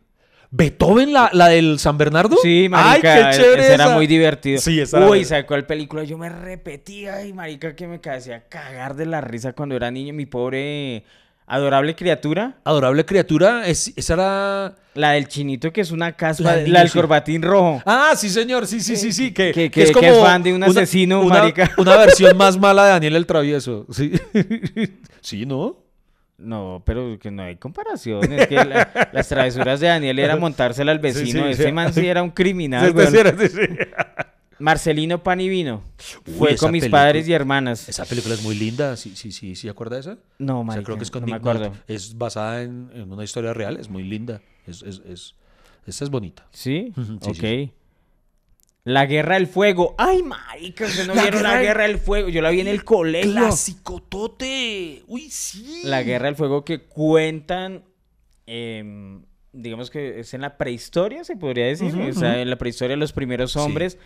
¿Beethoven, 0.56 1.12
la, 1.12 1.30
la 1.32 1.48
del 1.48 1.80
San 1.80 1.98
Bernardo? 1.98 2.36
Sí, 2.40 2.62
¡Ay, 2.64 2.68
marica, 2.68 3.30
qué 3.30 3.36
chévere 3.36 3.62
ese 3.64 3.74
era 3.74 3.84
esa! 3.86 3.94
muy 3.96 4.06
divertido. 4.06 4.60
Sí, 4.60 4.80
esa 4.80 4.98
era 4.98 5.06
Uy, 5.06 5.08
buena. 5.10 5.24
¿sabes 5.24 5.44
cuál 5.46 5.66
película? 5.66 6.04
Yo 6.04 6.16
me 6.16 6.28
repetía, 6.28 7.16
ay, 7.16 7.32
marica, 7.32 7.74
que 7.74 7.88
me 7.88 8.00
hacía 8.08 8.44
cagar 8.48 8.94
de 8.94 9.06
la 9.06 9.20
risa 9.20 9.52
cuando 9.52 9.74
era 9.74 9.90
niño. 9.90 10.14
Mi 10.14 10.26
pobre 10.26 11.02
adorable 11.48 11.96
criatura. 11.96 12.58
Adorable 12.64 13.04
criatura, 13.04 13.66
es- 13.66 13.92
esa 13.96 14.14
era... 14.14 14.74
La 14.94 15.10
del 15.10 15.26
chinito 15.26 15.72
que 15.72 15.80
es 15.80 15.90
una 15.90 16.12
caspa, 16.12 16.44
La 16.54 16.56
la, 16.68 16.78
del 16.80 16.88
sí. 16.88 16.96
corbatín 17.00 17.42
rojo. 17.42 17.82
Ah, 17.84 18.12
sí, 18.16 18.30
señor, 18.30 18.68
sí, 18.68 18.78
sí, 18.80 18.94
sí, 18.96 19.12
sí. 19.12 19.32
Que, 19.34 19.50
Que- 19.50 19.68
que 19.72 19.82
es 19.82 19.90
como 19.90 20.02
que 20.02 20.12
es 20.12 20.18
fan 20.20 20.40
de 20.44 20.54
un 20.54 20.62
asesino, 20.62 21.20
una, 21.20 21.40
marica. 21.40 21.68
Una 21.78 21.96
versión 21.96 22.36
más 22.36 22.56
mala 22.56 22.84
de 22.84 22.90
Daniel 22.90 23.16
el 23.16 23.26
Travieso. 23.26 23.86
Sí, 23.90 24.12
sí 25.20 25.46
¿no? 25.46 25.83
No, 26.36 26.82
pero 26.84 27.18
que 27.18 27.30
no 27.30 27.42
hay 27.44 27.56
comparación. 27.56 28.32
Es 28.32 28.48
que 28.48 28.56
la- 28.56 29.08
las 29.12 29.28
travesuras 29.28 29.78
de 29.80 29.86
Daniel 29.88 30.18
era 30.18 30.36
montársela 30.36 30.92
al 30.92 30.98
vecino. 31.00 31.44
sí, 31.44 31.50
Ese 31.50 31.64
sí. 31.66 31.72
man 31.72 31.92
sí 31.94 32.06
era 32.06 32.22
un 32.22 32.30
criminal, 32.30 32.88
Sí, 32.88 32.92
weón. 32.96 33.10
sí, 33.12 33.18
era- 33.18 33.38
sí, 33.38 33.48
sí. 33.48 33.60
Marcelino 34.58 35.22
Pan 35.22 35.40
y 35.40 35.48
Vino. 35.48 35.82
Uy, 36.26 36.32
Fue 36.38 36.56
con 36.56 36.70
mis 36.72 36.82
película- 36.84 37.02
padres 37.02 37.28
y 37.28 37.32
hermanas. 37.32 37.88
Esa 37.88 38.04
película 38.04 38.34
es 38.34 38.42
muy 38.42 38.54
linda, 38.54 38.96
sí, 38.96 39.14
sí, 39.16 39.32
sí, 39.32 39.56
¿sí 39.56 39.68
acuerda 39.68 39.96
de 39.96 40.00
esa? 40.00 40.18
No, 40.38 40.60
O 40.60 40.62
sea, 40.62 40.64
marica, 40.66 40.84
creo 40.84 40.96
que 40.98 41.04
es 41.04 41.10
con 41.10 41.22
no 41.22 41.26
me 41.26 41.32
Nick 41.32 41.40
acuerdo. 41.40 41.64
Nolte. 41.70 41.92
Es 41.94 42.16
basada 42.16 42.62
en, 42.62 42.90
en 42.94 43.12
una 43.12 43.24
historia 43.24 43.52
real, 43.52 43.76
es 43.78 43.88
muy 43.88 44.04
linda. 44.04 44.40
Es, 44.66 44.82
es, 44.82 45.02
es, 45.08 45.34
esta 45.86 46.04
es 46.04 46.10
bonita. 46.10 46.46
Sí, 46.52 46.92
ok. 47.22 47.70
La 48.84 49.06
Guerra 49.06 49.34
del 49.36 49.46
Fuego. 49.46 49.94
Ay, 49.96 50.22
marica, 50.22 50.84
¿ustedes 50.84 51.06
no 51.08 51.14
La 51.14 51.22
vieron 51.22 51.42
la 51.42 51.48
Guerra 51.50 51.58
del- 51.58 51.66
Guerra 51.66 51.82
del 51.88 51.98
Fuego? 51.98 52.28
Yo 52.28 52.42
la 52.42 52.50
vi 52.50 52.60
en 52.60 52.68
el 52.68 52.84
colegio. 52.84 53.32
¡Clásico 53.32 54.02
tote! 54.02 55.02
¡Uy, 55.06 55.22
sí! 55.30 55.82
La 55.84 56.02
Guerra 56.02 56.26
del 56.26 56.36
Fuego 56.36 56.64
que 56.64 56.82
cuentan, 56.82 57.84
em, 58.46 59.22
digamos 59.52 59.90
que 59.90 60.20
es 60.20 60.34
en 60.34 60.42
la 60.42 60.58
prehistoria, 60.58 61.24
se 61.24 61.36
podría 61.36 61.66
decir. 61.66 61.94
O 61.94 62.12
sea, 62.12 62.40
en 62.42 62.50
la 62.50 62.56
prehistoria 62.56 62.96
los 62.96 63.12
primeros 63.12 63.52
Sí. 63.52 63.58
hombres, 63.58 63.98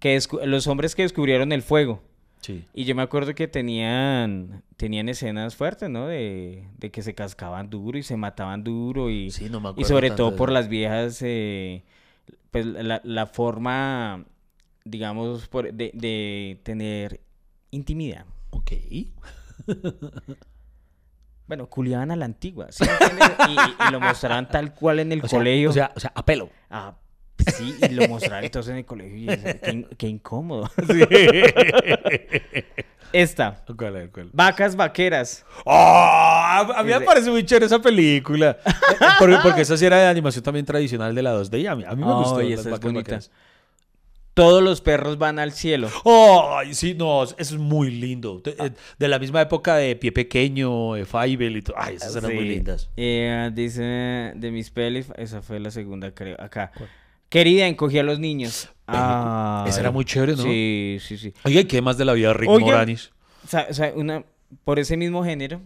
que 0.00 0.18
los 0.44 0.66
hombres 0.66 0.94
que 0.94 1.02
descubrieron 1.02 1.52
el 1.52 1.62
fuego. 1.62 2.02
Sí. 2.42 2.64
Y 2.74 2.84
yo 2.84 2.94
me 2.94 3.02
acuerdo 3.02 3.34
que 3.34 3.48
tenían, 3.48 4.62
tenían 4.76 5.08
escenas 5.08 5.56
fuertes, 5.56 5.88
¿no? 5.88 6.06
De, 6.06 6.64
de 6.78 6.90
que 6.90 7.02
se 7.02 7.14
cascaban 7.14 7.70
duro 7.70 7.96
y 7.98 8.02
se 8.02 8.16
mataban 8.18 8.62
duro 8.62 9.08
y, 9.10 9.30
Sí, 9.30 9.48
no 9.48 9.60
me 9.60 9.70
y 9.76 9.84
sobre 9.84 10.10
todo 10.10 10.36
por 10.36 10.52
las 10.52 10.68
viejas, 10.68 11.20
eh, 11.22 11.82
pues 12.50 12.64
la, 12.66 13.00
la 13.04 13.26
forma, 13.26 14.24
digamos, 14.84 15.48
por- 15.48 15.72
de, 15.72 15.90
de 15.94 16.60
tener 16.64 17.20
intimidad. 17.70 18.24
Ok. 18.50 18.72
Bueno, 21.46 21.68
culiaban 21.68 22.10
a 22.10 22.16
la 22.16 22.24
antigua, 22.24 22.66
¿sí 22.72 22.84
y, 22.84 23.92
lo 23.92 24.00
mostraban 24.00 24.48
tal 24.48 24.74
cual 24.74 24.98
en 24.98 25.12
el 25.12 25.20
O 25.24 25.28
sea, 25.28 25.38
colegio. 25.38 25.70
O 25.70 25.72
sea, 25.72 25.92
o 25.94 26.00
sea, 26.00 26.10
apelo. 26.14 26.50
Ah, 26.70 26.96
sí, 27.54 27.76
y 27.82 27.88
lo 27.94 28.08
mostraban 28.08 28.44
entonces 28.44 28.70
en 28.72 28.78
el 28.78 28.84
colegio 28.84 29.16
y 29.16 29.26
qué, 29.26 29.70
in- 29.72 29.88
qué 29.96 30.08
incómodo. 30.08 30.70
Esta, 33.12 33.62
¿Cuál, 33.76 34.10
cuál? 34.12 34.30
Vacas 34.32 34.74
Vaqueras. 34.76 35.44
¡Ah! 35.64 36.66
a 36.76 36.82
mí 36.82 36.90
me 36.90 37.00
parece 37.00 37.30
muy 37.30 37.44
chévere 37.46 37.66
esa 37.66 37.78
película. 37.80 38.58
Porque, 39.18 39.36
porque 39.42 39.60
esa 39.62 39.76
sí 39.76 39.86
era 39.86 39.96
de 39.98 40.06
animación 40.06 40.42
también 40.44 40.66
tradicional 40.66 41.14
de 41.14 41.22
la 41.22 41.34
2D. 41.34 41.60
y 41.62 41.66
a 41.66 41.76
mí, 41.76 41.84
a 41.86 41.94
mí 41.94 42.04
me 42.04 42.12
gustó. 42.14 42.40
Esa 42.40 42.52
es 42.60 42.64
vacas 42.66 42.80
bonita. 42.80 42.98
vaqueras. 43.00 43.30
Todos 44.34 44.62
los 44.62 44.82
perros 44.82 45.16
van 45.16 45.38
al 45.38 45.52
cielo. 45.52 45.88
¡Ay! 46.04 46.74
sí, 46.74 46.92
no, 46.94 47.22
eso 47.22 47.34
es 47.38 47.52
muy 47.54 47.90
lindo. 47.90 48.40
De, 48.44 48.50
eh, 48.58 48.70
de 48.98 49.08
la 49.08 49.18
misma 49.18 49.40
época 49.40 49.76
de 49.76 49.96
Pie 49.96 50.12
Pequeño, 50.12 50.92
de 50.94 51.06
Fievel 51.06 51.56
y 51.56 51.62
todo. 51.62 51.76
Ay, 51.78 51.94
esas 51.96 52.14
eran 52.16 52.34
muy 52.34 52.42
Sí. 52.44 52.48
lindas. 52.50 52.90
Eh, 52.98 53.50
dice 53.54 53.82
de 54.34 54.50
mis 54.50 54.70
pelis, 54.70 55.06
esa 55.16 55.40
fue 55.40 55.58
la 55.58 55.70
segunda, 55.70 56.10
creo. 56.12 56.36
Acá. 56.38 56.70
Querida, 57.28 57.66
encogí 57.66 57.98
a 57.98 58.02
los 58.02 58.18
niños. 58.18 58.68
Esa 58.88 59.80
era 59.80 59.90
muy 59.90 60.04
chévere, 60.04 60.36
¿no? 60.36 60.42
Sí, 60.44 60.98
sí, 61.00 61.18
sí. 61.18 61.32
Oiga, 61.44 61.60
¿y 61.60 61.64
qué 61.64 61.82
más 61.82 61.98
de 61.98 62.04
la 62.04 62.12
vida 62.12 62.28
de 62.28 62.34
Rick 62.34 62.50
Oiga. 62.50 62.66
Moranis? 62.66 63.10
O 63.44 63.48
sea, 63.48 63.66
o 63.70 63.74
sea, 63.74 63.92
una, 63.96 64.24
por 64.64 64.78
ese 64.78 64.96
mismo 64.96 65.24
género, 65.24 65.60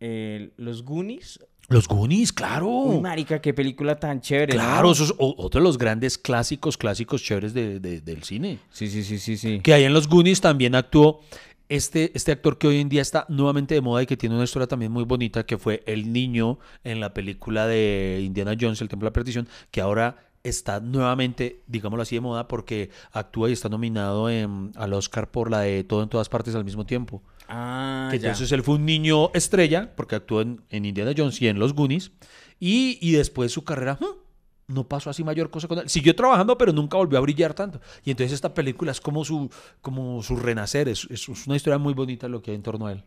eh, 0.00 0.50
los 0.56 0.82
Goonies. 0.84 1.40
Los 1.68 1.88
Goonies, 1.88 2.32
claro. 2.32 2.68
Uy, 2.68 3.00
marica, 3.00 3.40
qué 3.40 3.54
película 3.54 3.98
tan 3.98 4.20
chévere. 4.20 4.54
¿no? 4.54 4.60
Claro, 4.60 4.92
eso 4.92 5.04
es 5.04 5.14
o- 5.18 5.34
otro 5.38 5.60
de 5.60 5.64
los 5.64 5.78
grandes 5.78 6.18
clásicos, 6.18 6.76
clásicos 6.76 7.22
chéveres 7.22 7.54
de- 7.54 7.80
de- 7.80 8.00
del 8.00 8.22
cine. 8.24 8.58
Sí, 8.70 8.88
sí, 8.88 9.02
sí, 9.04 9.18
sí, 9.18 9.36
sí. 9.38 9.60
Que 9.60 9.72
ahí 9.72 9.84
en 9.84 9.94
los 9.94 10.08
Goonies 10.08 10.40
también 10.40 10.74
actuó 10.74 11.20
este, 11.68 12.10
este 12.14 12.32
actor 12.32 12.58
que 12.58 12.66
hoy 12.66 12.80
en 12.80 12.90
día 12.90 13.00
está 13.00 13.24
nuevamente 13.30 13.74
de 13.74 13.80
moda 13.80 14.02
y 14.02 14.06
que 14.06 14.16
tiene 14.18 14.34
una 14.34 14.44
historia 14.44 14.66
también 14.66 14.92
muy 14.92 15.04
bonita, 15.04 15.46
que 15.46 15.56
fue 15.56 15.82
el 15.86 16.12
niño 16.12 16.58
en 16.84 17.00
la 17.00 17.14
película 17.14 17.66
de 17.66 18.20
Indiana 18.22 18.54
Jones, 18.60 18.82
El 18.82 18.88
Templo 18.88 19.06
de 19.06 19.10
la 19.10 19.14
Perdición, 19.14 19.48
que 19.70 19.80
ahora 19.80 20.16
está 20.44 20.80
nuevamente, 20.80 21.62
digámoslo 21.66 22.02
así, 22.02 22.16
de 22.16 22.20
moda 22.20 22.48
porque 22.48 22.90
actúa 23.12 23.48
y 23.48 23.52
está 23.52 23.68
nominado 23.68 24.28
en- 24.28 24.72
al 24.76 24.92
Oscar 24.92 25.30
por 25.30 25.50
la 25.50 25.60
de 25.60 25.84
Todo 25.84 26.02
en 26.02 26.08
todas 26.08 26.28
partes 26.28 26.54
al 26.54 26.64
mismo 26.64 26.84
tiempo. 26.86 27.22
Ah, 27.48 28.08
Que 28.10 28.18
ya. 28.18 28.28
entonces 28.28 28.50
él 28.52 28.62
fue 28.62 28.76
un 28.76 28.84
niño 28.86 29.30
estrella, 29.34 29.92
porque 29.94 30.14
actuó 30.16 30.40
en, 30.40 30.62
en 30.70 30.84
Indiana 30.84 31.12
Jones 31.16 31.40
y 31.42 31.48
en 31.48 31.58
Los 31.58 31.74
Goonies, 31.74 32.12
y, 32.58 32.98
y 33.00 33.12
después 33.12 33.52
su 33.52 33.62
carrera 33.64 33.98
hmm, 34.00 34.72
no 34.74 34.88
pasó 34.88 35.10
así 35.10 35.22
mayor 35.22 35.50
cosa 35.50 35.68
con 35.68 35.78
él. 35.80 35.88
Siguió 35.88 36.14
trabajando, 36.16 36.56
pero 36.56 36.72
nunca 36.72 36.96
volvió 36.96 37.18
a 37.18 37.20
brillar 37.20 37.52
tanto. 37.54 37.80
Y 38.04 38.10
entonces 38.10 38.32
esta 38.32 38.54
película 38.54 38.90
es 38.92 39.00
como 39.00 39.24
su, 39.24 39.50
como 39.80 40.22
su 40.22 40.36
renacer, 40.36 40.88
es, 40.88 41.06
es- 41.10 41.28
es 41.28 41.46
una 41.46 41.56
historia 41.56 41.78
muy 41.78 41.94
bonita 41.94 42.26
lo 42.28 42.40
que 42.42 42.52
hay 42.52 42.56
en 42.56 42.62
torno 42.62 42.86
a 42.86 42.92
él. 42.92 43.04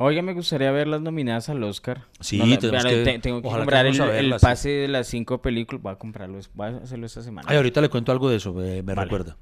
Oiga, 0.00 0.22
me 0.22 0.32
gustaría 0.32 0.70
ver 0.70 0.86
las 0.86 1.00
nominadas 1.00 1.48
al 1.48 1.60
Oscar. 1.64 2.04
Sí, 2.20 2.38
la- 2.38 2.56
tenemos 2.56 2.84
pero 2.84 2.96
que- 2.96 3.02
te- 3.04 3.18
tengo 3.18 3.42
que 3.42 3.48
comprar 3.48 3.84
el, 3.84 4.00
a 4.00 4.18
el 4.18 4.32
sí. 4.32 4.38
pase 4.40 4.68
de 4.68 4.86
las 4.88 5.08
cinco 5.08 5.42
películas. 5.42 5.82
Voy 5.82 5.92
a 5.92 5.96
comprarlo, 5.96 6.38
voy 6.54 6.68
a 6.68 6.76
hacerlo 6.76 7.06
esta 7.06 7.20
semana. 7.20 7.48
Ay, 7.50 7.56
ahorita 7.56 7.80
le 7.80 7.88
cuento 7.88 8.12
algo 8.12 8.30
de 8.30 8.36
eso, 8.36 8.50
eh, 8.62 8.82
me 8.84 8.94
Vale. 8.94 9.06
recuerda. 9.06 9.36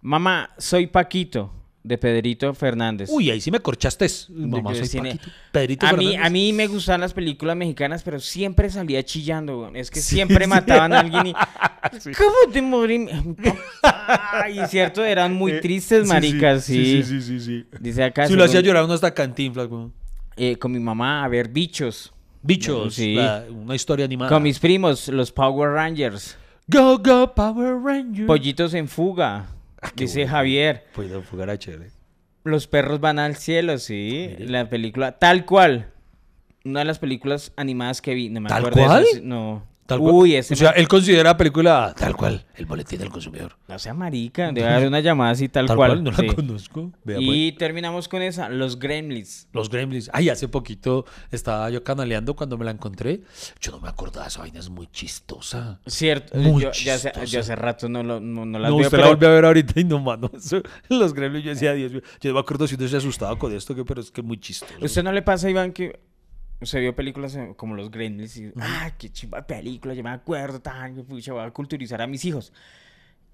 Mamá, 0.00 0.50
soy 0.56 0.86
Paquito, 0.86 1.52
de 1.82 1.96
Pedrito 1.96 2.52
Fernández. 2.54 3.08
Uy, 3.10 3.30
ahí 3.30 3.40
sí 3.40 3.50
me 3.50 3.60
corchaste. 3.60 4.06
Mamá, 4.28 4.72
que 4.72 4.78
soy 4.80 4.86
cine- 4.88 5.12
Paquito. 5.16 5.30
Pedrito 5.52 5.86
a 5.86 5.92
mí, 5.94 6.04
Fernández. 6.08 6.26
a 6.26 6.30
mí 6.30 6.52
me 6.52 6.66
gustan 6.66 7.00
las 7.00 7.14
películas 7.14 7.56
mexicanas, 7.56 8.02
pero 8.02 8.20
siempre 8.20 8.68
salía 8.68 9.02
chillando. 9.02 9.70
Es 9.74 9.90
que 9.90 10.00
siempre 10.00 10.46
mataban 10.46 10.92
a 10.92 11.00
alguien 11.00 11.28
y... 11.28 11.32
¿Cómo 12.18 12.52
te 12.52 12.60
morí? 12.62 13.08
Ay, 13.82 14.58
cierto, 14.68 15.04
eran 15.04 15.34
muy 15.34 15.52
Eh, 15.52 15.60
tristes, 15.60 16.06
maricas, 16.06 16.64
sí. 16.64 17.02
Sí, 17.02 17.22
sí, 17.22 17.40
sí. 17.40 17.64
Dice 17.80 18.04
acá... 18.04 18.26
Si 18.26 18.34
lo 18.34 18.44
hacía 18.44 18.60
llorar 18.60 18.84
uno 18.84 18.94
hasta 18.94 19.12
cantinflas, 19.14 19.68
weón. 19.68 19.92
eh, 20.36 20.56
con 20.56 20.72
mi 20.72 20.80
mamá 20.80 21.24
a 21.24 21.28
ver 21.28 21.48
bichos. 21.48 22.12
Bichos, 22.42 22.94
Sí. 22.94 23.14
la- 23.14 23.44
una 23.50 23.74
historia 23.74 24.04
animada. 24.04 24.30
Con 24.30 24.42
mis 24.42 24.58
primos, 24.58 25.08
los 25.08 25.30
Power 25.32 25.70
Rangers. 25.70 26.36
Go, 26.66 26.98
go, 26.98 27.34
Power 27.34 27.76
Rangers. 27.82 28.26
Pollitos 28.26 28.74
en 28.74 28.86
fuga. 28.88 29.46
Ah, 29.82 29.90
qué 29.94 30.04
Dice 30.04 30.20
bueno. 30.20 30.32
Javier. 30.32 30.84
Pues 30.94 31.10
de 31.10 31.16
a 31.50 31.58
chévere. 31.58 31.90
Los 32.44 32.66
perros 32.66 33.00
van 33.00 33.18
al 33.18 33.36
cielo, 33.36 33.78
sí. 33.78 34.28
Mire. 34.38 34.46
La 34.50 34.68
película, 34.68 35.18
tal 35.18 35.44
cual. 35.44 35.92
Una 36.64 36.80
de 36.80 36.84
las 36.86 36.98
películas 36.98 37.52
animadas 37.56 38.00
que 38.02 38.14
vi. 38.14 38.28
No 38.28 38.40
me 38.40 38.48
¿Tal 38.48 38.58
acuerdo 38.58 38.80
de 38.80 38.86
cual? 38.86 39.02
esas, 39.04 39.22
No. 39.22 39.66
Tal 39.90 39.98
cual. 39.98 40.14
Uy, 40.14 40.34
ese. 40.36 40.54
O 40.54 40.56
sea, 40.56 40.70
él 40.70 40.88
considera 40.88 41.24
la 41.24 41.36
película 41.36 41.94
tal 41.98 42.16
cual, 42.16 42.44
el 42.54 42.66
boletín 42.66 42.98
del 42.98 43.10
consumidor. 43.10 43.56
No 43.68 43.78
sea 43.78 43.92
marica. 43.94 44.50
Debe 44.52 44.68
haber 44.68 44.88
una 44.88 45.00
llamada 45.00 45.32
así 45.32 45.48
tal, 45.48 45.66
Tal 45.66 45.76
cual. 45.76 45.90
cual, 45.90 46.04
no 46.04 46.12
sí. 46.12 46.26
la 46.26 46.34
conozco. 46.34 46.92
Vea, 47.04 47.16
pues. 47.16 47.28
Y 47.28 47.52
terminamos 47.52 48.08
con 48.08 48.22
esa. 48.22 48.48
Los 48.48 48.78
Gremlins. 48.78 49.48
Los 49.52 49.68
Gremlins. 49.68 50.10
Ay, 50.12 50.28
hace 50.28 50.48
poquito 50.48 51.04
estaba 51.30 51.68
yo 51.70 51.82
canaleando 51.84 52.34
cuando 52.36 52.56
me 52.56 52.64
la 52.64 52.70
encontré. 52.70 53.20
Yo 53.60 53.72
no 53.72 53.80
me 53.80 53.88
acordaba, 53.88 54.26
esa 54.26 54.40
vaina 54.40 54.60
es 54.60 54.70
muy 54.70 54.86
chistosa. 54.88 55.80
Cierto. 55.86 56.36
Muy 56.38 56.62
yo, 56.62 56.72
ya 56.72 56.94
hace, 56.94 57.08
chistosa. 57.10 57.24
yo 57.26 57.40
hace 57.40 57.56
rato 57.56 57.88
no, 57.88 58.02
lo, 58.02 58.20
no, 58.20 58.46
no 58.46 58.58
las 58.58 58.70
No, 58.70 58.76
veo, 58.76 58.86
usted 58.86 58.96
pero- 58.96 59.02
la 59.08 59.14
volvió 59.14 59.28
a 59.28 59.32
ver 59.32 59.44
ahorita 59.44 59.80
y 59.80 59.84
no, 59.84 59.98
mano. 60.00 60.30
Eso, 60.36 60.62
los 60.88 61.12
Gremlins, 61.14 61.44
yo 61.44 61.50
decía, 61.50 61.72
Dios 61.74 61.92
mío. 61.92 62.02
Yo 62.20 62.30
no 62.30 62.34
me 62.34 62.40
acuerdo 62.40 62.66
si 62.66 62.76
uno 62.76 62.86
se 62.88 62.96
asustaba 62.96 63.38
con 63.38 63.52
esto, 63.52 63.74
que, 63.74 63.84
pero 63.84 64.00
es 64.00 64.10
que 64.10 64.20
es 64.20 64.26
muy 64.26 64.38
chistoso. 64.38 64.72
¿Usted 64.80 65.02
no 65.02 65.12
le 65.12 65.22
pasa, 65.22 65.50
Iván, 65.50 65.72
que 65.72 65.98
se 66.62 66.80
vio 66.80 66.94
películas 66.94 67.38
como 67.56 67.74
Los 67.74 67.90
Gremlins 67.90 68.36
y, 68.36 68.52
ah, 68.60 68.92
qué 68.98 69.10
chimba 69.10 69.46
película, 69.46 69.94
yo 69.94 70.02
me 70.02 70.10
acuerdo, 70.10 70.60
tan, 70.60 70.94
que 70.94 71.02
pucha, 71.02 71.32
voy 71.32 71.44
a 71.44 71.50
culturizar 71.50 72.02
a 72.02 72.06
mis 72.06 72.24
hijos. 72.24 72.52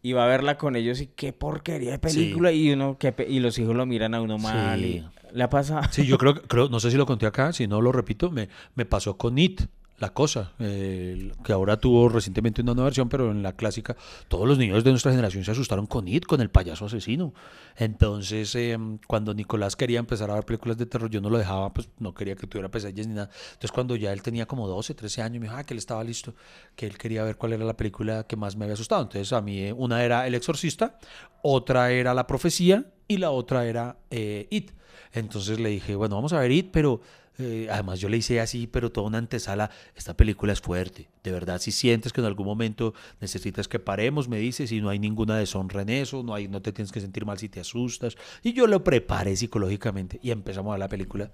Y 0.03 0.13
va 0.13 0.25
a 0.25 0.29
verla 0.29 0.57
con 0.57 0.77
ellos 0.77 1.01
y 1.01 1.09
qué 1.09 1.33
porquería 1.33 1.91
de 1.93 1.99
película. 1.99 2.53
Y 2.53 2.71
uno 2.71 2.97
qué 2.99 3.11
pe- 3.11 3.29
y 3.29 3.41
los 3.41 3.59
hijos 3.59 3.75
lo 3.75 3.87
miran 3.87 4.15
a 4.15 4.21
uno 4.21 4.39
mal. 4.39 4.81
Sí. 4.81 5.05
Y, 5.33 5.35
¿Le 5.37 5.43
ha 5.43 5.51
pasado? 5.51 5.83
Sí, 5.91 6.07
yo 6.07 6.17
creo, 6.19 6.35
creo, 6.43 6.69
no 6.69 6.79
sé 6.79 6.91
si 6.93 6.97
lo 6.97 7.07
conté 7.07 7.27
acá, 7.27 7.53
si 7.53 7.67
no 7.67 7.81
lo 7.81 7.91
repito, 7.91 8.31
me, 8.31 8.49
me 8.77 8.85
pasó 8.85 9.17
con 9.17 9.37
It, 9.39 9.63
La 9.99 10.11
Cosa, 10.11 10.53
eh, 10.59 11.33
que 11.43 11.53
ahora 11.53 11.79
tuvo 11.79 12.09
recientemente 12.09 12.61
una 12.61 12.75
nueva 12.75 12.87
versión, 12.87 13.09
pero 13.09 13.31
en 13.31 13.43
la 13.43 13.53
clásica 13.53 13.97
todos 14.29 14.47
los 14.47 14.59
niños 14.59 14.85
de 14.85 14.91
nuestra 14.91 15.11
generación 15.11 15.43
se 15.45 15.53
asustaron 15.53 15.87
con 15.87 16.07
It, 16.07 16.27
con 16.27 16.41
el 16.41 16.51
payaso 16.51 16.85
asesino. 16.85 17.33
Entonces, 17.77 18.55
eh, 18.57 18.79
cuando 19.07 19.33
Nicolás 19.33 19.75
quería 19.75 19.99
empezar 19.99 20.31
a 20.31 20.35
ver 20.35 20.45
películas 20.45 20.77
de 20.77 20.87
terror, 20.87 21.09
yo 21.09 21.21
no 21.21 21.31
lo 21.31 21.39
dejaba, 21.39 21.73
pues 21.73 21.89
no 21.99 22.13
quería 22.15 22.37
que 22.37 22.47
tuviera 22.47 22.71
pesadillas 22.71 23.07
ni 23.07 23.15
nada. 23.15 23.31
Entonces, 23.49 23.73
cuando 23.73 23.97
ya 23.97 24.13
él 24.13 24.23
tenía 24.23 24.47
como 24.47 24.69
12, 24.69 24.95
13 24.95 25.23
años, 25.23 25.41
me 25.41 25.47
dijo 25.47 25.57
ah, 25.57 25.65
que 25.65 25.75
él 25.75 25.79
estaba 25.79 26.05
listo, 26.05 26.35
que 26.75 26.87
él 26.87 26.99
quería 26.99 27.25
ver 27.25 27.37
cuál 27.37 27.55
era 27.55 27.65
la 27.65 27.77
película 27.77 28.25
que 28.25 28.37
más 28.37 28.57
me 28.57 28.65
había 28.65 28.75
asustado. 28.75 29.03
Entonces, 29.03 29.33
a 29.33 29.41
mí 29.41 29.61
eh, 29.61 29.73
una 29.73 30.05
era 30.05 30.27
El 30.27 30.35
Exorcista, 30.35 30.99
otra 31.43 31.91
era 31.91 32.13
La 32.13 32.27
Profecía 32.27 32.93
y 33.09 33.19
la 33.19 33.31
otra 33.31 33.67
era 33.67 33.97
eh, 34.11 34.47
It. 34.51 34.73
Entonces 35.13 35.59
le 35.61 35.71
dije, 35.71 35.95
bueno, 35.95 36.17
vamos 36.17 36.33
a 36.33 36.41
ver 36.41 36.53
It, 36.53 36.69
pero 36.71 37.01
eh, 37.39 37.69
además 37.71 38.01
yo 38.01 38.09
le 38.09 38.17
hice 38.17 38.41
así, 38.41 38.67
pero 38.67 38.91
toda 38.91 39.07
una 39.09 39.19
antesala, 39.19 39.71
esta 39.95 40.15
película 40.17 40.53
es 40.53 40.61
fuerte, 40.61 41.09
de 41.23 41.33
verdad, 41.33 41.61
si 41.61 41.71
sientes 41.73 42.13
que 42.13 42.21
en 42.21 42.27
algún 42.27 42.47
momento 42.47 42.95
necesitas 43.21 43.69
que 43.69 43.79
paremos, 43.79 44.29
me 44.29 44.39
dices, 44.39 44.73
y 44.73 44.81
no 44.81 44.89
hay 44.89 44.99
ninguna 44.99 45.37
deshonra 45.37 45.83
en 45.83 45.91
eso, 45.91 46.23
no, 46.23 46.35
hay, 46.35 46.49
no 46.49 46.63
te 46.63 46.73
tienes 46.73 46.93
que 46.93 47.01
sentir 47.01 47.27
mal 47.27 47.39
si 47.39 47.49
te 47.49 47.61
asustas, 47.61 48.17
y 48.43 48.53
yo 48.53 48.67
lo 48.67 48.83
preparé 48.85 49.37
psicológicamente 49.37 50.19
y 50.23 50.31
empezamos 50.31 50.75
a 50.75 50.79
la 50.79 50.89
película. 50.89 51.31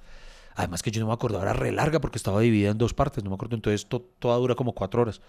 Además 0.54 0.82
que 0.82 0.90
yo 0.90 1.00
no 1.00 1.06
me 1.06 1.14
acuerdo, 1.14 1.40
era 1.40 1.54
re 1.54 1.72
larga 1.72 1.98
porque 2.00 2.18
estaba 2.18 2.40
dividida 2.40 2.70
en 2.72 2.78
dos 2.78 2.92
partes, 2.92 3.24
no 3.24 3.30
me 3.30 3.34
acuerdo, 3.36 3.54
entonces 3.56 3.86
to- 3.86 4.06
toda 4.18 4.36
dura 4.36 4.54
como 4.54 4.74
cuatro 4.74 5.00
horas. 5.02 5.22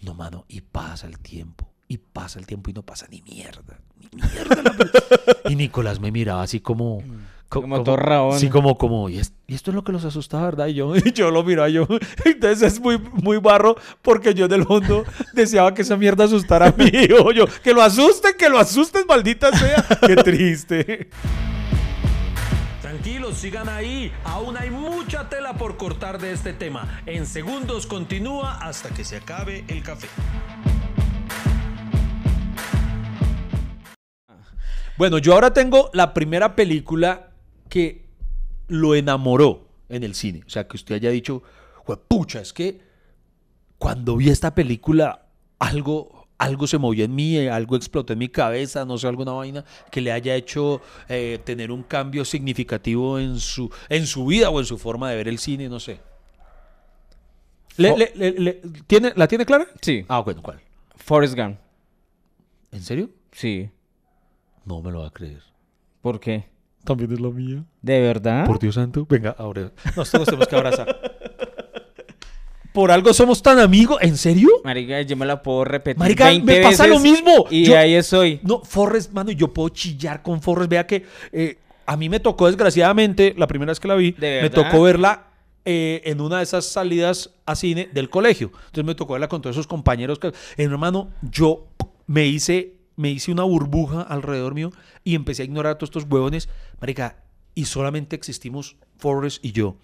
No, 0.00 0.14
mano, 0.14 0.44
y 0.48 0.60
pasa 0.60 1.08
el 1.08 1.18
tiempo, 1.18 1.68
y 1.88 1.98
pasa 1.98 2.38
el 2.38 2.46
tiempo 2.46 2.70
y 2.70 2.72
no 2.72 2.82
pasa 2.82 3.06
ni 3.10 3.20
mierda, 3.22 3.80
ni 3.98 4.08
mierda. 4.14 4.62
la 4.62 5.50
y 5.50 5.56
Nicolás 5.56 5.98
me 5.98 6.12
miraba 6.12 6.42
así 6.42 6.60
como... 6.60 6.98
co- 6.98 7.04
Como 7.50 7.82
todo 7.82 7.96
rabón. 7.96 8.38
Sí, 8.38 8.48
como, 8.48 8.78
como, 8.78 9.08
y, 9.08 9.18
es- 9.18 9.32
y 9.48 9.54
esto 9.56 9.72
es 9.72 9.74
lo 9.74 9.82
que 9.82 9.90
los 9.90 10.04
asusta, 10.04 10.40
¿verdad? 10.40 10.68
Y 10.68 10.74
yo, 10.74 10.94
y 11.04 11.12
yo 11.12 11.32
lo 11.32 11.42
miro 11.42 11.66
yo. 11.66 11.86
Entonces 12.24 12.62
es 12.74 12.80
muy, 12.80 12.96
muy 13.12 13.38
barro 13.38 13.74
porque 14.02 14.32
yo 14.34 14.46
en 14.46 14.52
el 14.52 14.64
fondo 14.64 15.04
deseaba 15.34 15.74
que 15.74 15.82
esa 15.82 15.96
mierda 15.96 16.24
asustara 16.24 16.68
a 16.68 16.72
mi 16.72 16.84
hijo. 16.86 17.32
Yo, 17.32 17.46
que 17.62 17.74
lo 17.74 17.82
asusten, 17.82 18.34
que 18.38 18.48
lo 18.48 18.58
asusten, 18.58 19.04
maldita 19.08 19.50
sea. 19.50 19.84
Qué 20.06 20.14
triste. 20.16 21.10
Tranquilos, 22.80 23.36
sigan 23.38 23.68
ahí. 23.68 24.12
Aún 24.24 24.56
hay 24.56 24.70
mucha 24.70 25.28
tela 25.28 25.54
por 25.54 25.76
cortar 25.76 26.20
de 26.20 26.30
este 26.32 26.52
tema. 26.52 27.02
En 27.04 27.26
segundos 27.26 27.86
continúa 27.88 28.58
hasta 28.58 28.90
que 28.90 29.04
se 29.04 29.16
acabe 29.16 29.64
el 29.66 29.82
café. 29.82 30.06
Bueno, 34.96 35.18
yo 35.18 35.32
ahora 35.32 35.52
tengo 35.52 35.90
la 35.94 36.12
primera 36.12 36.54
película 36.54 37.29
que 37.70 38.04
lo 38.68 38.94
enamoró 38.94 39.66
en 39.88 40.04
el 40.04 40.14
cine. 40.14 40.42
O 40.46 40.50
sea, 40.50 40.68
que 40.68 40.76
usted 40.76 40.96
haya 40.96 41.10
dicho, 41.10 41.42
pucha, 42.08 42.40
es 42.40 42.52
que 42.52 42.80
cuando 43.78 44.16
vi 44.16 44.28
esta 44.28 44.54
película, 44.54 45.26
algo, 45.58 46.28
algo 46.38 46.66
se 46.66 46.78
movió 46.78 47.04
en 47.04 47.14
mí, 47.14 47.36
eh, 47.36 47.50
algo 47.50 47.76
explotó 47.76 48.12
en 48.12 48.18
mi 48.18 48.28
cabeza, 48.28 48.84
no 48.84 48.98
sé, 48.98 49.08
alguna 49.08 49.32
vaina 49.32 49.64
que 49.90 50.00
le 50.00 50.12
haya 50.12 50.34
hecho 50.36 50.80
eh, 51.08 51.38
tener 51.44 51.70
un 51.72 51.82
cambio 51.82 52.24
significativo 52.24 53.18
en 53.18 53.40
su, 53.40 53.72
en 53.88 54.06
su 54.06 54.26
vida 54.26 54.50
o 54.50 54.60
en 54.60 54.66
su 54.66 54.76
forma 54.78 55.10
de 55.10 55.16
ver 55.16 55.28
el 55.28 55.38
cine, 55.38 55.68
no 55.68 55.80
sé. 55.80 56.00
Le- 57.76 57.90
Oh. 57.92 57.96
le- 57.96 58.12
le- 58.14 58.32
le- 58.32 58.52
¿tiene, 58.86 59.12
¿La 59.16 59.26
tiene 59.26 59.46
clara? 59.46 59.66
Sí. 59.80 60.04
Ah, 60.08 60.20
bueno, 60.20 60.42
¿cuál? 60.42 60.60
Forrest 60.96 61.34
Gump. 61.34 61.58
¿En 62.72 62.82
serio? 62.82 63.10
Sí. 63.32 63.70
No 64.66 64.82
me 64.82 64.90
lo 64.92 65.00
va 65.00 65.06
a 65.08 65.10
creer. 65.10 65.42
¿Por 66.02 66.20
qué? 66.20 66.48
También 66.84 67.12
es 67.12 67.20
la 67.20 67.30
mía. 67.30 67.64
¿De 67.82 68.00
verdad? 68.00 68.46
Por 68.46 68.58
Dios 68.58 68.74
santo. 68.74 69.06
Venga, 69.08 69.34
ahora. 69.38 69.72
Nos 69.96 70.10
todos 70.10 70.26
tenemos 70.26 70.48
que 70.48 70.56
abrazar. 70.56 71.00
Por 72.72 72.92
algo 72.92 73.12
somos 73.12 73.42
tan 73.42 73.58
amigos. 73.58 73.98
¿En 74.00 74.16
serio? 74.16 74.48
Marica, 74.62 75.02
yo 75.02 75.16
me 75.16 75.26
la 75.26 75.42
puedo 75.42 75.64
repetir 75.64 75.98
Marica, 75.98 76.26
20 76.26 76.46
me 76.46 76.60
pasa 76.62 76.84
veces 76.84 76.88
lo 76.88 77.00
mismo. 77.00 77.46
Y 77.50 77.64
Yo- 77.64 77.76
ahí 77.76 77.94
estoy. 77.94 78.38
No, 78.44 78.62
Forrest, 78.62 79.12
mano, 79.12 79.32
yo 79.32 79.52
puedo 79.52 79.70
chillar 79.70 80.22
con 80.22 80.40
Forrest. 80.40 80.70
Vea 80.70 80.86
que 80.86 81.04
eh, 81.32 81.58
a 81.84 81.96
mí 81.96 82.08
me 82.08 82.20
tocó, 82.20 82.46
desgraciadamente, 82.46 83.34
la 83.36 83.48
primera 83.48 83.70
vez 83.70 83.80
que 83.80 83.88
la 83.88 83.96
vi, 83.96 84.12
¿De 84.12 84.42
me 84.42 84.50
tocó 84.50 84.82
verla 84.82 85.26
eh, 85.64 86.00
en 86.04 86.20
una 86.20 86.38
de 86.38 86.44
esas 86.44 86.64
salidas 86.64 87.30
a 87.44 87.56
cine 87.56 87.88
del 87.92 88.08
colegio. 88.08 88.52
Entonces 88.66 88.84
me 88.84 88.94
tocó 88.94 89.14
verla 89.14 89.28
con 89.28 89.42
todos 89.42 89.56
esos 89.56 89.66
compañeros. 89.66 90.20
Que, 90.20 90.28
eh, 90.28 90.32
hermano, 90.56 91.10
yo 91.22 91.66
me 92.06 92.26
hice, 92.26 92.74
me 93.00 93.10
hice 93.10 93.32
una 93.32 93.44
burbuja 93.44 94.02
alrededor 94.02 94.54
mío 94.54 94.70
y 95.04 95.14
empecé 95.14 95.42
a 95.42 95.44
ignorar 95.46 95.72
a 95.72 95.78
todos 95.78 95.88
estos 95.88 96.04
huevones. 96.10 96.48
Marica, 96.80 97.16
y 97.54 97.64
solamente 97.64 98.14
existimos 98.16 98.76
Forrest 98.98 99.44
y 99.44 99.52
yo. 99.52 99.76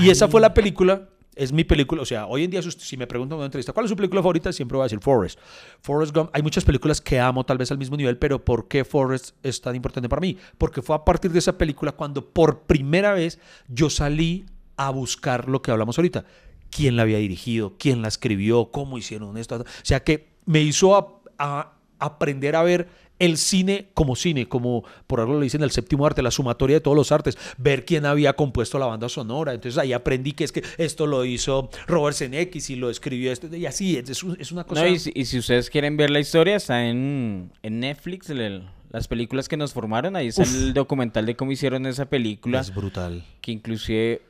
Y 0.00 0.10
esa 0.10 0.28
fue 0.28 0.40
la 0.40 0.52
película. 0.54 1.08
Es 1.36 1.52
mi 1.52 1.64
película, 1.64 2.00
o 2.00 2.04
sea, 2.04 2.26
hoy 2.26 2.44
en 2.44 2.50
día 2.52 2.62
si 2.62 2.96
me 2.96 3.08
preguntan 3.08 3.34
en 3.34 3.38
una 3.40 3.46
entrevista 3.46 3.72
cuál 3.72 3.86
es 3.86 3.90
su 3.90 3.96
película 3.96 4.20
favorita, 4.22 4.52
siempre 4.52 4.76
voy 4.76 4.82
a 4.84 4.86
decir 4.86 5.00
Forrest. 5.00 5.38
Forrest 5.80 6.14
Gump, 6.14 6.30
hay 6.32 6.42
muchas 6.42 6.64
películas 6.64 7.00
que 7.00 7.18
amo 7.18 7.42
tal 7.44 7.58
vez 7.58 7.72
al 7.72 7.78
mismo 7.78 7.96
nivel, 7.96 8.18
pero 8.18 8.44
¿por 8.44 8.68
qué 8.68 8.84
Forrest 8.84 9.30
es 9.42 9.60
tan 9.60 9.74
importante 9.74 10.08
para 10.08 10.20
mí? 10.20 10.36
Porque 10.58 10.80
fue 10.80 10.94
a 10.94 11.04
partir 11.04 11.32
de 11.32 11.40
esa 11.40 11.58
película 11.58 11.90
cuando 11.90 12.24
por 12.24 12.60
primera 12.62 13.14
vez 13.14 13.40
yo 13.68 13.90
salí 13.90 14.46
a 14.76 14.90
buscar 14.90 15.48
lo 15.48 15.60
que 15.60 15.72
hablamos 15.72 15.98
ahorita. 15.98 16.24
¿Quién 16.70 16.94
la 16.96 17.02
había 17.02 17.18
dirigido? 17.18 17.74
¿Quién 17.78 18.00
la 18.02 18.08
escribió? 18.08 18.70
¿Cómo 18.70 18.96
hicieron 18.96 19.36
esto? 19.36 19.56
O 19.56 19.64
sea 19.82 20.04
que 20.04 20.28
me 20.46 20.60
hizo 20.60 20.96
a- 20.96 21.20
a 21.38 21.72
aprender 21.98 22.56
a 22.56 22.62
ver 22.62 22.88
el 23.20 23.36
cine 23.38 23.90
como 23.94 24.16
cine, 24.16 24.48
como 24.48 24.82
por 25.06 25.20
algo 25.20 25.38
le 25.38 25.44
dicen 25.44 25.62
el 25.62 25.70
séptimo 25.70 26.04
arte, 26.04 26.20
la 26.20 26.32
sumatoria 26.32 26.76
de 26.76 26.80
todos 26.80 26.96
los 26.96 27.12
artes, 27.12 27.38
ver 27.58 27.84
quién 27.84 28.06
había 28.06 28.32
compuesto 28.32 28.76
la 28.78 28.86
banda 28.86 29.08
sonora. 29.08 29.54
Entonces 29.54 29.78
ahí 29.78 29.92
aprendí 29.92 30.32
que 30.32 30.42
es 30.44 30.50
que 30.50 30.64
esto 30.78 31.06
lo 31.06 31.24
hizo 31.24 31.70
Robert 31.86 32.16
Zemeckis 32.16 32.70
y 32.70 32.76
lo 32.76 32.90
escribió 32.90 33.30
esto, 33.30 33.54
y 33.54 33.66
así, 33.66 33.96
es, 33.96 34.10
es 34.10 34.22
un- 34.24 34.36
es 34.40 34.50
una 34.50 34.64
cosa... 34.64 34.82
No, 34.82 34.88
y, 34.88 34.98
si, 34.98 35.12
y 35.14 35.26
si 35.26 35.38
ustedes 35.38 35.70
quieren 35.70 35.96
ver 35.96 36.10
la 36.10 36.18
historia, 36.18 36.56
está 36.56 36.84
en, 36.86 37.52
en 37.62 37.78
Netflix, 37.80 38.30
el- 38.30 38.68
las 38.90 39.06
películas 39.08 39.48
que 39.48 39.56
nos 39.56 39.72
formaron. 39.72 40.14
Ahí 40.16 40.28
está 40.28 40.42
Uf. 40.42 40.54
el 40.54 40.74
documental 40.74 41.24
de 41.26 41.36
cómo 41.36 41.50
hicieron 41.52 41.86
esa 41.86 42.06
película. 42.06 42.60
es 42.60 42.74
brutal. 42.74 43.24
Que 43.40 43.52
inclusive 43.52 44.22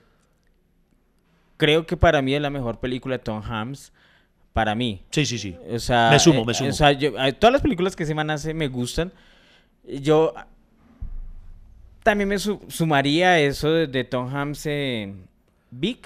creo 1.57 1.87
que 1.87 1.97
para 1.97 2.23
mí 2.23 2.35
es 2.35 2.41
la 2.43 2.51
mejor 2.51 2.81
película 2.81 3.17
de 3.19 3.25
Tom 3.25 3.43
Hanks. 3.43 3.93
Para 4.55 4.75
mí. 4.77 5.03
Sí, 5.11 5.27
sí, 5.27 5.37
sí. 5.37 5.57
O 5.69 5.79
sea, 5.81 6.09
Me 6.13 6.19
sumo, 6.21 6.43
eh, 6.43 6.45
me 6.47 6.55
sumo. 6.55 6.71
O 6.71 6.73
sea, 6.73 6.93
yo- 6.93 7.19
a- 7.19 7.33
todas 7.33 7.53
las 7.53 7.61
películas 7.61 7.95
que 7.97 8.05
ese 8.05 8.15
man 8.15 8.31
hace 8.31 8.55
me 8.55 8.69
gustan. 8.69 9.13
Yo 9.87 10.33
también 12.03 12.29
me 12.29 12.39
su- 12.39 12.63
sumaría 12.69 13.41
eso 13.41 13.71
de, 13.73 13.87
de 13.89 14.05
Tom 14.05 14.35
Hanks 14.35 14.67
en 14.67 15.27
Big. 15.73 15.99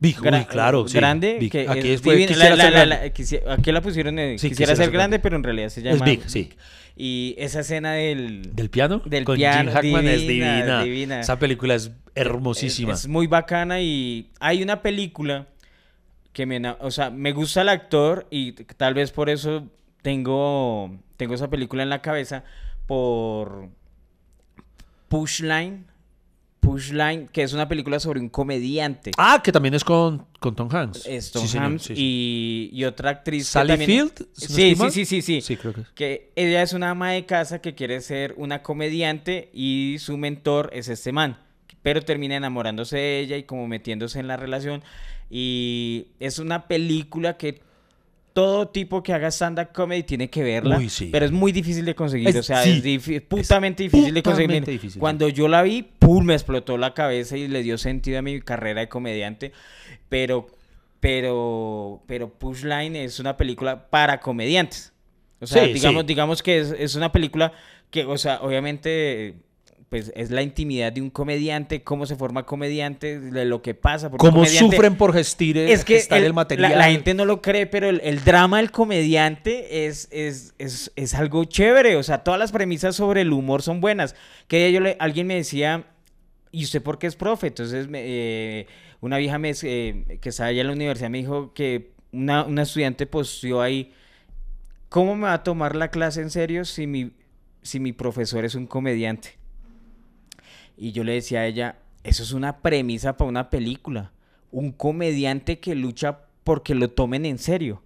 Big, 0.00 0.20
uy, 0.20 0.28
Gra- 0.28 0.46
claro, 0.46 0.86
sí, 0.86 0.98
grande. 0.98 1.38
Big. 1.40 1.50
Que 1.50 1.66
Aquí 1.68 1.88
es 1.92 2.02
fue. 2.02 2.18
Quisiera 2.26 2.50
La- 2.50 2.56
la- 2.56 2.64
ser 2.64 2.72
la- 2.72 2.96
grande. 2.96 3.42
aquí 3.52 3.72
la 3.72 3.80
pusieron 3.80 4.18
en 4.18 4.38
Sí, 4.38 4.50
quisiera, 4.50 4.76
ser 4.76 4.90
grande, 4.90 5.18
pero 5.18 5.36
en 5.36 5.42
realidad 5.44 5.68
se 5.70 5.80
llama 5.80 5.96
Es 5.96 6.02
Big, 6.04 6.28
sí. 6.28 6.50
Y 6.94 7.34
esa 7.38 7.60
escena 7.60 7.92
del... 7.94 8.54
¿Del 8.54 8.68
piano? 8.68 9.00
Del 9.06 9.24
Con 9.24 9.36
piano, 9.36 9.70
Gene 9.70 9.72
Hackman 9.72 10.06
es 10.08 10.20
divina, 10.20 10.54
divina. 10.56 10.82
divina. 10.84 11.20
Esa 11.20 11.38
película 11.38 11.74
es 11.74 11.90
hermosísima. 12.14 12.92
Es, 12.92 13.00
es 13.00 13.08
muy 13.08 13.26
bacana 13.28 13.80
y 13.80 14.28
hay 14.40 14.62
una 14.62 14.82
película 14.82 15.46
que 16.32 16.46
me, 16.46 16.60
o 16.80 16.90
sea, 16.90 17.10
me 17.10 17.32
gusta 17.32 17.62
el 17.62 17.68
actor 17.68 18.26
y 18.30 18.52
tal 18.52 18.94
vez 18.94 19.10
por 19.12 19.28
eso 19.30 19.66
tengo, 20.02 20.90
tengo 21.16 21.34
esa 21.34 21.48
película 21.50 21.82
en 21.82 21.90
la 21.90 22.00
cabeza 22.02 22.44
por 22.86 23.68
Pushline, 25.08 25.86
Pushline, 26.60 27.28
que 27.28 27.42
es 27.42 27.52
una 27.52 27.68
película 27.68 27.98
sobre 27.98 28.20
un 28.20 28.28
comediante. 28.28 29.10
Ah, 29.18 29.40
que 29.42 29.50
también 29.52 29.74
es 29.74 29.82
con, 29.84 30.26
con 30.38 30.54
Tom 30.54 30.68
Hanks. 30.74 31.06
Es 31.06 31.32
Tom 31.32 31.46
Sí, 31.46 31.58
Hanks 31.58 31.82
sí, 31.82 31.96
sí. 31.96 32.00
y, 32.02 32.70
y 32.72 32.84
otra 32.84 33.10
actriz. 33.10 33.48
Sally 33.48 33.68
también- 33.68 33.88
Field, 34.10 34.28
Sí, 34.32 34.74
sí, 34.76 34.90
sí, 34.90 35.04
sí, 35.04 35.22
sí. 35.22 35.40
Sí, 35.40 35.56
creo 35.56 35.72
que 35.74 35.80
es. 35.82 35.88
Que 35.90 36.32
ella 36.36 36.62
es 36.62 36.72
una 36.72 36.90
ama 36.90 37.10
de 37.10 37.26
casa 37.26 37.60
que 37.60 37.74
quiere 37.74 38.00
ser 38.00 38.34
una 38.36 38.62
comediante 38.62 39.50
y 39.52 39.96
su 39.98 40.16
mentor 40.16 40.70
es 40.72 40.88
este 40.88 41.10
man. 41.12 41.36
Pero 41.82 42.00
termina 42.02 42.36
enamorándose 42.36 42.96
de 42.96 43.20
ella 43.20 43.36
y 43.36 43.42
como 43.42 43.66
metiéndose 43.66 44.20
en 44.20 44.28
la 44.28 44.36
relación. 44.36 44.84
Y 45.34 46.08
es 46.20 46.38
una 46.38 46.68
película 46.68 47.38
que 47.38 47.60
todo 48.34 48.68
tipo 48.68 49.02
que 49.02 49.14
haga 49.14 49.28
stand-up 49.30 49.72
comedy 49.72 50.02
tiene 50.02 50.28
que 50.28 50.42
verla. 50.42 50.76
Uy, 50.76 50.90
sí. 50.90 51.08
Pero 51.10 51.24
es 51.24 51.32
muy 51.32 51.52
difícil 51.52 51.86
de 51.86 51.94
conseguir. 51.94 52.28
Es- 52.28 52.36
o 52.36 52.42
sea, 52.42 52.62
sí, 52.62 52.82
es 53.10 53.22
putamente 53.22 53.82
difícil 53.84 54.12
de 54.12 54.22
conseguir. 54.22 54.48
putamente 54.48 54.70
difícil, 54.72 55.00
Cuando 55.00 55.28
yo 55.30 55.48
la 55.48 55.62
vi, 55.62 55.82
¡pum! 55.82 56.22
me 56.26 56.34
explotó 56.34 56.76
la 56.76 56.92
cabeza 56.92 57.36
y 57.38 57.48
le 57.48 57.62
dio 57.62 57.78
sentido 57.78 58.18
a 58.18 58.22
mi 58.22 58.40
carrera 58.42 58.80
de 58.82 58.88
comediante. 58.90 59.52
Pero, 60.10 60.48
pero, 61.00 62.02
pero 62.06 62.28
Pushline 62.30 62.96
es 62.96 63.18
una 63.18 63.36
película 63.36 63.88
para 63.90 64.20
comediantes. 64.20 64.92
O 65.40 65.46
sea, 65.46 65.64
Sí, 65.66 65.72
digamos, 65.72 66.06
digamos 66.06 66.42
que 66.42 66.58
es, 66.60 66.74
es 66.78 66.94
una 66.94 67.10
película 67.10 67.52
que, 67.90 68.04
o 68.04 68.16
sea, 68.18 68.40
obviamente, 68.42 69.34
pues 69.92 70.10
es 70.16 70.30
la 70.30 70.40
intimidad 70.40 70.90
de 70.90 71.02
un 71.02 71.10
comediante, 71.10 71.82
cómo 71.82 72.06
se 72.06 72.16
forma 72.16 72.46
comediante, 72.46 73.20
de 73.20 73.44
lo 73.44 73.60
que 73.60 73.74
pasa. 73.74 74.08
Cómo 74.08 74.42
sufren 74.46 74.96
por 74.96 75.12
gestir, 75.12 75.58
Es 75.58 75.84
que 75.84 75.96
gestar 75.96 76.16
el, 76.16 76.24
el- 76.24 76.30
la- 76.30 76.34
material. 76.34 76.78
La, 76.78 76.84
gente 76.90 77.12
no 77.12 77.26
lo 77.26 77.42
cree, 77.42 77.66
pero 77.66 77.90
el, 77.90 78.00
el 78.02 78.24
drama 78.24 78.56
del 78.56 78.70
comediante 78.70 79.84
es, 79.84 80.08
es, 80.10 80.54
es, 80.58 80.90
es 80.96 81.12
algo 81.12 81.44
chévere. 81.44 81.96
O 81.96 82.02
sea, 82.02 82.24
todas 82.24 82.40
las 82.40 82.52
premisas 82.52 82.96
sobre 82.96 83.20
el 83.20 83.34
humor 83.34 83.60
son 83.60 83.82
buenas. 83.82 84.14
Que 84.48 84.72
yo 84.72 84.80
le, 84.80 84.96
alguien 84.98 85.26
me 85.26 85.34
decía, 85.34 85.84
¿y 86.50 86.64
usted 86.64 86.80
por 86.82 86.98
qué 86.98 87.06
es 87.06 87.14
profe? 87.14 87.48
Entonces, 87.48 87.86
me- 87.86 88.00
eh, 88.02 88.66
una 89.02 89.18
vieja 89.18 89.36
me, 89.36 89.52
eh, 89.62 90.18
que 90.22 90.30
estaba 90.30 90.48
allá 90.48 90.62
en 90.62 90.68
la 90.68 90.72
universidad 90.72 91.10
me 91.10 91.18
dijo 91.18 91.52
que 91.52 91.92
una, 92.12 92.44
una 92.44 92.62
estudiante 92.62 93.04
posteó 93.06 93.60
ahí, 93.60 93.92
¿cómo 94.88 95.16
me 95.16 95.24
va 95.24 95.34
a 95.34 95.42
tomar 95.42 95.76
la 95.76 95.88
clase 95.90 96.22
en 96.22 96.30
serio 96.30 96.64
si 96.64 96.86
mi, 96.86 97.10
si 97.60 97.78
mi 97.78 97.92
profesor 97.92 98.46
es 98.46 98.54
un 98.54 98.66
comediante? 98.66 99.41
Y 100.82 100.90
yo 100.92 101.04
le 101.04 101.12
decía 101.12 101.40
a 101.40 101.46
ella, 101.46 101.76
eso 102.02 102.24
es 102.24 102.32
una 102.32 102.58
premisa 102.58 103.16
para 103.16 103.28
una 103.28 103.50
película. 103.50 104.10
Un 104.50 104.72
comediante 104.72 105.60
que 105.60 105.76
lucha 105.76 106.18
porque 106.42 106.74
lo 106.74 106.88
tomen 106.90 107.24
en 107.24 107.38
serio. 107.38 107.82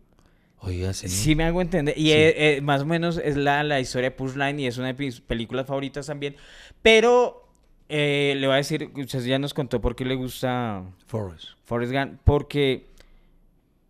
Oiga, 0.61 0.95
sí. 0.95 1.07
Sí 1.09 1.35
me 1.37 1.45
hago 1.45 1.61
entender. 1.61 1.95
Y 1.99 2.11
Sí. 2.11 2.61
más 2.63 2.81
o 2.81 2.87
menos 2.87 3.21
es 3.23 3.37
la, 3.37 3.63
la 3.65 3.81
historia 3.81 4.09
de 4.09 4.17
Punchline 4.17 4.59
y 4.61 4.67
es 4.67 4.79
una 4.79 4.93
de 4.93 4.95
mis 4.95 5.21
películas 5.21 5.67
favoritas 5.67 6.07
también. 6.07 6.37
Pero 6.81 7.47
eh, 7.91 8.35
le 8.39 8.47
voy 8.47 8.55
a 8.55 8.57
decir, 8.57 8.91
usted 8.97 9.23
ya 9.27 9.39
nos 9.39 9.53
contó 9.53 9.81
por 9.83 9.95
qué 9.95 10.07
le 10.07 10.15
gusta 10.15 10.83
Forrest. 11.07 11.49
Forrest 11.65 11.93
Gump. 11.93 12.19
Porque 12.25 12.87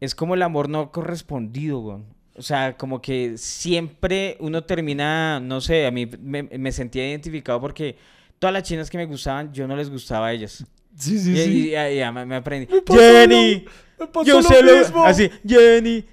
es 0.01 0.17
como 0.17 0.35
el 0.35 0.43
amor 0.43 0.69
no 0.69 0.91
correspondido, 0.91 1.79
güey. 1.79 1.99
O 2.35 2.43
sea, 2.43 2.77
como 2.77 3.01
que 3.01 3.39
siempre 3.39 4.37
uno 4.41 4.65
termina, 4.65 5.39
no 5.39 5.61
sé, 5.61 5.87
a 5.87 5.91
mí 5.93 6.07
me, 6.21 6.43
me 6.43 6.73
sentía 6.73 7.09
identificado 7.09 7.61
porque 7.61 7.97
todas 8.39 8.53
las 8.53 8.63
chinas 8.63 8.91
que 8.91 8.99
me 8.99 9.07
gustaban, 9.07 9.53
yo 9.53 9.67
no 9.67 9.77
les 9.77 9.91
gustaba 9.91 10.29
a 10.29 10.33
ellas. 10.33 10.65
Sí, 10.97 11.15
Y, 11.27 11.31
y- 11.39 11.75
y- 11.75 11.77
y 11.77 11.97
ya 11.97 12.11
me, 12.13 12.25
me 12.27 12.37
aprendí. 12.37 12.69
Jenny, 12.89 13.65
lo- 13.99 14.07
me 14.15 14.25
yo 14.25 14.37
lo 14.37 14.43
sé 14.43 14.63
lo 14.63 14.77
mismo. 14.79 15.05
así, 15.05 15.31
Jenny, 15.47 16.05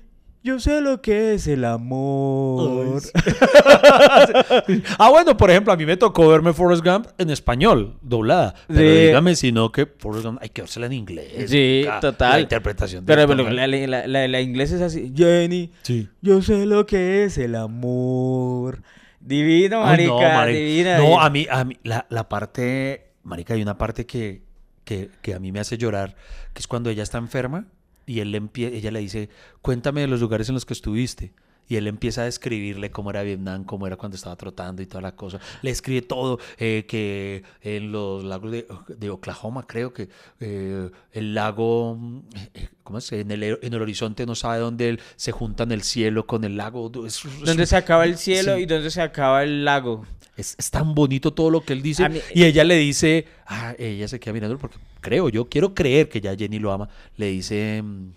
yo 0.43 0.59
sé 0.59 0.81
lo 0.81 1.01
que 1.01 1.35
es 1.35 1.47
el 1.47 1.63
amor. 1.63 3.01
ah, 4.99 5.09
bueno, 5.09 5.37
por 5.37 5.49
ejemplo, 5.49 5.71
a 5.73 5.77
mí 5.77 5.85
me 5.85 5.95
tocó 5.97 6.27
verme 6.27 6.51
Forrest 6.53 6.83
Gump 6.85 7.07
en 7.17 7.29
español, 7.29 7.95
doblada. 8.01 8.53
Pero 8.67 8.79
Sí. 8.79 8.85
dígame 9.07 9.35
si 9.35 9.51
no 9.51 9.71
que 9.71 9.85
Forrest 9.85 10.25
Gump 10.25 10.39
hay 10.41 10.49
que 10.49 10.61
vérsela 10.63 10.85
en 10.87 10.93
inglés. 10.93 11.49
Sí, 11.49 11.85
total. 12.01 12.31
La 12.33 12.39
interpretación 12.41 13.05
de 13.05 13.13
Pero 13.15 13.33
la, 13.35 13.67
la, 13.67 14.07
la- 14.07 14.27
la 14.27 14.41
inglés 14.41 14.71
es 14.71 14.81
así, 14.81 15.13
Jenny, 15.15 15.71
Sí. 15.83 16.09
yo 16.21 16.41
sé 16.41 16.65
lo 16.65 16.85
que 16.85 17.23
es 17.23 17.37
el 17.37 17.55
amor. 17.55 18.81
Divino, 19.25 19.77
Ay, 19.85 20.07
marica, 20.07 20.11
no, 20.11 20.19
marica. 20.19 20.59
divina. 20.59 20.97
No, 20.97 21.21
a 21.21 21.29
mí, 21.29 21.47
a 21.49 21.63
mí 21.63 21.77
la, 21.83 22.05
la 22.09 22.27
parte, 22.27 23.11
marica, 23.23 23.53
hay 23.53 23.61
una 23.61 23.77
parte 23.77 24.05
que, 24.05 24.41
que, 24.83 25.09
que 25.21 25.33
a 25.33 25.39
mí 25.39 25.51
me 25.51 25.59
hace 25.61 25.77
llorar, 25.77 26.15
que 26.53 26.59
es 26.59 26.67
cuando 26.67 26.89
ella 26.89 27.03
está 27.03 27.19
enferma 27.19 27.67
y 28.05 28.19
él 28.19 28.31
le 28.31 28.41
ella 28.67 28.91
le 28.91 28.99
dice, 28.99 29.29
cuéntame 29.61 30.01
de 30.01 30.07
los 30.07 30.19
lugares 30.19 30.49
en 30.49 30.55
los 30.55 30.65
que 30.65 30.73
estuviste. 30.73 31.31
Y 31.69 31.77
él 31.77 31.87
empieza 31.87 32.21
a 32.21 32.25
describirle 32.25 32.91
cómo 32.91 33.09
era 33.09 33.23
Vietnam, 33.23 33.63
cómo 33.63 33.87
era 33.87 33.95
cuando 33.95 34.15
estaba 34.17 34.35
trotando 34.35 34.81
y 34.81 34.85
toda 34.85 35.01
la 35.01 35.15
cosa. 35.15 35.39
Le 35.61 35.71
escribe 35.71 36.01
todo, 36.01 36.39
eh, 36.57 36.85
que 36.87 37.43
en 37.61 37.91
los 37.91 38.23
lagos 38.23 38.51
de, 38.51 38.67
de 38.89 39.09
Oklahoma, 39.09 39.63
creo 39.65 39.93
que 39.93 40.09
eh, 40.41 40.89
el 41.13 41.33
lago, 41.33 41.97
eh, 42.53 42.67
¿cómo 42.83 42.97
es? 42.99 43.11
En 43.13 43.31
el, 43.31 43.43
en 43.61 43.73
el 43.73 43.81
horizonte 43.81 44.25
no 44.25 44.35
sabe 44.35 44.59
dónde 44.59 44.89
él- 44.89 44.99
se 45.15 45.31
juntan 45.31 45.71
el 45.71 45.83
cielo 45.83 46.27
con 46.27 46.43
el 46.43 46.57
lago. 46.57 46.91
Es- 47.05 47.23
es- 47.23 47.39
Donde 47.41 47.65
se 47.65 47.77
acaba 47.77 48.03
el 48.05 48.17
cielo 48.17 48.55
Sí. 48.57 48.63
y 48.63 48.65
donde 48.65 48.91
se 48.91 49.01
acaba 49.01 49.43
el 49.43 49.63
lago. 49.63 50.05
es, 50.35 50.55
es 50.57 50.69
tan 50.71 50.93
bonito 50.95 51.31
todo 51.31 51.49
lo 51.49 51.61
que 51.61 51.73
él 51.73 51.81
dice. 51.81 52.09
Mí- 52.09 52.19
y 52.33 52.43
ella 52.43 52.63
le 52.63 52.75
dice, 52.75 53.25
ah, 53.45 53.73
ella 53.79 54.07
se 54.07 54.19
queda 54.19 54.33
mirando 54.33 54.57
porque 54.57 54.77
creo, 54.99 55.29
yo 55.29 55.45
quiero 55.47 55.73
creer 55.73 56.09
que 56.09 56.19
ya 56.21 56.35
Jenny 56.35 56.59
lo 56.59 56.71
ama. 56.73 56.89
Le 57.17 57.27
dice, 57.27 57.81
mm, 57.83 58.09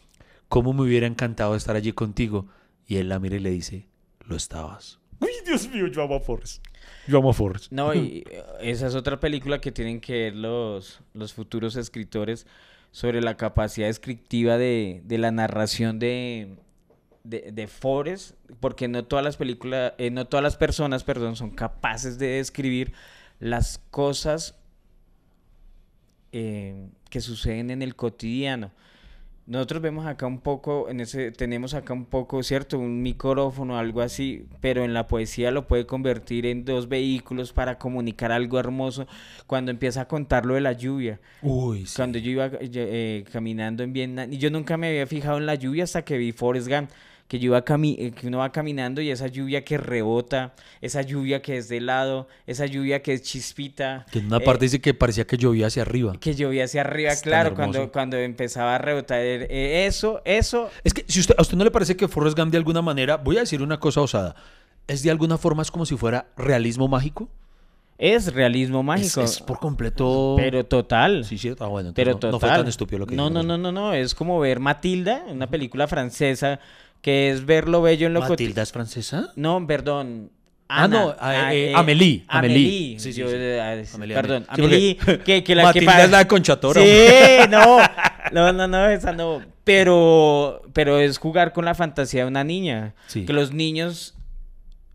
¿cómo 0.49 0.73
me 0.73 0.83
hubiera 0.83 1.07
encantado 1.07 1.55
estar 1.55 1.77
allí 1.77 1.93
contigo? 1.93 2.47
Y 2.87 2.97
él 2.97 3.09
la 3.09 3.19
mira 3.19 3.37
y 3.37 3.41
le 3.41 3.51
dice, 3.51 3.89
lo 4.25 4.37
estabas. 4.37 4.99
Uy, 5.21 5.31
Dios 5.45 5.69
mío, 5.69 5.87
yo 5.87 6.03
amo 6.03 6.17
a 6.17 6.21
Forrest. 6.21 6.65
Yo 7.09 7.19
amo 7.19 7.31
a 7.31 7.33
Forrest. 7.33 7.73
No, 7.73 7.95
y 7.95 8.25
esa 8.61 8.87
es 8.87 8.95
otra 8.95 9.19
película 9.19 9.61
que 9.61 9.73
tienen 9.73 10.01
que 10.01 10.25
ver 10.25 10.37
los, 10.37 11.01
los 11.15 11.33
futuros 11.33 11.77
escritores 11.77 12.47
sobre 12.91 13.21
la 13.21 13.37
capacidad 13.37 13.87
descriptiva 13.87 14.59
de, 14.59 15.03
de 15.05 15.19
la 15.19 15.31
narración 15.31 15.99
de, 15.99 16.57
de, 17.25 17.51
de 17.53 17.67
Forrest, 17.67 18.37
porque 18.61 18.89
no 18.89 19.05
todas 19.05 19.25
las 19.25 19.37
películas, 19.37 19.95
eh, 19.99 20.11
no 20.11 20.27
todas 20.27 20.43
las 20.43 20.57
personas, 20.57 21.05
perdón, 21.05 21.37
son 21.37 21.51
capaces 21.51 22.19
de 22.19 22.29
describir 22.29 22.93
las 23.39 23.79
cosas 23.91 24.55
eh, 26.33 26.89
que 27.11 27.21
suceden 27.21 27.71
en 27.71 27.83
el 27.83 27.97
cotidiano. 27.97 28.73
Nosotros 29.47 29.81
vemos 29.81 30.07
acá 30.07 30.27
un 30.27 30.41
poco, 30.41 30.89
en 30.89 31.01
ese, 31.01 31.31
tenemos 31.31 31.75
acá 31.75 31.93
un 31.93 32.05
poco, 32.05 32.43
¿cierto? 32.43 32.81
Un 32.81 33.01
micrófono, 33.01 33.79
algo 33.79 34.01
así, 34.01 34.45
pero 34.61 34.85
en 34.85 34.93
la 34.93 35.07
poesía 35.07 35.53
lo 35.53 35.69
puede 35.69 35.87
convertir 35.87 36.47
en 36.47 36.65
dos 36.65 36.89
vehículos 36.89 37.53
para 37.53 37.79
comunicar 37.79 38.33
algo 38.33 38.59
hermoso. 38.59 39.07
Cuando 39.47 39.71
empieza 39.71 40.01
a 40.01 40.09
contar 40.09 40.47
lo 40.47 40.55
de 40.55 40.63
la 40.63 40.73
lluvia, 40.73 41.21
Uy, 41.43 41.87
sí. 41.87 41.95
cuando 41.95 42.19
yo 42.19 42.33
iba 42.33 42.51
eh, 42.61 43.25
caminando 43.33 43.85
en 43.85 43.93
Vietnam, 43.93 44.33
y 44.33 44.39
yo 44.39 44.51
nunca 44.51 44.77
me 44.77 44.89
había 44.89 45.07
fijado 45.07 45.39
en 45.39 45.47
la 45.47 45.55
lluvia 45.55 45.85
hasta 45.85 46.05
que 46.05 46.19
vi 46.19 46.33
Forrest 46.33 46.67
Gump, 46.69 46.91
que, 47.29 47.39
yo 47.39 47.47
iba 47.47 47.65
cami- 47.65 47.97
eh, 47.99 48.13
que 48.13 48.29
uno 48.29 48.39
va 48.39 48.53
caminando 48.53 49.01
y 49.01 49.11
esa 49.11 49.27
lluvia 49.27 49.65
que 49.65 49.79
rebota, 49.79 50.55
esa 50.81 51.03
lluvia 51.03 51.43
que 51.43 51.57
es 51.57 51.69
de 51.69 51.81
lado, 51.81 52.29
esa 52.47 52.67
lluvia 52.67 53.03
que 53.03 53.13
es 53.15 53.23
chispita. 53.23 54.07
Que 54.13 54.21
en 54.21 54.27
una 54.27 54.37
eh, 54.37 54.41
parte 54.41 54.65
dice 54.67 54.81
que 54.81 54.95
parecía 54.95 55.27
que 55.27 55.37
llovía 55.37 55.67
hacia 55.67 55.83
arriba. 55.83 56.13
que 56.21 56.35
llovía 56.35 56.65
hacia 56.65 56.83
arriba, 56.83 57.11
Es 57.13 57.23
claro, 57.23 57.55
cuando, 57.55 57.91
cuando 57.91 58.17
empezaba 58.17 58.77
a 58.77 58.79
rebotar 58.79 59.19
eh, 59.21 59.87
eso, 59.87 60.23
eso, 60.25 60.71
Es 60.85 60.95
que 60.95 61.05
si 61.09 61.21
usted, 61.21 61.35
a 61.37 61.43
usted 61.43 61.57
no 61.57 61.65
le 61.65 61.71
parece 61.71 61.97
que 61.97 62.07
Forrest 62.09 62.39
Gump 62.39 62.53
de 62.53 62.59
alguna 62.59 62.83
manera, 62.83 63.17
voy 63.17 63.37
a 63.37 63.41
decir 63.41 63.61
una 63.63 63.81
cosa 63.81 64.01
osada, 64.03 64.37
es 64.87 65.03
de 65.03 65.11
alguna 65.11 65.37
forma 65.37 65.63
es 65.63 65.71
como 65.71 65.85
si 65.85 65.97
fuera 65.97 66.27
realismo 66.37 66.87
mágico. 66.87 67.29
es 67.99 68.33
realismo 68.35 68.83
mágico. 68.85 69.23
es 69.23 69.41
por 69.41 69.59
completo... 69.59 70.35
Pero 70.37 70.65
total. 70.65 71.25
Sí, 71.25 71.39
cierto. 71.39 71.65
Ah, 71.65 71.69
bueno, 71.69 71.93
pero 71.95 72.13
no, 72.13 72.19
total. 72.19 72.31
no 72.33 72.39
fue 72.41 72.49
tan 72.51 72.69
estúpido 72.69 72.99
lo 73.01 73.07
que 73.07 73.17
No, 73.17 73.31
no, 73.31 73.43
no, 73.43 73.57
no, 73.59 73.73
no. 73.73 73.95
Es 73.95 74.15
como 74.15 74.39
ver 74.39 74.61
Matilda, 74.61 75.25
una 75.29 75.49
película 75.49 75.89
francesa, 75.89 76.61
que 77.03 77.31
es 77.31 77.47
ver 77.47 77.69
lo 77.69 77.83
bello 77.83 78.07
en 78.07 78.15
lo 78.15 78.21
cotidiano. 78.21 78.49
¿Matilda 78.51 78.63
es 78.63 78.73
francesa? 78.73 79.33
No, 79.37 79.65
perdón. 79.67 80.31
Ah, 80.69 80.89
no, 80.89 81.15
ah, 81.21 81.55
eh, 81.55 81.73
Amélie, 81.77 82.25
Amélie. 82.27 82.57
Amélie. 82.59 82.99
Sí, 82.99 83.13
sí, 83.13 83.21
Yo, 83.21 83.29
sí. 83.29 83.35
eh, 83.39 83.87
Amélie, 83.95 84.15
perdón, 84.17 84.45
Amélie. 84.49 84.97
Amélie, 85.01 85.23
que, 85.25 85.45
que 85.45 85.55
la 85.55 85.73
que 85.73 85.81
Matilda 85.83 86.05
es 86.05 86.11
la 86.11 86.19
de 86.19 86.27
Conchatora. 86.27 86.83
Sí, 86.83 87.49
no. 87.49 87.79
No, 88.33 88.53
no, 88.53 88.67
no, 88.67 88.89
esa 88.89 89.13
no. 89.13 89.43
Pero, 89.63 90.63
pero 90.73 90.99
es 90.99 91.19
jugar 91.19 91.53
con 91.53 91.65
la 91.65 91.77
fantasía 91.77 92.23
de 92.23 92.29
una 92.29 92.43
niña. 92.43 92.95
Sí. 93.07 93.25
Que 93.25 93.33
los 93.33 93.53
niños, 93.53 94.15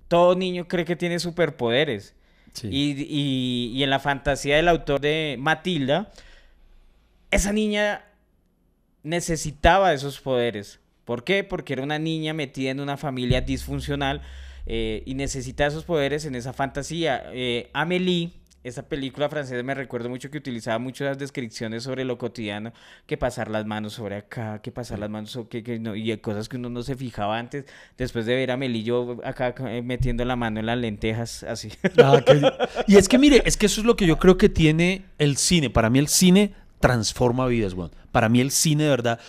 todo 0.10 0.36
niño 0.36 0.68
cree 0.68 0.84
que 0.84 0.98
tiene 0.98 1.20
superpoderes. 1.20 2.16
Sí. 2.52 2.68
Y, 2.70 2.92
y- 3.08 3.72
y 3.78 3.84
en 3.84 3.90
la 3.90 4.00
fantasía 4.00 4.58
del 4.58 4.68
autor 4.68 5.00
de 5.00 5.38
Matilda, 5.40 6.12
esa 7.32 7.54
niña 7.54 8.04
necesitaba 9.04 9.94
esos 9.94 10.20
poderes. 10.20 10.81
¿Por 11.12 11.26
qué? 11.26 11.44
Porque 11.44 11.74
era 11.74 11.84
una 11.84 12.00
niña 12.00 12.34
metida 12.34 12.72
en 12.72 12.80
una 12.80 12.96
familia 12.96 13.42
disfuncional 13.42 14.22
eh, 14.66 15.04
y 15.06 15.14
necesitaba 15.14 15.68
esos 15.68 15.84
poderes 15.84 16.24
en 16.24 16.36
esa 16.36 16.54
fantasía. 16.54 17.24
Eh, 17.34 17.70
Amélie, 17.74 18.32
esa 18.64 18.88
película 18.88 19.28
francesa, 19.28 19.62
me 19.62 19.76
recuerdo 19.76 20.08
mucho 20.08 20.32
que 20.32 20.38
utilizaba 20.38 20.80
muchas 20.80 21.18
descripciones 21.20 21.84
sobre 21.84 22.06
lo 22.06 22.18
cotidiano, 22.18 22.72
que 23.08 23.18
pasar 23.18 23.52
las 23.52 23.66
manos 23.66 23.92
sobre 23.92 24.16
acá, 24.16 24.62
que 24.62 24.72
pasar 24.72 25.00
las 25.00 25.10
manos 25.10 25.32
sobre 25.32 25.50
que, 25.50 25.64
que 25.64 25.80
no, 25.80 25.98
y 25.98 26.16
cosas 26.20 26.48
que 26.48 26.56
uno 26.56 26.70
no 26.70 26.82
se 26.82 26.96
fijaba 26.96 27.38
antes. 27.38 27.66
Después 27.98 28.26
de 28.26 28.34
ver 28.36 28.50
a 28.50 28.66
yo 28.66 29.20
acá 29.26 29.54
eh, 29.68 29.82
metiendo 29.82 30.24
la 30.24 30.38
mano 30.38 30.62
en 30.62 30.66
las 30.66 30.78
lentejas, 30.78 31.44
así. 31.44 31.74
Ah, 31.98 32.24
Y 32.88 32.96
es 32.96 33.10
que 33.10 33.18
mire, 33.18 33.44
es 33.46 33.58
que 33.58 33.66
eso 33.66 33.82
es 33.82 33.86
lo 33.86 33.98
que 33.98 34.08
yo 34.08 34.18
creo 34.18 34.38
que 34.38 34.48
tiene 34.48 35.08
el 35.18 35.36
cine. 35.36 35.70
Para 35.70 35.90
mí 35.90 36.00
el 36.00 36.08
cine 36.08 36.54
transforma 36.82 37.48
vidas, 37.48 37.74
weón. 37.74 37.92
Para 38.12 38.28
mí 38.28 38.42
el 38.42 38.52
cine 38.52 38.84
de 38.84 38.90
verdad, 38.90 39.20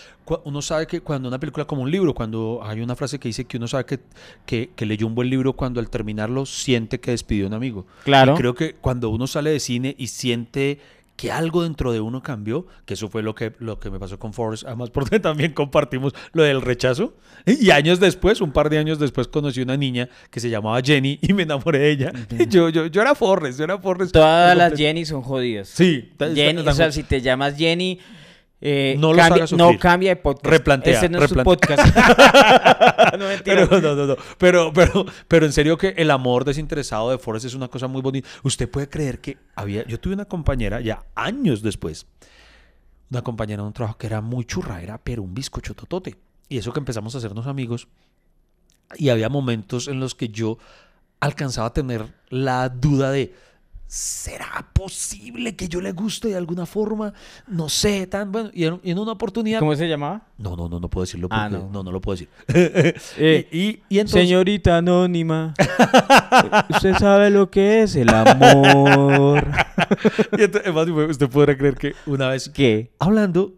uno 0.45 0.61
sabe 0.61 0.89
que 0.89 1.01
cuando 1.01 1.29
una 1.29 1.39
película 1.39 1.67
como 1.67 1.83
un 1.83 1.91
libro, 1.91 2.15
cuando 2.15 2.61
hay 2.65 2.81
una 2.81 2.97
frase 2.97 3.21
que 3.21 3.29
dice 3.29 3.45
que 3.45 3.59
uno 3.59 3.69
sabe 3.69 3.85
que, 3.85 4.01
que, 4.45 4.71
que 4.75 4.87
leyó 4.87 5.07
un 5.07 5.15
buen 5.15 5.31
libro 5.31 5.53
cuando 5.53 5.79
al 5.79 5.89
terminarlo 5.89 6.47
siente 6.47 6.99
que 6.99 7.13
despidió 7.13 7.45
a 7.45 7.49
un 7.49 7.55
amigo. 7.55 7.87
Claro. 8.05 8.35
Y 8.35 8.37
creo 8.37 8.55
que 8.55 8.75
cuando 8.75 9.11
uno 9.11 9.29
sale 9.29 9.51
de 9.51 9.61
cine 9.61 9.95
y 9.99 10.09
siente 10.09 10.81
que 11.23 11.31
algo 11.31 11.63
dentro 11.63 11.93
de 11.93 12.01
uno 12.01 12.21
cambió, 12.21 12.67
que 12.85 12.95
eso 12.95 13.09
fue 13.09 13.23
lo 13.23 13.33
que, 13.33 13.53
lo 13.61 13.79
que 13.79 13.91
me 13.91 14.01
pasó 14.01 14.19
con 14.19 14.33
Forrest, 14.33 14.65
además 14.67 14.91
porque 14.93 15.21
también 15.21 15.53
compartimos 15.53 16.13
lo 16.33 16.43
del 16.43 16.61
rechazo. 16.61 17.15
Y 17.47 17.71
años 17.71 18.01
después, 18.01 18.41
un 18.41 18.51
par 18.51 18.69
de 18.69 18.79
años 18.79 18.99
después, 18.99 19.29
conocí 19.29 19.63
una 19.63 19.77
niña 19.77 20.09
que 20.33 20.41
se 20.41 20.51
llamaba 20.51 20.81
Jenny 20.83 21.21
y 21.23 21.33
me 21.33 21.45
enamoré 21.45 21.79
de 21.79 21.91
ella. 21.93 22.13
yo, 22.49 22.71
yo, 22.71 22.87
yo 22.87 23.03
era 23.03 23.15
Forrest, 23.15 23.57
yo 23.57 23.63
era 23.67 23.79
Forrest. 23.79 24.13
Todas 24.13 24.57
las. 24.57 24.73
Jenny 24.77 25.05
son 25.05 25.23
jodidas. 25.23 25.69
Sí, 25.69 26.11
Jenny, 26.19 26.67
o 26.67 26.73
sea, 26.73 26.91
si 26.91 27.05
te 27.05 27.21
llamas 27.21 27.57
Jenny, 27.57 28.01
eh, 28.61 28.97
No 28.99 29.13
cambia, 29.13 29.45
no 29.57 29.71
de 30.01 30.17
podcast. 30.17 30.47
Replantea, 30.47 30.99
Ese 30.99 31.09
no 31.09 31.23
es 31.23 31.29
su 31.31 31.37
replantea. 31.37 31.77
podcast. 31.77 32.89
no. 33.19 33.27
Pero, 33.45 33.67
no, 33.67 33.95
no, 33.95 34.07
no. 34.07 34.17
Pero, 34.39 34.73
pero, 34.73 35.05
pero 35.29 35.47
en 35.47 35.53
serio 35.53 35.77
que 35.77 35.89
el 35.97 36.11
amor 36.11 36.45
desinteresado 36.45 37.11
de 37.11 37.19
Forrest 37.19 37.47
es 37.47 37.55
una 37.55 37.69
cosa 37.69 37.89
muy 37.89 38.03
bonita. 38.03 38.29
Usted 38.43 38.71
puede 38.71 38.89
creer 38.89 39.21
que 39.21 39.39
había. 39.55 39.87
Yo 39.87 40.01
tuve 40.01 40.15
una 40.15 40.25
compañera 40.25 40.81
ya 40.81 41.05
años 41.15 41.63
después. 41.63 42.07
Una 43.11 43.23
compañera 43.23 43.63
de 43.63 43.67
un 43.67 43.75
trabajo 43.75 43.99
que 43.99 44.07
era 44.07 44.21
muy 44.23 44.45
churra, 44.45 44.83
era 44.83 44.99
pero 44.99 45.23
un 45.23 45.35
bizcocho 45.35 45.75
totote. 45.75 46.17
Y 46.49 46.59
eso 46.59 46.73
que 46.73 46.81
empezamos 46.81 47.15
a 47.15 47.19
hacernos 47.19 47.47
amigos. 47.47 47.89
Y 48.97 49.11
había 49.11 49.29
momentos 49.29 49.89
en 49.89 50.01
los 50.01 50.15
que 50.15 50.29
yo 50.29 50.59
alcanzaba 51.21 51.69
a 51.69 51.73
tener 51.73 52.15
la 52.31 52.69
duda 52.69 53.11
de. 53.11 53.35
¿Será 53.95 54.71
posible 54.73 55.55
que 55.55 55.69
yo 55.69 55.83
le 55.83 55.93
guste 55.93 56.29
de 56.29 56.37
alguna 56.37 56.65
forma? 56.65 57.13
No 57.47 57.69
sé, 57.69 58.07
tan 58.07 58.33
bueno. 58.33 58.51
Y 58.55 58.65
en, 58.65 58.81
y 58.83 58.91
en 58.91 58.99
una 58.99 59.13
oportunidad... 59.13 59.59
¿Cómo 59.59 59.77
se 59.77 59.87
llamaba? 59.87 60.23
No, 60.39 60.57
no, 60.57 60.67
no, 60.67 60.81
no 60.81 60.89
puedo 60.89 61.03
decirlo 61.05 61.29
porque... 61.29 61.43
Ah, 61.45 61.51
no. 61.51 61.69
no. 61.71 61.83
no, 61.83 61.93
lo 61.93 62.01
puedo 62.01 62.17
decir. 62.17 62.29
Eh, 63.19 63.47
y, 63.53 63.59
y- 63.59 63.83
y 63.91 63.99
entonces... 63.99 64.23
Señorita 64.23 64.79
anónima, 64.79 65.53
usted 66.71 66.95
sabe 66.95 67.29
lo 67.29 67.51
que 67.51 67.83
es 67.83 67.95
el 67.97 68.09
amor. 68.09 69.47
y 70.39 70.43
entonces, 70.43 70.73
además, 70.75 71.11
usted 71.11 71.29
podrá 71.29 71.57
creer 71.59 71.75
que 71.77 71.95
una 72.07 72.29
vez 72.29 72.49
¿Qué? 72.49 72.93
hablando, 72.99 73.53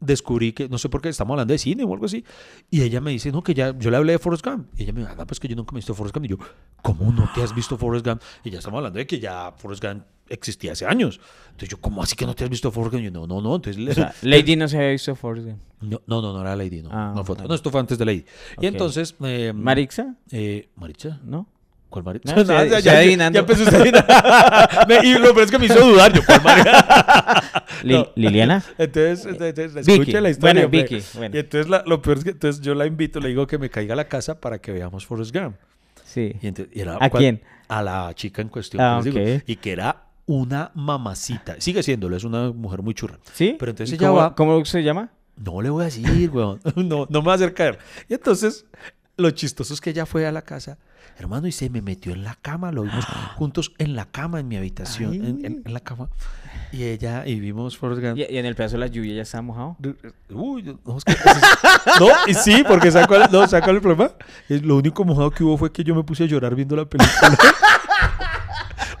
descubrí 0.00 0.52
que, 0.52 0.68
no 0.68 0.78
sé 0.78 0.88
por 0.88 1.00
qué, 1.02 1.10
estamos 1.10 1.32
hablando 1.34 1.52
de 1.52 1.58
cine 1.58 1.84
o 1.84 1.92
algo 1.92 2.06
así, 2.06 2.24
y 2.70 2.82
ella 2.82 3.00
me 3.00 3.10
dice, 3.10 3.30
no, 3.32 3.42
que 3.42 3.54
ya, 3.54 3.76
yo 3.78 3.90
le 3.90 3.96
hablé 3.98 4.12
de 4.12 4.18
Forrest 4.18 4.44
Gump, 4.44 4.68
y 4.76 4.82
ella 4.84 4.92
me 4.92 5.00
dijo, 5.00 5.12
ah, 5.16 5.26
pues 5.26 5.38
que 5.40 5.48
yo 5.48 5.56
nunca 5.56 5.72
me 5.72 5.78
he 5.78 5.80
visto 5.80 5.94
Forrest 5.94 6.14
Gump, 6.14 6.26
y 6.26 6.28
yo, 6.30 6.38
¿cómo 6.82 7.12
no 7.12 7.30
te 7.34 7.42
has 7.42 7.54
visto 7.54 7.76
Forrest 7.76 8.06
Gump? 8.06 8.22
Y 8.44 8.50
ya 8.50 8.58
estamos 8.58 8.78
hablando 8.78 8.98
de 8.98 9.06
que 9.06 9.18
ya 9.20 9.52
Forrest 9.56 9.84
Gump 9.84 10.02
existía 10.28 10.72
hace 10.72 10.86
años. 10.86 11.20
Entonces 11.46 11.70
yo, 11.70 11.80
¿cómo 11.80 12.02
así 12.04 12.14
que 12.14 12.24
no 12.24 12.34
te 12.34 12.44
has 12.44 12.50
visto 12.50 12.70
Forrest 12.70 12.92
Gump? 12.92 13.02
Y 13.02 13.04
yo, 13.06 13.10
no, 13.10 13.26
no, 13.26 13.40
no, 13.40 13.56
entonces... 13.56 13.88
O 13.88 13.94
sea, 13.94 14.14
Lady 14.22 14.54
no 14.56 14.68
se 14.68 14.76
había 14.76 14.90
visto 14.90 15.14
Forrest 15.16 15.48
Gump. 15.48 15.58
no, 15.80 16.00
no, 16.06 16.22
no, 16.22 16.32
no 16.32 16.40
era 16.40 16.54
Lady, 16.56 16.82
no, 16.82 16.88
Ah, 16.92 17.12
no 17.14 17.24
fue, 17.24 17.34
vale. 17.34 17.48
no, 17.48 17.54
esto 17.54 17.70
fue 17.70 17.80
antes 17.80 17.98
de 17.98 18.04
Lady. 18.04 18.24
Ok. 18.56 18.62
Y 18.62 18.66
entonces... 18.66 19.16
Eh, 19.22 19.52
¿Marixa? 19.54 20.14
eh, 20.30 20.68
¿Maricha? 20.76 21.20
¿No? 21.24 21.48
¿Cuál 21.90 22.04
Maricha? 22.04 22.34
No, 22.34 22.40
estoy- 22.42 22.68
ya, 22.70 22.78
ya- 22.80 22.98
adivinando. 22.98 23.34
ya 23.36 23.40
empezó 23.40 23.64
usted 23.64 23.86
y 25.02 25.18
lo 25.18 25.34
peor 25.34 25.44
es 25.44 25.50
que 25.50 25.58
me 25.58 25.66
hizo 25.66 25.80
dudar, 25.86 26.12
yo, 26.12 26.22
¿cuál 26.24 26.42
Maricha? 26.42 27.42
Li- 27.82 27.94
No. 27.94 28.08
¿Liliana? 28.14 28.62
Entonces, 28.78 29.26
entonces, 29.26 29.88
escuche 29.88 30.20
la 30.20 30.30
historia. 30.30 30.66
Bueno. 30.66 30.68
Vicky, 30.68 31.02
bueno. 31.14 31.36
Y 31.36 31.40
entonces 31.40 31.68
la- 31.68 31.82
lo 31.86 32.00
peor 32.00 32.18
es 32.18 32.24
que 32.24 32.30
entonces 32.30 32.62
yo 32.62 32.74
la 32.74 32.86
invito, 32.86 33.20
le 33.20 33.28
digo 33.30 33.46
que 33.46 33.58
me 33.58 33.68
caiga 33.70 33.94
a 33.94 33.96
la 33.96 34.08
casa 34.08 34.40
para 34.40 34.58
que 34.58 34.72
veamos 34.72 35.04
Forrest 35.06 35.34
Gump. 35.34 35.56
Sí. 36.04 36.34
Y 36.42 36.80
era 36.80 36.96
¿A 37.00 37.10
quién? 37.10 37.42
A 37.68 37.82
la 37.82 38.12
chica 38.14 38.42
en 38.42 38.48
cuestión. 38.48 38.82
Ah, 38.82 39.00
les 39.02 39.12
digo. 39.14 39.42
y 39.46 39.56
que 39.56 39.72
era 39.72 40.04
una 40.26 40.70
mamacita. 40.74 41.56
Sigue 41.60 41.82
siéndolo, 41.82 42.16
es 42.16 42.24
una 42.24 42.50
mujer 42.52 42.82
muy 42.82 42.94
churra. 42.94 43.18
¿Sí? 43.32 43.56
Pero 43.58 43.70
entonces 43.70 43.92
¿Y 43.92 43.96
ella 43.96 44.08
cómo, 44.08 44.20
va- 44.20 44.34
¿Cómo 44.34 44.64
se 44.64 44.82
llama? 44.82 45.10
No 45.36 45.60
le 45.62 45.70
voy 45.70 45.82
a 45.82 45.84
decir, 45.86 46.30
weón. 46.30 46.60
No, 46.76 47.06
no 47.08 47.20
me 47.20 47.26
va 47.26 47.32
a 47.32 47.36
hacer 47.36 47.54
caer. 47.54 47.78
Y 48.08 48.14
entonces, 48.14 48.66
lo 49.16 49.30
chistoso 49.30 49.72
es 49.74 49.80
que 49.80 49.90
ella 49.90 50.04
fue 50.06 50.26
a 50.26 50.32
la 50.32 50.42
casa, 50.42 50.78
hermano, 51.18 51.46
y 51.46 51.52
se 51.52 51.68
me 51.70 51.82
metió 51.82 52.12
en 52.12 52.24
la 52.24 52.34
cama. 52.40 52.72
Lo 52.72 52.82
vimos 52.82 53.04
juntos 53.36 53.72
en 53.78 53.94
la 53.96 54.04
cama, 54.06 54.40
en 54.40 54.48
mi 54.48 54.56
habitación, 54.56 55.14
en, 55.14 55.44
en- 55.44 55.62
en 55.64 55.74
la 55.74 55.80
cama. 55.80 56.08
Y 56.72 56.84
ella, 56.84 57.26
y 57.26 57.40
vimos 57.40 57.76
Forrest 57.76 58.00
Gump. 58.02 58.18
Y, 58.18 58.22
y 58.32 58.38
en 58.38 58.46
el 58.46 58.54
pedazo 58.54 58.74
de 58.74 58.80
la 58.80 58.86
lluvia 58.86 59.14
ya 59.14 59.22
estaba 59.22 59.42
mojado. 59.42 59.76
Uy, 60.30 60.62
no, 60.84 60.98
es 60.98 61.04
que- 61.04 61.16
no, 61.98 62.08
y 62.26 62.34
sí, 62.34 62.64
porque 62.66 62.90
¿sabe 62.90 63.06
cuál, 63.06 63.28
no, 63.32 63.46
¿sabe 63.48 63.62
cuál 63.62 63.76
es 63.76 63.82
el 63.82 63.82
problema? 63.82 64.12
Es 64.48 64.62
lo 64.62 64.76
único 64.76 65.04
mojado 65.04 65.30
que 65.30 65.42
hubo 65.44 65.56
fue 65.58 65.72
que 65.72 65.82
yo 65.84 65.94
me 65.94 66.02
puse 66.04 66.24
a 66.24 66.26
llorar 66.26 66.54
viendo 66.54 66.76
la 66.76 66.84
película. 66.84 67.36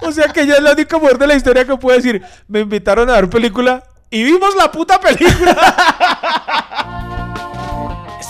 o 0.02 0.12
sea 0.12 0.28
que 0.32 0.42
ella 0.42 0.54
es 0.56 0.62
la 0.62 0.72
única 0.72 0.98
mujer 0.98 1.18
de 1.18 1.26
la 1.26 1.34
historia 1.34 1.64
que 1.64 1.76
puede 1.76 1.98
decir, 1.98 2.22
me 2.48 2.60
invitaron 2.60 3.08
a 3.10 3.14
ver 3.14 3.28
película 3.30 3.84
y 4.10 4.24
vimos 4.24 4.54
la 4.56 4.70
puta 4.72 4.98
película. 5.00 5.56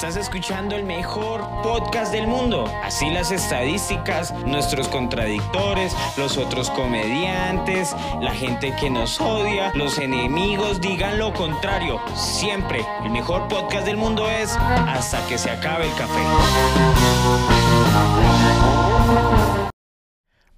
Estás 0.01 0.17
escuchando 0.17 0.75
el 0.77 0.85
mejor 0.85 1.43
podcast 1.63 2.11
del 2.11 2.27
mundo. 2.27 2.65
Así 2.83 3.11
las 3.11 3.31
estadísticas, 3.31 4.33
nuestros 4.47 4.89
contradictores, 4.89 5.95
los 6.17 6.39
otros 6.39 6.71
comediantes, 6.71 7.95
la 8.23 8.33
gente 8.33 8.75
que 8.81 8.89
nos 8.89 9.21
odia, 9.21 9.71
los 9.75 9.99
enemigos 9.99 10.81
digan 10.81 11.19
lo 11.19 11.35
contrario. 11.35 12.01
Siempre 12.15 12.81
el 13.05 13.11
mejor 13.11 13.47
podcast 13.49 13.85
del 13.85 13.99
mundo 13.99 14.27
es 14.27 14.57
hasta 14.57 15.23
que 15.29 15.37
se 15.37 15.51
acabe 15.51 15.85
el 15.85 15.93
café. 15.93 16.23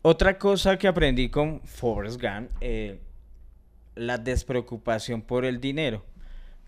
Otra 0.02 0.38
cosa 0.38 0.78
que 0.78 0.86
aprendí 0.86 1.30
con 1.30 1.60
Forrest 1.62 2.22
Gump, 2.22 2.48
eh, 2.60 3.00
la 3.96 4.18
despreocupación 4.18 5.20
por 5.20 5.44
el 5.44 5.60
dinero. 5.60 6.04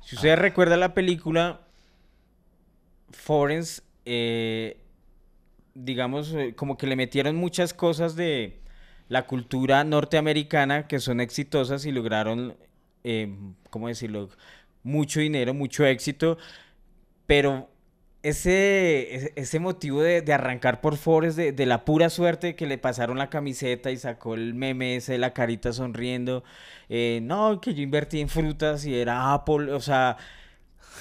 Si 0.00 0.16
usted 0.16 0.34
recuerda 0.34 0.76
la 0.76 0.92
película, 0.92 1.63
Forrest, 3.14 3.84
eh, 4.04 4.78
digamos, 5.74 6.32
eh, 6.34 6.54
como 6.54 6.76
que 6.76 6.86
le 6.86 6.96
metieron 6.96 7.36
muchas 7.36 7.74
cosas 7.74 8.16
de 8.16 8.60
la 9.08 9.26
cultura 9.26 9.84
norteamericana 9.84 10.86
que 10.86 10.98
son 10.98 11.20
exitosas 11.20 11.84
y 11.86 11.92
lograron, 11.92 12.56
eh, 13.04 13.34
¿cómo 13.70 13.88
decirlo? 13.88 14.28
Mucho 14.82 15.20
dinero, 15.20 15.54
mucho 15.54 15.84
éxito, 15.86 16.38
pero 17.26 17.68
ese, 18.24 19.32
ese, 19.36 19.58
motivo 19.60 20.00
de, 20.02 20.22
de 20.22 20.32
arrancar 20.32 20.80
por 20.80 20.96
Forrest, 20.96 21.36
de, 21.36 21.52
de 21.52 21.66
la 21.66 21.84
pura 21.84 22.08
suerte 22.08 22.56
que 22.56 22.66
le 22.66 22.78
pasaron 22.78 23.18
la 23.18 23.28
camiseta 23.28 23.90
y 23.90 23.98
sacó 23.98 24.34
el 24.34 24.54
meme 24.54 24.96
ese 24.96 25.18
la 25.18 25.34
carita 25.34 25.74
sonriendo, 25.74 26.42
eh, 26.88 27.20
no, 27.22 27.60
que 27.60 27.74
yo 27.74 27.82
invertí 27.82 28.20
en 28.20 28.30
frutas 28.30 28.86
y 28.86 28.94
era 28.94 29.34
Apple, 29.34 29.72
o 29.72 29.80
sea, 29.80 30.16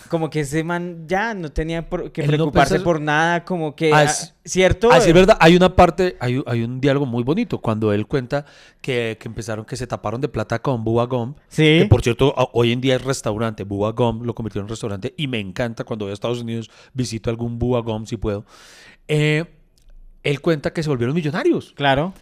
como 0.09 0.29
que 0.29 0.41
ese 0.41 0.63
man 0.63 1.05
ya 1.07 1.33
no 1.33 1.51
tenía 1.51 1.89
por- 1.89 2.11
que 2.11 2.23
preocuparse 2.23 2.79
por 2.79 2.99
nada, 3.01 3.43
como 3.45 3.75
que, 3.75 3.91
Ah, 3.93 3.97
ah, 3.99 4.03
es- 4.03 4.33
¿cierto? 4.45 4.91
Así 4.91 5.09
es 5.09 5.13
verdad, 5.15 5.37
hay 5.39 5.55
una 5.55 5.75
parte, 5.75 6.15
hay, 6.19 6.37
un- 6.37 6.43
hay 6.47 6.63
un 6.63 6.79
diálogo 6.81 7.05
muy 7.05 7.23
bonito 7.23 7.59
cuando 7.59 7.91
él 7.93 8.05
cuenta 8.07 8.45
que, 8.81 9.17
que 9.19 9.27
empezaron, 9.27 9.65
que 9.65 9.75
se 9.75 9.87
taparon 9.87 10.21
de 10.21 10.27
plata 10.29 10.59
con 10.59 10.83
Bubba 10.83 11.05
Gump. 11.05 11.37
Sí. 11.47 11.63
Que 11.79 11.87
por 11.89 12.01
cierto, 12.01 12.33
hoy 12.53 12.71
en 12.71 12.81
día 12.81 12.95
es 12.95 13.03
restaurante. 13.03 13.63
Bubba 13.63 13.91
Gump 13.91 14.23
lo 14.25 14.33
convirtió 14.35 14.61
en 14.61 14.67
restaurante 14.67 15.13
y 15.17 15.27
me 15.27 15.39
encanta 15.39 15.83
cuando 15.83 16.05
voy 16.05 16.11
a 16.11 16.13
Estados 16.13 16.41
Unidos 16.41 16.69
visito 16.93 17.29
algún 17.29 17.57
Bubba 17.59 17.79
Gump 17.81 18.07
si 18.07 18.17
puedo. 18.17 18.45
Eh, 19.07 19.45
él 20.23 20.41
cuenta 20.41 20.71
que 20.71 20.81
se 20.83 20.89
volvieron 20.89 21.13
millonarios. 21.15 21.73
Claro. 21.75 22.13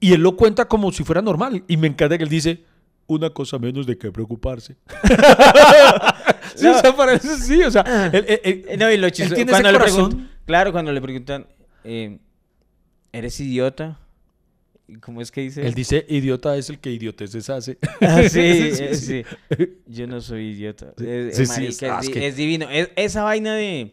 Y 0.00 0.12
él 0.12 0.20
lo 0.22 0.36
cuenta 0.36 0.66
como 0.66 0.92
si 0.92 1.02
fuera 1.02 1.22
normal. 1.22 1.64
Y 1.66 1.76
me 1.76 1.86
encanta 1.88 2.16
que 2.18 2.24
él 2.24 2.30
dice, 2.30 2.62
una 3.08 3.30
cosa 3.30 3.58
menos 3.58 3.86
de 3.86 3.98
qué 3.98 4.12
preocuparse. 4.12 4.76
sí, 6.54 6.66
o 6.66 6.78
sea, 6.78 6.94
para 6.96 7.14
eso 7.14 7.36
sí, 7.38 7.62
o 7.62 7.70
sea, 7.70 8.10
él- 8.12 8.24
él- 8.28 8.40
él- 8.44 8.64
Eh, 8.68 8.76
No, 8.78 8.90
y 8.90 8.96
lo 8.96 9.08
chistoso, 9.10 9.34
tiene 9.34 9.50
cuando 9.50 9.68
ese 9.68 9.72
le 9.72 9.78
corazón. 9.78 10.08
preguntan, 10.10 10.38
claro, 10.46 10.72
cuando 10.72 10.92
le 10.92 11.00
preguntan, 11.00 11.46
eh, 11.84 12.18
¿eres 13.12 13.40
idiota? 13.40 13.98
¿Y 14.86 14.96
¿Cómo 14.96 15.20
es 15.20 15.30
que 15.30 15.42
dice? 15.42 15.66
Él 15.66 15.74
dice, 15.74 16.06
idiota 16.08 16.56
es 16.56 16.70
el 16.70 16.78
que 16.78 16.90
idioteces 16.90 17.50
hace. 17.50 17.78
Ah, 18.00 18.22
sí, 18.22 18.28
Sí, 18.30 18.82
eh, 18.82 18.94
sí. 18.94 19.24
sí. 19.56 19.66
Yo 19.86 20.06
no 20.06 20.20
soy 20.20 20.48
idiota. 20.50 20.92
Es, 20.98 21.36
Sí, 21.36 21.42
es 21.42 21.48
sí, 21.50 21.54
marica, 21.54 21.68
es- 21.68 21.82
es 21.82 21.90
ah, 21.90 21.98
es 22.02 22.08
que- 22.10 22.26
es 22.26 22.36
divino. 22.36 22.68
Es- 22.70 22.90
esa 22.96 23.22
vaina 23.24 23.54
de, 23.54 23.92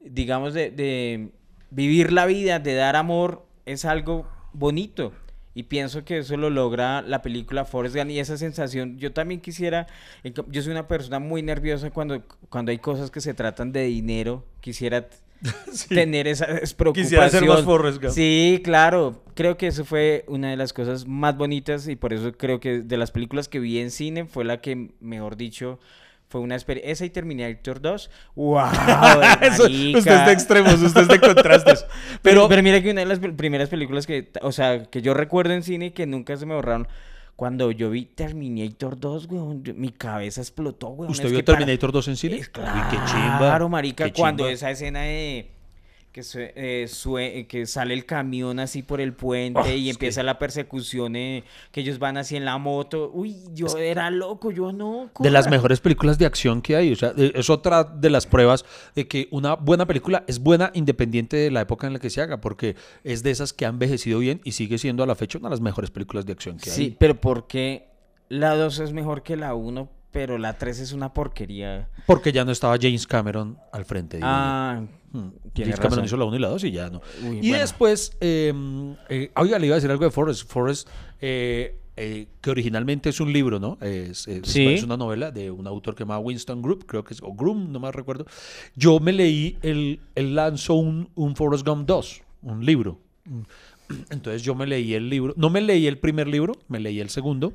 digamos, 0.00 0.54
de, 0.54 0.70
de 0.70 1.30
vivir 1.70 2.12
la 2.12 2.26
vida, 2.26 2.58
de 2.58 2.74
dar 2.74 2.96
amor, 2.96 3.46
es 3.66 3.84
algo 3.84 4.26
bonito. 4.52 5.12
Y 5.54 5.64
pienso 5.64 6.04
que 6.04 6.18
eso 6.18 6.36
lo 6.36 6.48
logra 6.48 7.02
la 7.02 7.22
película 7.22 7.64
Forrest 7.64 7.96
Gump 7.96 8.10
y 8.10 8.20
esa 8.20 8.36
sensación. 8.36 8.98
Yo 8.98 9.12
también 9.12 9.40
quisiera, 9.40 9.88
yo 10.22 10.62
soy 10.62 10.70
una 10.70 10.86
persona 10.86 11.18
muy 11.18 11.42
nerviosa 11.42 11.90
cuando, 11.90 12.22
cuando 12.48 12.70
hay 12.70 12.78
cosas 12.78 13.10
que 13.10 13.20
se 13.20 13.34
tratan 13.34 13.72
de 13.72 13.84
dinero. 13.84 14.44
Quisiera 14.60 15.08
tener 15.88 16.28
esa 16.28 16.46
despreocupación. 16.46 17.04
Quisiera 17.04 17.28
ser 17.30 17.44
más 17.46 17.62
Forrest 17.62 18.00
Gump. 18.00 18.14
Sí, 18.14 18.60
claro. 18.62 19.22
Creo 19.34 19.56
que 19.56 19.66
eso 19.66 19.84
fue 19.84 20.24
una 20.28 20.50
de 20.50 20.56
las 20.56 20.72
cosas 20.72 21.06
más 21.06 21.36
bonitas 21.36 21.88
y 21.88 21.96
por 21.96 22.12
eso 22.12 22.32
creo 22.32 22.60
que 22.60 22.82
de 22.82 22.96
las 22.96 23.10
películas 23.10 23.48
que 23.48 23.58
vi 23.58 23.78
en 23.78 23.90
cine 23.90 24.26
fue 24.26 24.44
la 24.44 24.60
que, 24.60 24.90
mejor 25.00 25.36
dicho, 25.36 25.80
fue 26.30 26.40
una 26.40 26.54
experiencia. 26.54 26.90
Esa 26.92 27.04
y 27.04 27.10
Terminator 27.10 27.80
2. 27.82 28.10
¡Wow! 28.36 28.58
Eso- 29.42 29.64
usted 29.64 29.96
es 29.96 30.04
de 30.26 30.32
extremos, 30.32 30.80
usted 30.80 31.02
es 31.02 31.08
de 31.08 31.20
contrastes. 31.20 31.84
Pero, 32.22 32.22
Pero, 32.22 32.48
pero 32.48 32.62
mira 32.62 32.80
que 32.82 32.90
una 32.92 33.00
de 33.00 33.06
las 33.06 33.18
primeras 33.18 33.68
películas 33.68 34.06
que, 34.06 34.30
o 34.40 34.52
sea, 34.52 34.84
que 34.84 35.02
yo 35.02 35.12
recuerdo 35.12 35.52
en 35.52 35.62
cine 35.62 35.86
y 35.86 35.90
que 35.90 36.06
nunca 36.06 36.36
se 36.36 36.46
me 36.46 36.54
borraron. 36.54 36.88
Cuando 37.36 37.70
yo 37.70 37.90
vi 37.90 38.04
Terminator 38.04 39.00
2, 39.00 39.26
weón, 39.26 39.62
mi 39.76 39.90
cabeza 39.90 40.40
explotó, 40.40 40.88
weón. 40.90 41.10
¿usted 41.10 41.24
Es 41.26 41.30
vio 41.32 41.40
que 41.40 41.44
para- 41.44 41.58
Terminator 41.58 41.90
2 41.92 42.08
en 42.08 42.16
cine? 42.16 42.36
es 42.36 42.46
Uy, 42.46 42.52
claro, 42.52 42.88
qué 42.90 42.96
chimba. 43.10 43.68
marica, 43.68 44.04
qué 44.04 44.12
cuando 44.12 44.44
chimba. 44.44 44.52
esa 44.52 44.70
escena 44.70 45.00
de 45.02 45.50
que, 46.12 46.22
sue- 46.24 46.52
eh, 46.56 46.86
sue- 46.88 47.46
que 47.48 47.66
sale 47.66 47.94
el 47.94 48.04
camión 48.04 48.58
así 48.58 48.82
por 48.82 49.00
el 49.00 49.12
puente 49.14 49.76
y 49.76 49.90
empieza 49.90 50.20
que- 50.22 50.24
la 50.26 50.38
persecución, 50.38 51.14
eh, 51.16 51.44
que 51.70 51.80
ellos 51.82 51.98
van 51.98 52.16
así 52.16 52.36
en 52.36 52.44
la 52.44 52.58
moto. 52.58 53.10
Uy, 53.14 53.36
yo 53.54 53.66
era 53.78 54.10
loco, 54.10 54.50
yo 54.50 54.72
no. 54.72 55.10
De 55.20 55.30
las 55.30 55.48
mejores 55.48 55.80
películas 55.80 56.18
de 56.18 56.26
acción 56.26 56.62
que 56.62 56.74
hay. 56.76 56.92
O 56.92 56.96
sea, 56.96 57.12
eh, 57.16 57.32
es 57.34 57.48
otra 57.50 57.84
de 57.84 58.10
las 58.10 58.26
pruebas 58.26 58.64
de 58.94 59.06
que 59.06 59.28
una 59.30 59.54
buena 59.54 59.86
película 59.86 60.24
es 60.26 60.40
buena 60.40 60.70
independiente 60.74 61.36
de 61.36 61.50
la 61.50 61.60
época 61.60 61.86
en 61.86 61.92
la 61.92 61.98
que 62.00 62.10
se 62.10 62.20
haga, 62.20 62.40
porque 62.40 62.74
es 63.04 63.22
de 63.22 63.30
esas 63.30 63.52
que 63.52 63.64
ha 63.66 63.68
envejecido 63.68 64.18
bien 64.18 64.40
y 64.44 64.52
sigue 64.52 64.78
siendo 64.78 65.02
a 65.02 65.06
la 65.06 65.14
fecha 65.14 65.38
una 65.38 65.48
de 65.48 65.52
las 65.54 65.60
mejores 65.60 65.90
películas 65.90 66.26
de 66.26 66.32
acción 66.32 66.58
que 66.58 66.70
Sí, 66.70 66.82
hay. 66.82 66.96
pero 66.98 67.20
¿por 67.20 67.46
qué 67.46 67.88
la 68.28 68.54
2 68.56 68.80
es 68.80 68.92
mejor 68.92 69.22
que 69.22 69.36
la 69.36 69.54
1, 69.54 69.88
pero 70.10 70.38
la 70.38 70.58
3 70.58 70.80
es 70.80 70.92
una 70.92 71.12
porquería? 71.14 71.88
Porque 72.06 72.32
ya 72.32 72.44
no 72.44 72.50
estaba 72.52 72.76
James 72.80 73.06
Cameron 73.06 73.58
al 73.72 73.84
frente. 73.84 74.18
yo. 74.18 74.26
Ah, 74.26 74.82
Hmm. 75.12 75.28
Cameron 75.80 76.04
hizo 76.04 76.16
la 76.16 76.24
1 76.24 76.36
y 76.36 76.38
la 76.38 76.48
2 76.48 76.64
y 76.64 76.70
ya 76.70 76.88
no. 76.90 77.00
Uy, 77.24 77.38
y 77.38 77.48
bueno. 77.48 77.58
después, 77.58 78.16
eh, 78.20 78.52
eh, 79.08 79.30
oiga, 79.36 79.58
le 79.58 79.66
iba 79.66 79.74
a 79.74 79.78
decir 79.78 79.90
algo 79.90 80.04
de 80.04 80.10
Forrest. 80.10 80.48
Forrest, 80.48 80.88
eh, 81.20 81.76
eh, 81.96 82.28
que 82.40 82.50
originalmente 82.50 83.08
es 83.10 83.20
un 83.20 83.32
libro, 83.32 83.58
¿no? 83.58 83.76
Es, 83.80 84.26
es- 84.28 84.46
Sí. 84.48 84.66
es 84.68 84.82
una 84.84 84.96
novela 84.96 85.30
de 85.32 85.50
un 85.50 85.66
autor 85.66 85.94
que 85.94 85.98
se 85.98 86.04
llama 86.04 86.18
Winston 86.20 86.62
Group, 86.62 86.86
creo 86.86 87.04
que 87.04 87.14
es, 87.14 87.22
o 87.22 87.34
Groom, 87.34 87.72
no 87.72 87.80
me 87.80 87.90
recuerdo. 87.92 88.24
Yo 88.76 89.00
me 89.00 89.12
leí, 89.12 89.58
el, 89.62 90.00
él 90.14 90.34
lanzó 90.34 90.74
un, 90.74 91.10
un 91.14 91.34
Forrest 91.36 91.66
Gump 91.66 91.86
2, 91.86 92.22
un 92.42 92.64
libro. 92.64 93.00
Entonces 94.10 94.42
yo 94.42 94.54
me 94.54 94.66
leí 94.66 94.94
el 94.94 95.10
libro, 95.10 95.34
no 95.36 95.50
me 95.50 95.60
leí 95.60 95.86
el 95.88 95.98
primer 95.98 96.28
libro, 96.28 96.54
me 96.68 96.78
leí 96.78 97.00
el 97.00 97.10
segundo, 97.10 97.52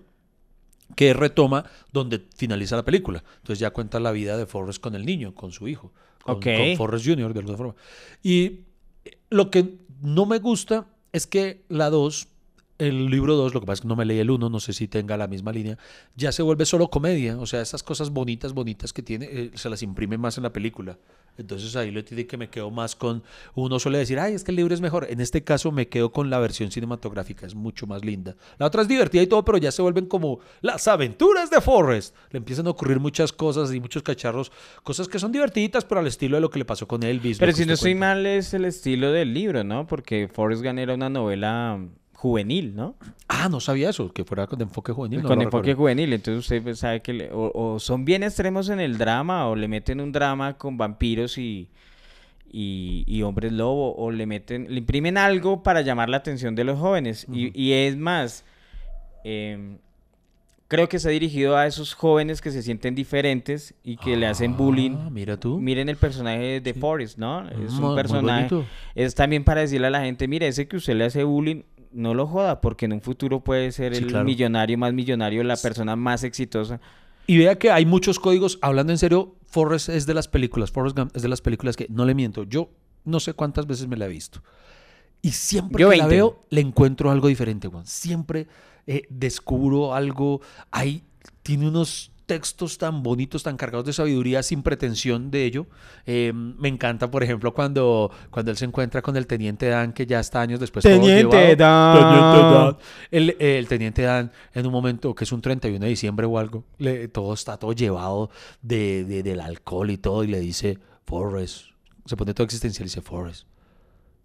que 0.96 1.14
retoma 1.14 1.66
donde 1.94 2.22
finaliza 2.36 2.76
la 2.76 2.84
película. 2.84 3.24
Entonces 3.38 3.60
ya 3.60 3.72
cuenta 3.72 4.00
la 4.00 4.12
vida 4.12 4.36
de 4.38 4.46
Forrest 4.46 4.82
con 4.82 4.96
el 4.96 5.06
niño, 5.06 5.34
con 5.34 5.52
su 5.54 5.68
hijo, 5.68 5.94
con, 6.26 6.38
Ok. 6.38 6.46
con 6.46 6.78
Forrest 6.78 7.06
Jr. 7.06 7.34
de 7.34 7.40
alguna 7.40 7.58
forma. 7.58 7.76
Y 8.24 8.62
lo 9.30 9.52
que 9.52 9.78
no 10.02 10.26
me 10.26 10.40
gusta 10.40 10.88
es 11.14 11.28
que 11.28 11.64
la 11.70 11.90
2, 11.90 12.28
el 12.78 13.06
libro 13.08 13.36
2, 13.36 13.54
lo 13.54 13.62
que 13.62 13.66
pasa 13.66 13.76
es 13.76 13.82
que 13.82 13.88
no 13.88 13.96
me 13.96 14.06
leí 14.06 14.20
el 14.20 14.30
1, 14.30 14.50
no 14.50 14.60
sé 14.60 14.74
si 14.74 14.88
tenga 14.88 15.16
la 15.16 15.28
misma 15.28 15.52
línea, 15.52 15.78
ya 16.16 16.32
se 16.32 16.44
vuelve 16.44 16.66
solo 16.66 16.90
comedia. 16.90 17.38
O 17.38 17.46
sea, 17.46 17.62
esas 17.62 17.84
cosas 17.84 18.10
bonitas, 18.10 18.54
bonitas 18.54 18.92
que 18.92 19.02
tiene, 19.02 19.28
eh, 19.32 19.52
se 19.54 19.70
las 19.70 19.82
imprime 19.82 20.18
más 20.18 20.38
en 20.38 20.44
la 20.44 20.52
película. 20.52 20.98
Entonces 21.38 21.76
ahí 21.76 21.92
lo 21.92 22.04
tiene 22.04 22.26
que 22.28 22.38
me 22.38 22.50
quedo 22.50 22.72
más 22.72 22.96
con, 22.96 23.24
uno 23.56 23.80
suele 23.80 23.98
decir, 23.98 24.20
ay, 24.20 24.34
es 24.34 24.44
que 24.44 24.52
el 24.52 24.58
libro 24.58 24.74
es 24.74 24.82
mejor. 24.82 25.08
En 25.10 25.20
este 25.20 25.44
caso 25.44 25.72
me 25.72 25.88
quedo 25.88 26.12
con 26.12 26.30
la 26.30 26.40
versión 26.40 26.72
cinematográfica, 26.72 27.46
es 27.46 27.56
mucho 27.56 27.88
más 27.88 28.06
linda. 28.06 28.36
La 28.58 28.68
otra 28.68 28.82
es 28.82 28.88
divertida 28.88 29.22
y 29.22 29.28
todo, 29.28 29.44
pero 29.44 29.58
ya 29.58 29.72
se 29.72 29.82
vuelven 29.82 30.06
como 30.06 30.40
las 30.62 30.88
aventuras 30.88 31.50
de 31.50 31.60
Forrest. 31.62 32.16
Le 32.32 32.38
empiezan 32.38 32.68
a 32.68 32.70
ocurrir 32.70 33.00
muchas 33.00 33.34
cosas 33.34 33.74
y 33.74 33.80
muchos 33.80 34.04
cacharros, 34.04 34.52
cosas 34.84 35.08
que 35.08 35.20
son 35.20 35.32
divertiditas, 35.32 35.84
pero 35.84 36.00
al 36.00 36.08
estilo 36.08 36.38
de 36.38 36.42
lo 36.42 36.50
que 36.50 36.60
le 36.60 36.66
pasó 36.66 36.88
con 36.88 37.04
Elvis. 37.04 37.38
Pero 37.38 37.52
si 37.52 37.66
no 37.66 37.74
estoy 37.74 37.96
mal, 37.96 38.26
es 38.26 38.54
el 38.54 38.66
estilo 38.66 39.12
del 39.12 39.34
libro, 39.34 39.64
¿no? 39.64 39.88
Porque 39.88 40.30
Forrest 40.32 40.64
Gump 40.64 40.80
era 40.80 40.94
una 40.94 41.10
novela 41.10 41.80
juvenil, 42.26 42.76
¿no? 42.76 42.96
Ah, 43.28 43.48
no 43.50 43.60
sabía 43.60 43.90
eso, 43.92 44.12
que 44.12 44.24
fuera 44.24 44.48
con 44.48 44.60
enfoque 44.62 44.92
juvenil. 44.92 45.22
no 45.22 45.28
Con 45.28 45.40
enfoque 45.42 45.70
recuerdo. 45.72 45.78
juvenil, 45.78 46.14
entonces 46.14 46.40
usted 46.44 46.64
pues 46.64 46.80
sabe 46.80 47.02
que 47.02 47.14
le- 47.14 47.32
o, 47.32 47.52
o 47.54 47.80
son 47.80 48.04
bien 48.04 48.24
extremos 48.24 48.70
en 48.70 48.80
el 48.80 48.98
drama 48.98 49.48
o 49.48 49.56
le 49.56 49.68
meten 49.68 50.02
un 50.02 50.12
drama 50.12 50.58
con 50.58 50.76
vampiros 50.78 51.38
y, 51.38 51.68
y, 52.52 53.04
y 53.06 53.22
hombres 53.22 53.52
lobo 53.52 53.96
o 53.96 54.10
le 54.12 54.26
meten, 54.26 54.68
le 54.70 54.78
imprimen 54.80 55.18
algo 55.18 55.62
para 55.62 55.82
llamar 55.82 56.10
la 56.10 56.18
atención 56.18 56.56
de 56.56 56.64
los 56.64 56.80
jóvenes 56.80 57.28
y, 57.32 57.52
y 57.54 57.74
es 57.74 57.96
más, 57.98 58.44
em, 59.24 59.78
creo 60.68 60.90
que 60.90 60.98
se 61.00 61.08
ha 61.10 61.12
dirigido 61.12 61.56
a 61.58 61.68
esos 61.68 61.94
jóvenes 61.94 62.42
que 62.42 62.50
se 62.52 62.62
sienten 62.64 62.96
diferentes 62.96 63.76
y 63.84 63.98
que 63.98 64.18
le 64.18 64.26
hacen 64.26 64.58
bullying. 64.58 64.96
Ah, 65.00 65.10
mira 65.12 65.38
tú. 65.38 65.60
Miren 65.60 65.90
el 65.90 65.98
personaje 65.98 66.60
de 66.60 66.74
Forrest, 66.74 67.18
¿no? 67.20 67.48
Es 67.50 67.74
muy 67.74 67.90
un 67.90 67.96
personaje. 67.96 68.50
Es 68.96 69.14
también 69.16 69.44
para 69.44 69.62
decirle 69.62 69.88
a 69.88 69.92
la 69.92 70.02
gente, 70.02 70.28
mire, 70.28 70.48
ese 70.48 70.68
que 70.68 70.78
usted 70.78 70.96
le 70.96 71.06
hace 71.06 71.24
bullying, 71.24 71.62
no 71.96 72.14
lo 72.14 72.28
joda, 72.28 72.62
porque 72.62 72.86
en 72.86 72.94
un 72.94 73.02
futuro 73.02 73.44
puede 73.44 73.72
ser 73.72 73.96
Sí, 73.96 74.04
el 74.04 74.10
claro. 74.10 74.26
millonario 74.26 74.78
más 74.78 74.94
millonario, 74.94 75.44
la 75.44 75.58
persona 75.58 75.96
más 75.96 76.24
exitosa. 76.24 76.80
Y 77.28 77.38
vea 77.40 77.58
que 77.58 77.72
hay 77.72 77.86
muchos 77.86 78.20
códigos, 78.20 78.60
hablando 78.62 78.92
en 78.94 79.00
serio, 79.00 79.36
Forrest 79.48 79.90
es 79.90 80.06
de 80.06 80.14
las 80.14 80.28
películas, 80.28 80.72
Forrest 80.72 80.98
Gump 80.98 81.16
es 81.16 81.22
de 81.24 81.30
las 81.30 81.42
películas 81.42 81.76
que, 81.76 81.88
no 81.90 82.06
le 82.06 82.14
miento, 82.14 82.44
yo 82.44 82.70
no 83.04 83.20
sé 83.20 83.34
cuántas 83.34 83.66
veces 83.66 83.88
me 83.88 83.98
la 83.98 84.06
he 84.06 84.10
visto. 84.10 84.42
Y 85.22 85.32
siempre 85.32 85.82
Yo 85.82 85.90
que 85.90 85.98
la 85.98 86.04
20. 86.04 86.16
veo, 86.16 86.44
le 86.52 86.62
encuentro 86.62 87.10
algo 87.10 87.28
diferente, 87.28 87.68
Juan. 87.68 87.88
Siempre 87.88 88.48
eh, 88.86 89.04
descubro 89.10 89.96
algo. 89.96 90.42
Hay, 90.70 91.04
tiene 91.42 91.68
unos 91.68 92.12
textos 92.26 92.78
tan 92.78 93.04
bonitos, 93.04 93.44
tan 93.44 93.56
cargados 93.58 93.86
de 93.86 93.94
sabiduría, 93.94 94.42
sin 94.44 94.64
pretensión 94.64 95.30
de 95.32 95.46
ello. 95.46 95.68
Eh, 96.06 96.32
me 96.34 96.68
encanta, 96.68 97.10
por 97.12 97.24
ejemplo, 97.24 97.54
cuando, 97.54 98.12
cuando 98.32 98.52
él 98.52 98.58
se 98.58 98.66
encuentra 98.66 99.02
con 99.02 99.16
el 99.18 99.28
teniente 99.28 99.68
Dan, 99.70 99.94
que 99.94 100.06
ya 100.06 100.20
está 100.20 100.42
años 100.42 100.60
después. 100.60 100.84
Teniente. 100.84 101.56
Dan. 101.56 101.98
Teniente 101.98 102.38
Dan. 102.56 102.78
El, 103.12 103.36
el 103.40 103.68
teniente 103.68 104.02
Dan, 104.02 104.32
en 104.54 104.66
un 104.66 104.72
momento 104.72 105.14
que 105.14 105.24
es 105.24 105.32
un 105.32 105.42
31 105.42 105.84
de 105.84 105.90
diciembre 105.90 106.26
o 106.26 106.38
algo, 106.40 106.64
le- 106.78 107.08
todo 107.08 107.34
está 107.34 107.58
todo 107.58 107.74
llevado 107.74 108.30
de, 108.62 109.06
de- 109.06 109.24
del 109.24 109.40
alcohol 109.42 109.92
y 109.92 109.98
todo, 109.98 110.24
y 110.24 110.28
le 110.28 110.40
dice, 110.40 110.80
Forrest, 111.06 111.66
se 112.06 112.16
pone 112.18 112.34
todo 112.34 112.46
existencial 112.46 112.86
y 112.86 112.90
dice, 112.90 113.02
Forrest, 113.02 113.48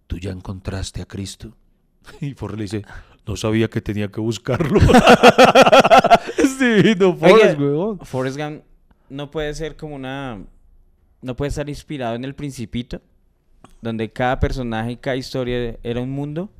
tú 0.07 0.19
ya 0.19 0.31
encontraste 0.31 1.03
a 1.03 1.07
Cristo. 1.07 1.55
Y 2.23 2.33
Forrest 2.35 2.57
le 2.59 2.63
dice, 2.65 2.83
no 3.27 3.37
sabía 3.37 3.69
que 3.69 3.81
tenía 3.83 4.09
que 4.09 4.21
buscarlo. 4.23 4.81
divino, 6.65 7.17
Forrest, 7.17 7.59
weón. 7.59 7.99
Forrest 8.01 8.39
Gump 8.39 8.63
no 9.09 9.31
puede 9.31 9.55
ser 9.55 9.77
como 9.77 9.95
una... 9.95 10.45
No 11.23 11.37
puede 11.37 11.51
estar 11.51 11.69
inspirado 11.69 12.15
en 12.15 12.25
el 12.25 12.35
Principito, 12.35 13.03
donde 13.83 14.11
cada 14.11 14.41
personaje 14.41 14.93
y 14.93 14.97
cada 14.97 15.17
historia 15.17 15.77
era 15.83 16.01
un 16.01 16.11
mundo. 16.11 16.51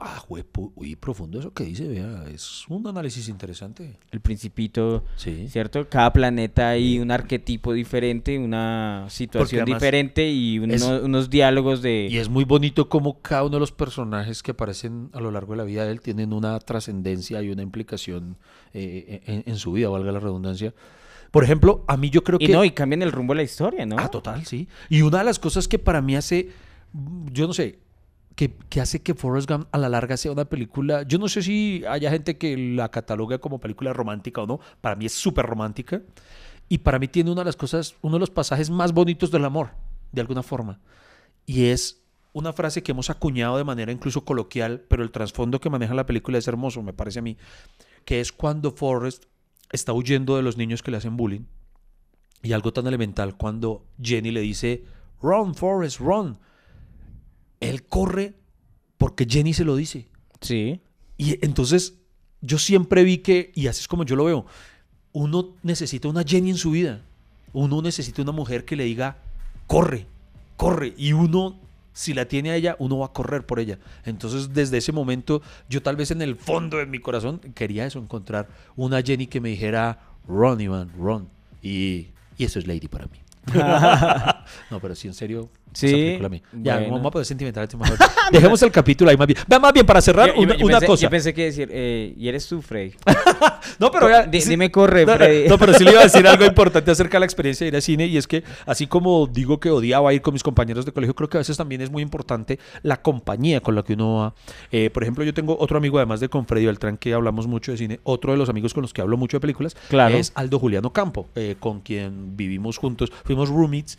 Ah, 0.00 0.24
uy, 0.28 0.96
profundo 0.96 1.38
eso 1.38 1.52
que 1.52 1.64
dice, 1.64 1.86
vea, 1.86 2.24
es 2.32 2.64
un 2.68 2.86
análisis 2.86 3.28
interesante. 3.28 3.98
El 4.10 4.20
Principito, 4.20 5.04
Sí. 5.16 5.46
¿cierto? 5.48 5.88
Cada 5.88 6.12
planeta 6.12 6.70
hay 6.70 6.98
un 6.98 7.10
arquetipo 7.10 7.72
diferente, 7.72 8.36
una 8.38 9.06
situación 9.10 9.64
diferente 9.64 10.28
y 10.30 10.58
uno- 10.58 10.74
es- 10.74 10.82
unos 10.82 11.30
diálogos 11.30 11.82
de... 11.82 12.08
Y 12.10 12.18
es 12.18 12.28
muy 12.28 12.44
bonito 12.44 12.88
como 12.88 13.20
cada 13.20 13.42
uno 13.44 13.56
de 13.56 13.60
los 13.60 13.70
personajes 13.70 14.42
que 14.42 14.52
aparecen 14.52 15.10
a 15.12 15.20
lo 15.20 15.30
largo 15.30 15.52
de 15.52 15.58
la 15.58 15.64
vida 15.64 15.84
de 15.84 15.92
él 15.92 16.00
tienen 16.00 16.32
una 16.32 16.58
trascendencia 16.58 17.40
y 17.42 17.50
una 17.50 17.62
implicación 17.62 18.36
eh, 18.74 19.20
en, 19.26 19.44
en 19.46 19.56
su 19.56 19.72
vida, 19.72 19.88
valga 19.88 20.10
la 20.10 20.20
redundancia. 20.20 20.74
Por 21.30 21.44
ejemplo, 21.44 21.84
a 21.86 21.96
mí 21.96 22.10
yo 22.10 22.24
creo 22.24 22.38
Y 22.40 22.46
que... 22.46 22.52
no, 22.52 22.64
y 22.64 22.72
cambian 22.72 23.02
el 23.02 23.12
rumbo 23.12 23.34
de 23.34 23.38
la 23.38 23.42
historia, 23.44 23.86
¿no? 23.86 23.96
Ah, 23.98 24.10
total, 24.10 24.44
sí. 24.46 24.68
Y 24.88 25.02
una 25.02 25.18
de 25.18 25.24
las 25.24 25.38
cosas 25.38 25.68
que 25.68 25.78
para 25.78 26.02
mí 26.02 26.16
hace, 26.16 26.50
yo 27.32 27.46
no 27.46 27.52
sé, 27.52 27.78
que, 28.34 28.80
hace 28.80 29.02
que 29.02 29.14
Forrest 29.14 29.48
Gump 29.48 29.68
a 29.72 29.78
la 29.78 29.88
larga 29.88 30.16
sea 30.16 30.32
una 30.32 30.44
película, 30.44 31.02
yo 31.02 31.18
no 31.18 31.28
sé 31.28 31.42
si 31.42 31.84
haya 31.88 32.10
gente 32.10 32.38
que 32.38 32.56
la 32.56 32.90
cataloga 32.90 33.38
como 33.38 33.60
película 33.60 33.92
romántica 33.92 34.42
o 34.42 34.46
no, 34.46 34.60
para 34.80 34.96
mí 34.96 35.06
es 35.06 35.12
súper 35.12 35.46
romántica. 35.46 36.02
Y 36.68 36.78
para 36.78 36.98
mí 36.98 37.06
tiene 37.06 37.30
una 37.30 37.42
de 37.42 37.46
las 37.46 37.56
cosas, 37.56 37.96
uno 38.00 38.14
de 38.16 38.20
los 38.20 38.30
pasajes 38.30 38.70
más 38.70 38.92
bonitos 38.92 39.30
del 39.30 39.44
amor, 39.44 39.72
de 40.10 40.22
alguna 40.22 40.42
forma. 40.42 40.80
Y 41.44 41.66
es 41.66 42.02
una 42.32 42.52
frase 42.52 42.82
que 42.82 42.92
hemos 42.92 43.10
acuñado 43.10 43.58
de 43.58 43.64
manera 43.64 43.92
incluso 43.92 44.24
coloquial, 44.24 44.80
pero 44.88 45.02
el 45.02 45.10
trasfondo 45.10 45.60
que 45.60 45.68
maneja 45.68 45.92
la 45.92 46.06
película 46.06 46.38
es 46.38 46.48
hermoso, 46.48 46.82
me 46.82 46.94
parece 46.94 47.18
a 47.18 47.22
mí, 47.22 47.36
que 48.06 48.20
es 48.20 48.32
cuando 48.32 48.72
Forrest 48.72 49.24
está 49.70 49.92
huyendo 49.92 50.36
de 50.36 50.42
los 50.42 50.56
niños 50.56 50.82
que 50.82 50.90
le 50.90 50.96
hacen 50.96 51.16
bullying. 51.16 51.44
Y 52.42 52.52
algo 52.52 52.72
tan 52.72 52.86
elemental 52.86 53.36
cuando 53.36 53.84
Jenny 54.00 54.30
le 54.30 54.40
dice, 54.40 54.84
run, 55.20 55.54
Forrest, 55.54 56.00
run. 56.00 56.38
Él 57.62 57.84
corre 57.84 58.34
porque 58.98 59.26
Jenny 59.28 59.54
se 59.54 59.64
lo 59.64 59.76
dice. 59.76 60.06
Sí. 60.40 60.80
Y 61.16 61.44
entonces 61.44 61.94
yo 62.40 62.58
siempre 62.58 63.04
vi 63.04 63.18
que, 63.18 63.52
y 63.54 63.68
así 63.68 63.80
es 63.80 63.88
como 63.88 64.04
yo 64.04 64.16
lo 64.16 64.24
veo, 64.24 64.46
uno 65.12 65.54
necesita 65.62 66.08
una 66.08 66.24
Jenny 66.24 66.50
en 66.50 66.56
su 66.56 66.72
vida. 66.72 67.02
Uno 67.52 67.82
necesita 67.82 68.22
una 68.22 68.32
mujer 68.32 68.64
que 68.64 68.76
le 68.76 68.84
diga, 68.84 69.18
corre, 69.66 70.06
corre. 70.56 70.94
Y 70.96 71.12
uno, 71.12 71.60
si 71.92 72.14
la 72.14 72.26
tiene 72.26 72.50
a 72.50 72.56
ella, 72.56 72.76
uno 72.78 72.98
va 72.98 73.06
a 73.06 73.12
correr 73.12 73.46
por 73.46 73.60
ella. 73.60 73.78
Entonces 74.04 74.52
desde 74.52 74.78
ese 74.78 74.92
momento, 74.92 75.42
yo 75.68 75.82
tal 75.82 75.96
vez 75.96 76.10
en 76.10 76.22
el 76.22 76.36
fondo 76.36 76.78
de 76.78 76.86
mi 76.86 76.98
corazón 76.98 77.38
quería 77.54 77.86
eso, 77.86 77.98
encontrar 77.98 78.48
una 78.74 79.02
Jenny 79.02 79.26
que 79.26 79.40
me 79.40 79.50
dijera, 79.50 80.00
run, 80.26 80.60
Iván, 80.60 80.90
run. 80.96 81.28
Y, 81.62 82.08
y 82.38 82.44
eso 82.44 82.58
es 82.58 82.66
Lady 82.66 82.88
para 82.88 83.06
mí. 83.06 83.18
no, 84.70 84.80
pero 84.80 84.94
sí, 84.94 85.08
en 85.08 85.14
serio. 85.14 85.50
Sí, 85.74 85.86
esa 85.86 85.96
película 85.96 86.26
a 86.26 86.30
mí. 86.30 86.42
Ya, 86.62 86.74
bueno. 86.78 86.92
vamos 86.94 87.06
a 87.06 87.10
poder 87.10 87.26
sentimental. 87.26 87.64
este 87.64 87.76
mejor. 87.78 87.98
Dejemos 88.30 88.62
el 88.62 88.70
capítulo 88.70 89.10
ahí 89.10 89.16
más 89.16 89.26
bien. 89.26 89.38
Va 89.52 89.58
más 89.58 89.72
bien 89.72 89.86
para 89.86 90.00
cerrar 90.00 90.28
Yo- 90.28 90.34
yo- 90.36 90.40
una, 90.42 90.56
yo 90.56 90.66
una 90.66 90.74
pensé, 90.78 90.86
cosa. 90.86 91.02
Yo 91.02 91.10
pensé 91.10 91.34
que 91.34 91.44
decir, 91.44 91.68
eh, 91.72 92.14
y 92.16 92.28
eres 92.28 92.46
tú, 92.46 92.60
Freddy. 92.62 92.92
No, 93.78 93.90
pero 93.90 94.08
ya- 94.08 94.28
sí- 94.40 94.48
dime 94.50 94.70
corre, 94.70 95.06
no, 95.06 95.12
no, 95.12 95.18
Freddy. 95.18 95.48
no, 95.48 95.58
pero 95.58 95.72
sí 95.74 95.84
le 95.84 95.92
iba 95.92 96.00
a 96.00 96.04
decir 96.04 96.26
algo 96.26 96.44
importante 96.46 96.90
acerca 96.90 97.16
de 97.16 97.20
la 97.20 97.26
experiencia 97.26 97.64
de 97.64 97.68
ir 97.68 97.74
al 97.76 97.82
cine 97.82 98.06
y 98.06 98.16
es 98.16 98.26
que 98.26 98.42
así 98.66 98.86
como 98.86 99.26
digo 99.26 99.60
que 99.60 99.70
odiaba 99.70 100.12
ir 100.12 100.20
con 100.20 100.32
mis 100.34 100.42
compañeros 100.42 100.84
de 100.84 100.92
colegio, 100.92 101.14
creo 101.14 101.28
que 101.28 101.36
a 101.38 101.40
veces 101.40 101.56
también 101.56 101.80
es 101.80 101.90
muy 101.90 102.02
importante 102.02 102.58
la 102.82 103.00
compañía 103.02 103.60
con 103.60 103.74
la 103.74 103.82
que 103.82 103.94
uno 103.94 104.14
va. 104.16 104.34
Eh, 104.72 104.90
por 104.90 105.02
ejemplo, 105.02 105.24
yo 105.24 105.32
tengo 105.34 105.56
otro 105.58 105.78
amigo, 105.78 105.98
además 105.98 106.20
de 106.20 106.28
con 106.28 106.46
Freddy 106.46 106.66
Beltrán, 106.66 106.96
que 106.98 107.14
hablamos 107.14 107.46
mucho 107.46 107.72
de 107.72 107.78
cine, 107.78 108.00
otro 108.02 108.32
de 108.32 108.38
los 108.38 108.48
amigos 108.48 108.74
con 108.74 108.82
los 108.82 108.92
que 108.92 109.00
hablo 109.00 109.16
mucho 109.16 109.36
de 109.36 109.40
películas 109.40 109.76
Claro. 109.88 110.16
es 110.16 110.32
Aldo 110.34 110.58
Juliano 110.58 110.92
Campo, 110.92 111.28
eh, 111.34 111.56
con 111.58 111.80
quien 111.80 112.36
vivimos 112.36 112.78
juntos, 112.78 113.10
fuimos 113.24 113.48
roommates 113.48 113.98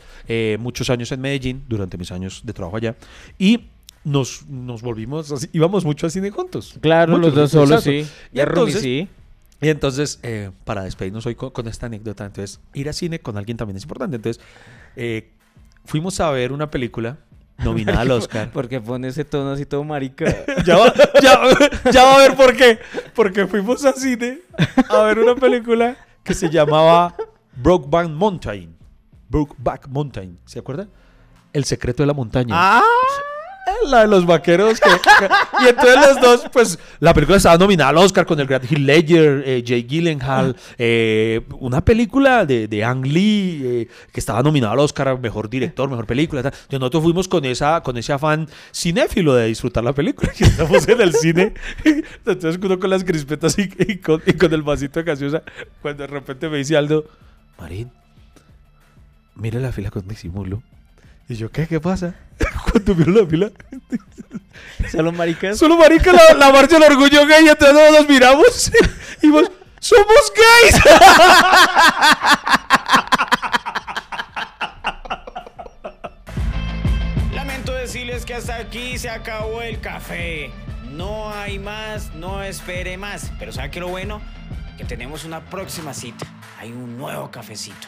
muchos 0.60 0.90
años 0.90 1.12
en 1.12 1.22
Medellín, 1.22 1.63
durante 1.68 1.98
mis 1.98 2.12
años 2.12 2.42
de 2.44 2.54
trabajo 2.54 2.78
allá, 2.78 2.96
y 3.38 3.70
nos, 4.04 4.46
nos 4.48 4.82
volvimos, 4.82 5.32
así, 5.32 5.50
íbamos 5.54 5.86
mucho 5.86 6.06
al 6.06 6.12
cine 6.12 6.30
juntos. 6.30 6.76
Claro, 6.82 7.14
Mucho, 7.14 7.28
los 7.28 7.36
dos 7.36 7.52
solos, 7.52 7.84
sí. 7.84 8.06
Y 8.32 8.40
entonces, 8.40 8.82
sí. 8.82 9.08
y 9.62 9.70
entonces, 9.70 10.20
eh, 10.24 10.52
para 10.66 10.84
despedirnos 10.84 11.26
hoy 11.26 11.36
con, 11.36 11.52
con 11.52 11.68
esta 11.68 11.86
anécdota, 11.86 12.26
entonces, 12.26 12.60
ir 12.74 12.90
a 12.90 12.94
cine 12.94 13.20
con 13.20 13.38
alguien 13.38 13.58
también 13.58 13.78
es 13.78 13.84
importante. 13.84 14.18
Entonces, 14.18 14.44
eh, 14.96 15.32
fuimos 15.86 16.20
a 16.20 16.30
ver 16.32 16.52
una 16.52 16.70
película 16.70 17.18
nominada 17.58 18.02
al 18.02 18.12
Oscar. 18.12 18.50
Porque 18.52 18.82
pone 18.82 19.08
ese 19.08 19.26
tono 19.26 19.52
así 19.52 19.66
todo 19.66 19.84
marica. 19.84 20.26
ya, 20.66 20.78
va, 20.78 20.94
ya, 21.22 21.40
ya 21.92 22.04
va 22.04 22.16
a 22.16 22.18
ver 22.20 22.36
por 22.36 22.56
qué. 22.56 22.80
Porque 23.16 23.48
fuimos 23.48 23.84
al 23.86 23.96
cine 23.96 24.40
a 24.90 25.04
ver 25.04 25.20
una 25.20 25.36
película 25.36 25.98
que 26.24 26.34
se 26.34 26.50
llamaba 26.50 27.16
Brokeback 27.56 28.10
Mountain. 28.10 28.76
Brokeback 29.30 29.88
Mountain, 29.88 30.38
¿se 30.46 30.60
acuerda? 30.60 30.88
El 31.54 31.64
secreto 31.66 32.04
de 32.04 32.08
la 32.08 32.14
montaña. 32.14 32.54
¡Ah! 32.58 32.84
la 33.90 34.02
de 34.02 34.08
los 34.08 34.26
vaqueros. 34.26 34.80
que- 34.80 34.90
que- 34.90 35.64
y 35.66 35.68
entonces 35.70 35.96
los 35.96 36.22
dos, 36.22 36.44
pues, 36.52 36.80
la 37.00 37.14
película 37.14 37.38
estaba 37.38 37.58
nominada 37.58 37.90
al 37.90 37.98
Oscar 37.98 38.26
con 38.26 38.40
el 38.40 38.48
gran 38.48 38.62
Heath 38.62 38.78
Ledger, 38.78 39.44
eh, 39.46 39.62
Jake 39.64 39.84
Gyllenhaal, 39.88 40.56
eh, 40.78 41.42
una 41.60 41.84
película 41.84 42.46
de, 42.46 42.68
de 42.68 42.84
Ang 42.84 43.06
Lee 43.06 43.62
eh, 43.64 43.88
que 44.12 44.20
estaba 44.20 44.42
nominada 44.42 44.74
al 44.74 44.80
Oscar 44.80 45.08
a 45.10 45.18
mejor 45.18 45.50
director, 45.50 45.90
mejor 45.90 46.06
película. 46.06 46.40
Entonces 46.42 46.80
nosotros 46.80 47.04
fuimos 47.04 47.28
con 47.28 47.44
esa, 47.46 47.82
con 47.82 47.98
ese 47.98 48.14
afán 48.14 48.48
cinéfilo 48.74 49.34
de 49.36 49.48
disfrutar 49.48 49.84
la 49.84 49.94
película. 49.94 50.32
Y 50.40 50.44
estamos 50.44 50.88
en 50.88 51.02
el 51.02 51.14
cine. 51.14 51.54
Entonces 51.84 52.60
uno 52.62 52.80
con 52.80 52.90
las 52.90 53.04
crispetas 53.04 53.58
y, 53.60 53.70
y 53.80 53.98
con, 53.98 54.22
y 54.26 54.34
con 54.34 54.54
el 54.54 54.62
vasito 54.62 55.00
de 55.00 55.06
gaseosa, 55.06 55.42
cuando 55.82 56.04
de 56.04 56.08
repente 56.08 56.48
me 56.50 56.58
dice 56.58 56.78
Aldo, 56.78 57.06
Marín, 57.60 57.92
mira 59.36 59.60
la 59.60 59.72
fila 59.72 59.90
con 59.90 60.08
disimulo. 60.08 60.62
Y 61.30 61.36
yo, 61.36 61.50
¿qué? 61.52 61.68
¿Qué 61.68 61.80
pasa? 61.80 62.16
Cuando 62.72 62.96
miro 62.96 63.12
la 63.12 63.28
fila, 63.28 63.52
Solo 64.92 65.12
maricas. 65.12 65.58
solo 65.58 65.78
marica 65.78 66.12
la, 66.14 66.34
la 66.36 66.52
marcha 66.52 66.78
del 66.78 66.92
orgullo 66.92 67.26
gay, 67.26 67.46
y 67.46 67.50
entonces 67.50 67.76
todos 67.76 67.92
nos 68.00 68.10
miramos 68.10 68.72
y 69.22 69.30
vos, 69.30 69.50
¡somos 69.80 70.34
gays! 70.36 70.82
Lamento 77.34 77.74
decirles 77.74 78.26
que 78.26 78.34
hasta 78.36 78.58
aquí 78.58 78.98
se 78.98 79.10
acabó 79.10 79.62
el 79.62 79.80
café. 79.80 80.52
No 80.92 81.34
hay 81.34 81.60
más, 81.60 82.14
no 82.14 82.44
espere 82.44 82.98
más. 82.98 83.32
Pero 83.40 83.52
¿sabe 83.52 83.72
qué 83.72 83.80
lo 83.80 83.88
bueno? 83.88 84.22
Que 84.78 84.86
tenemos 84.86 85.26
una 85.26 85.42
próxima 85.42 85.94
cita. 85.94 86.26
Hay 86.60 86.72
un 86.72 86.98
nuevo 86.98 87.32
cafecito. 87.32 87.88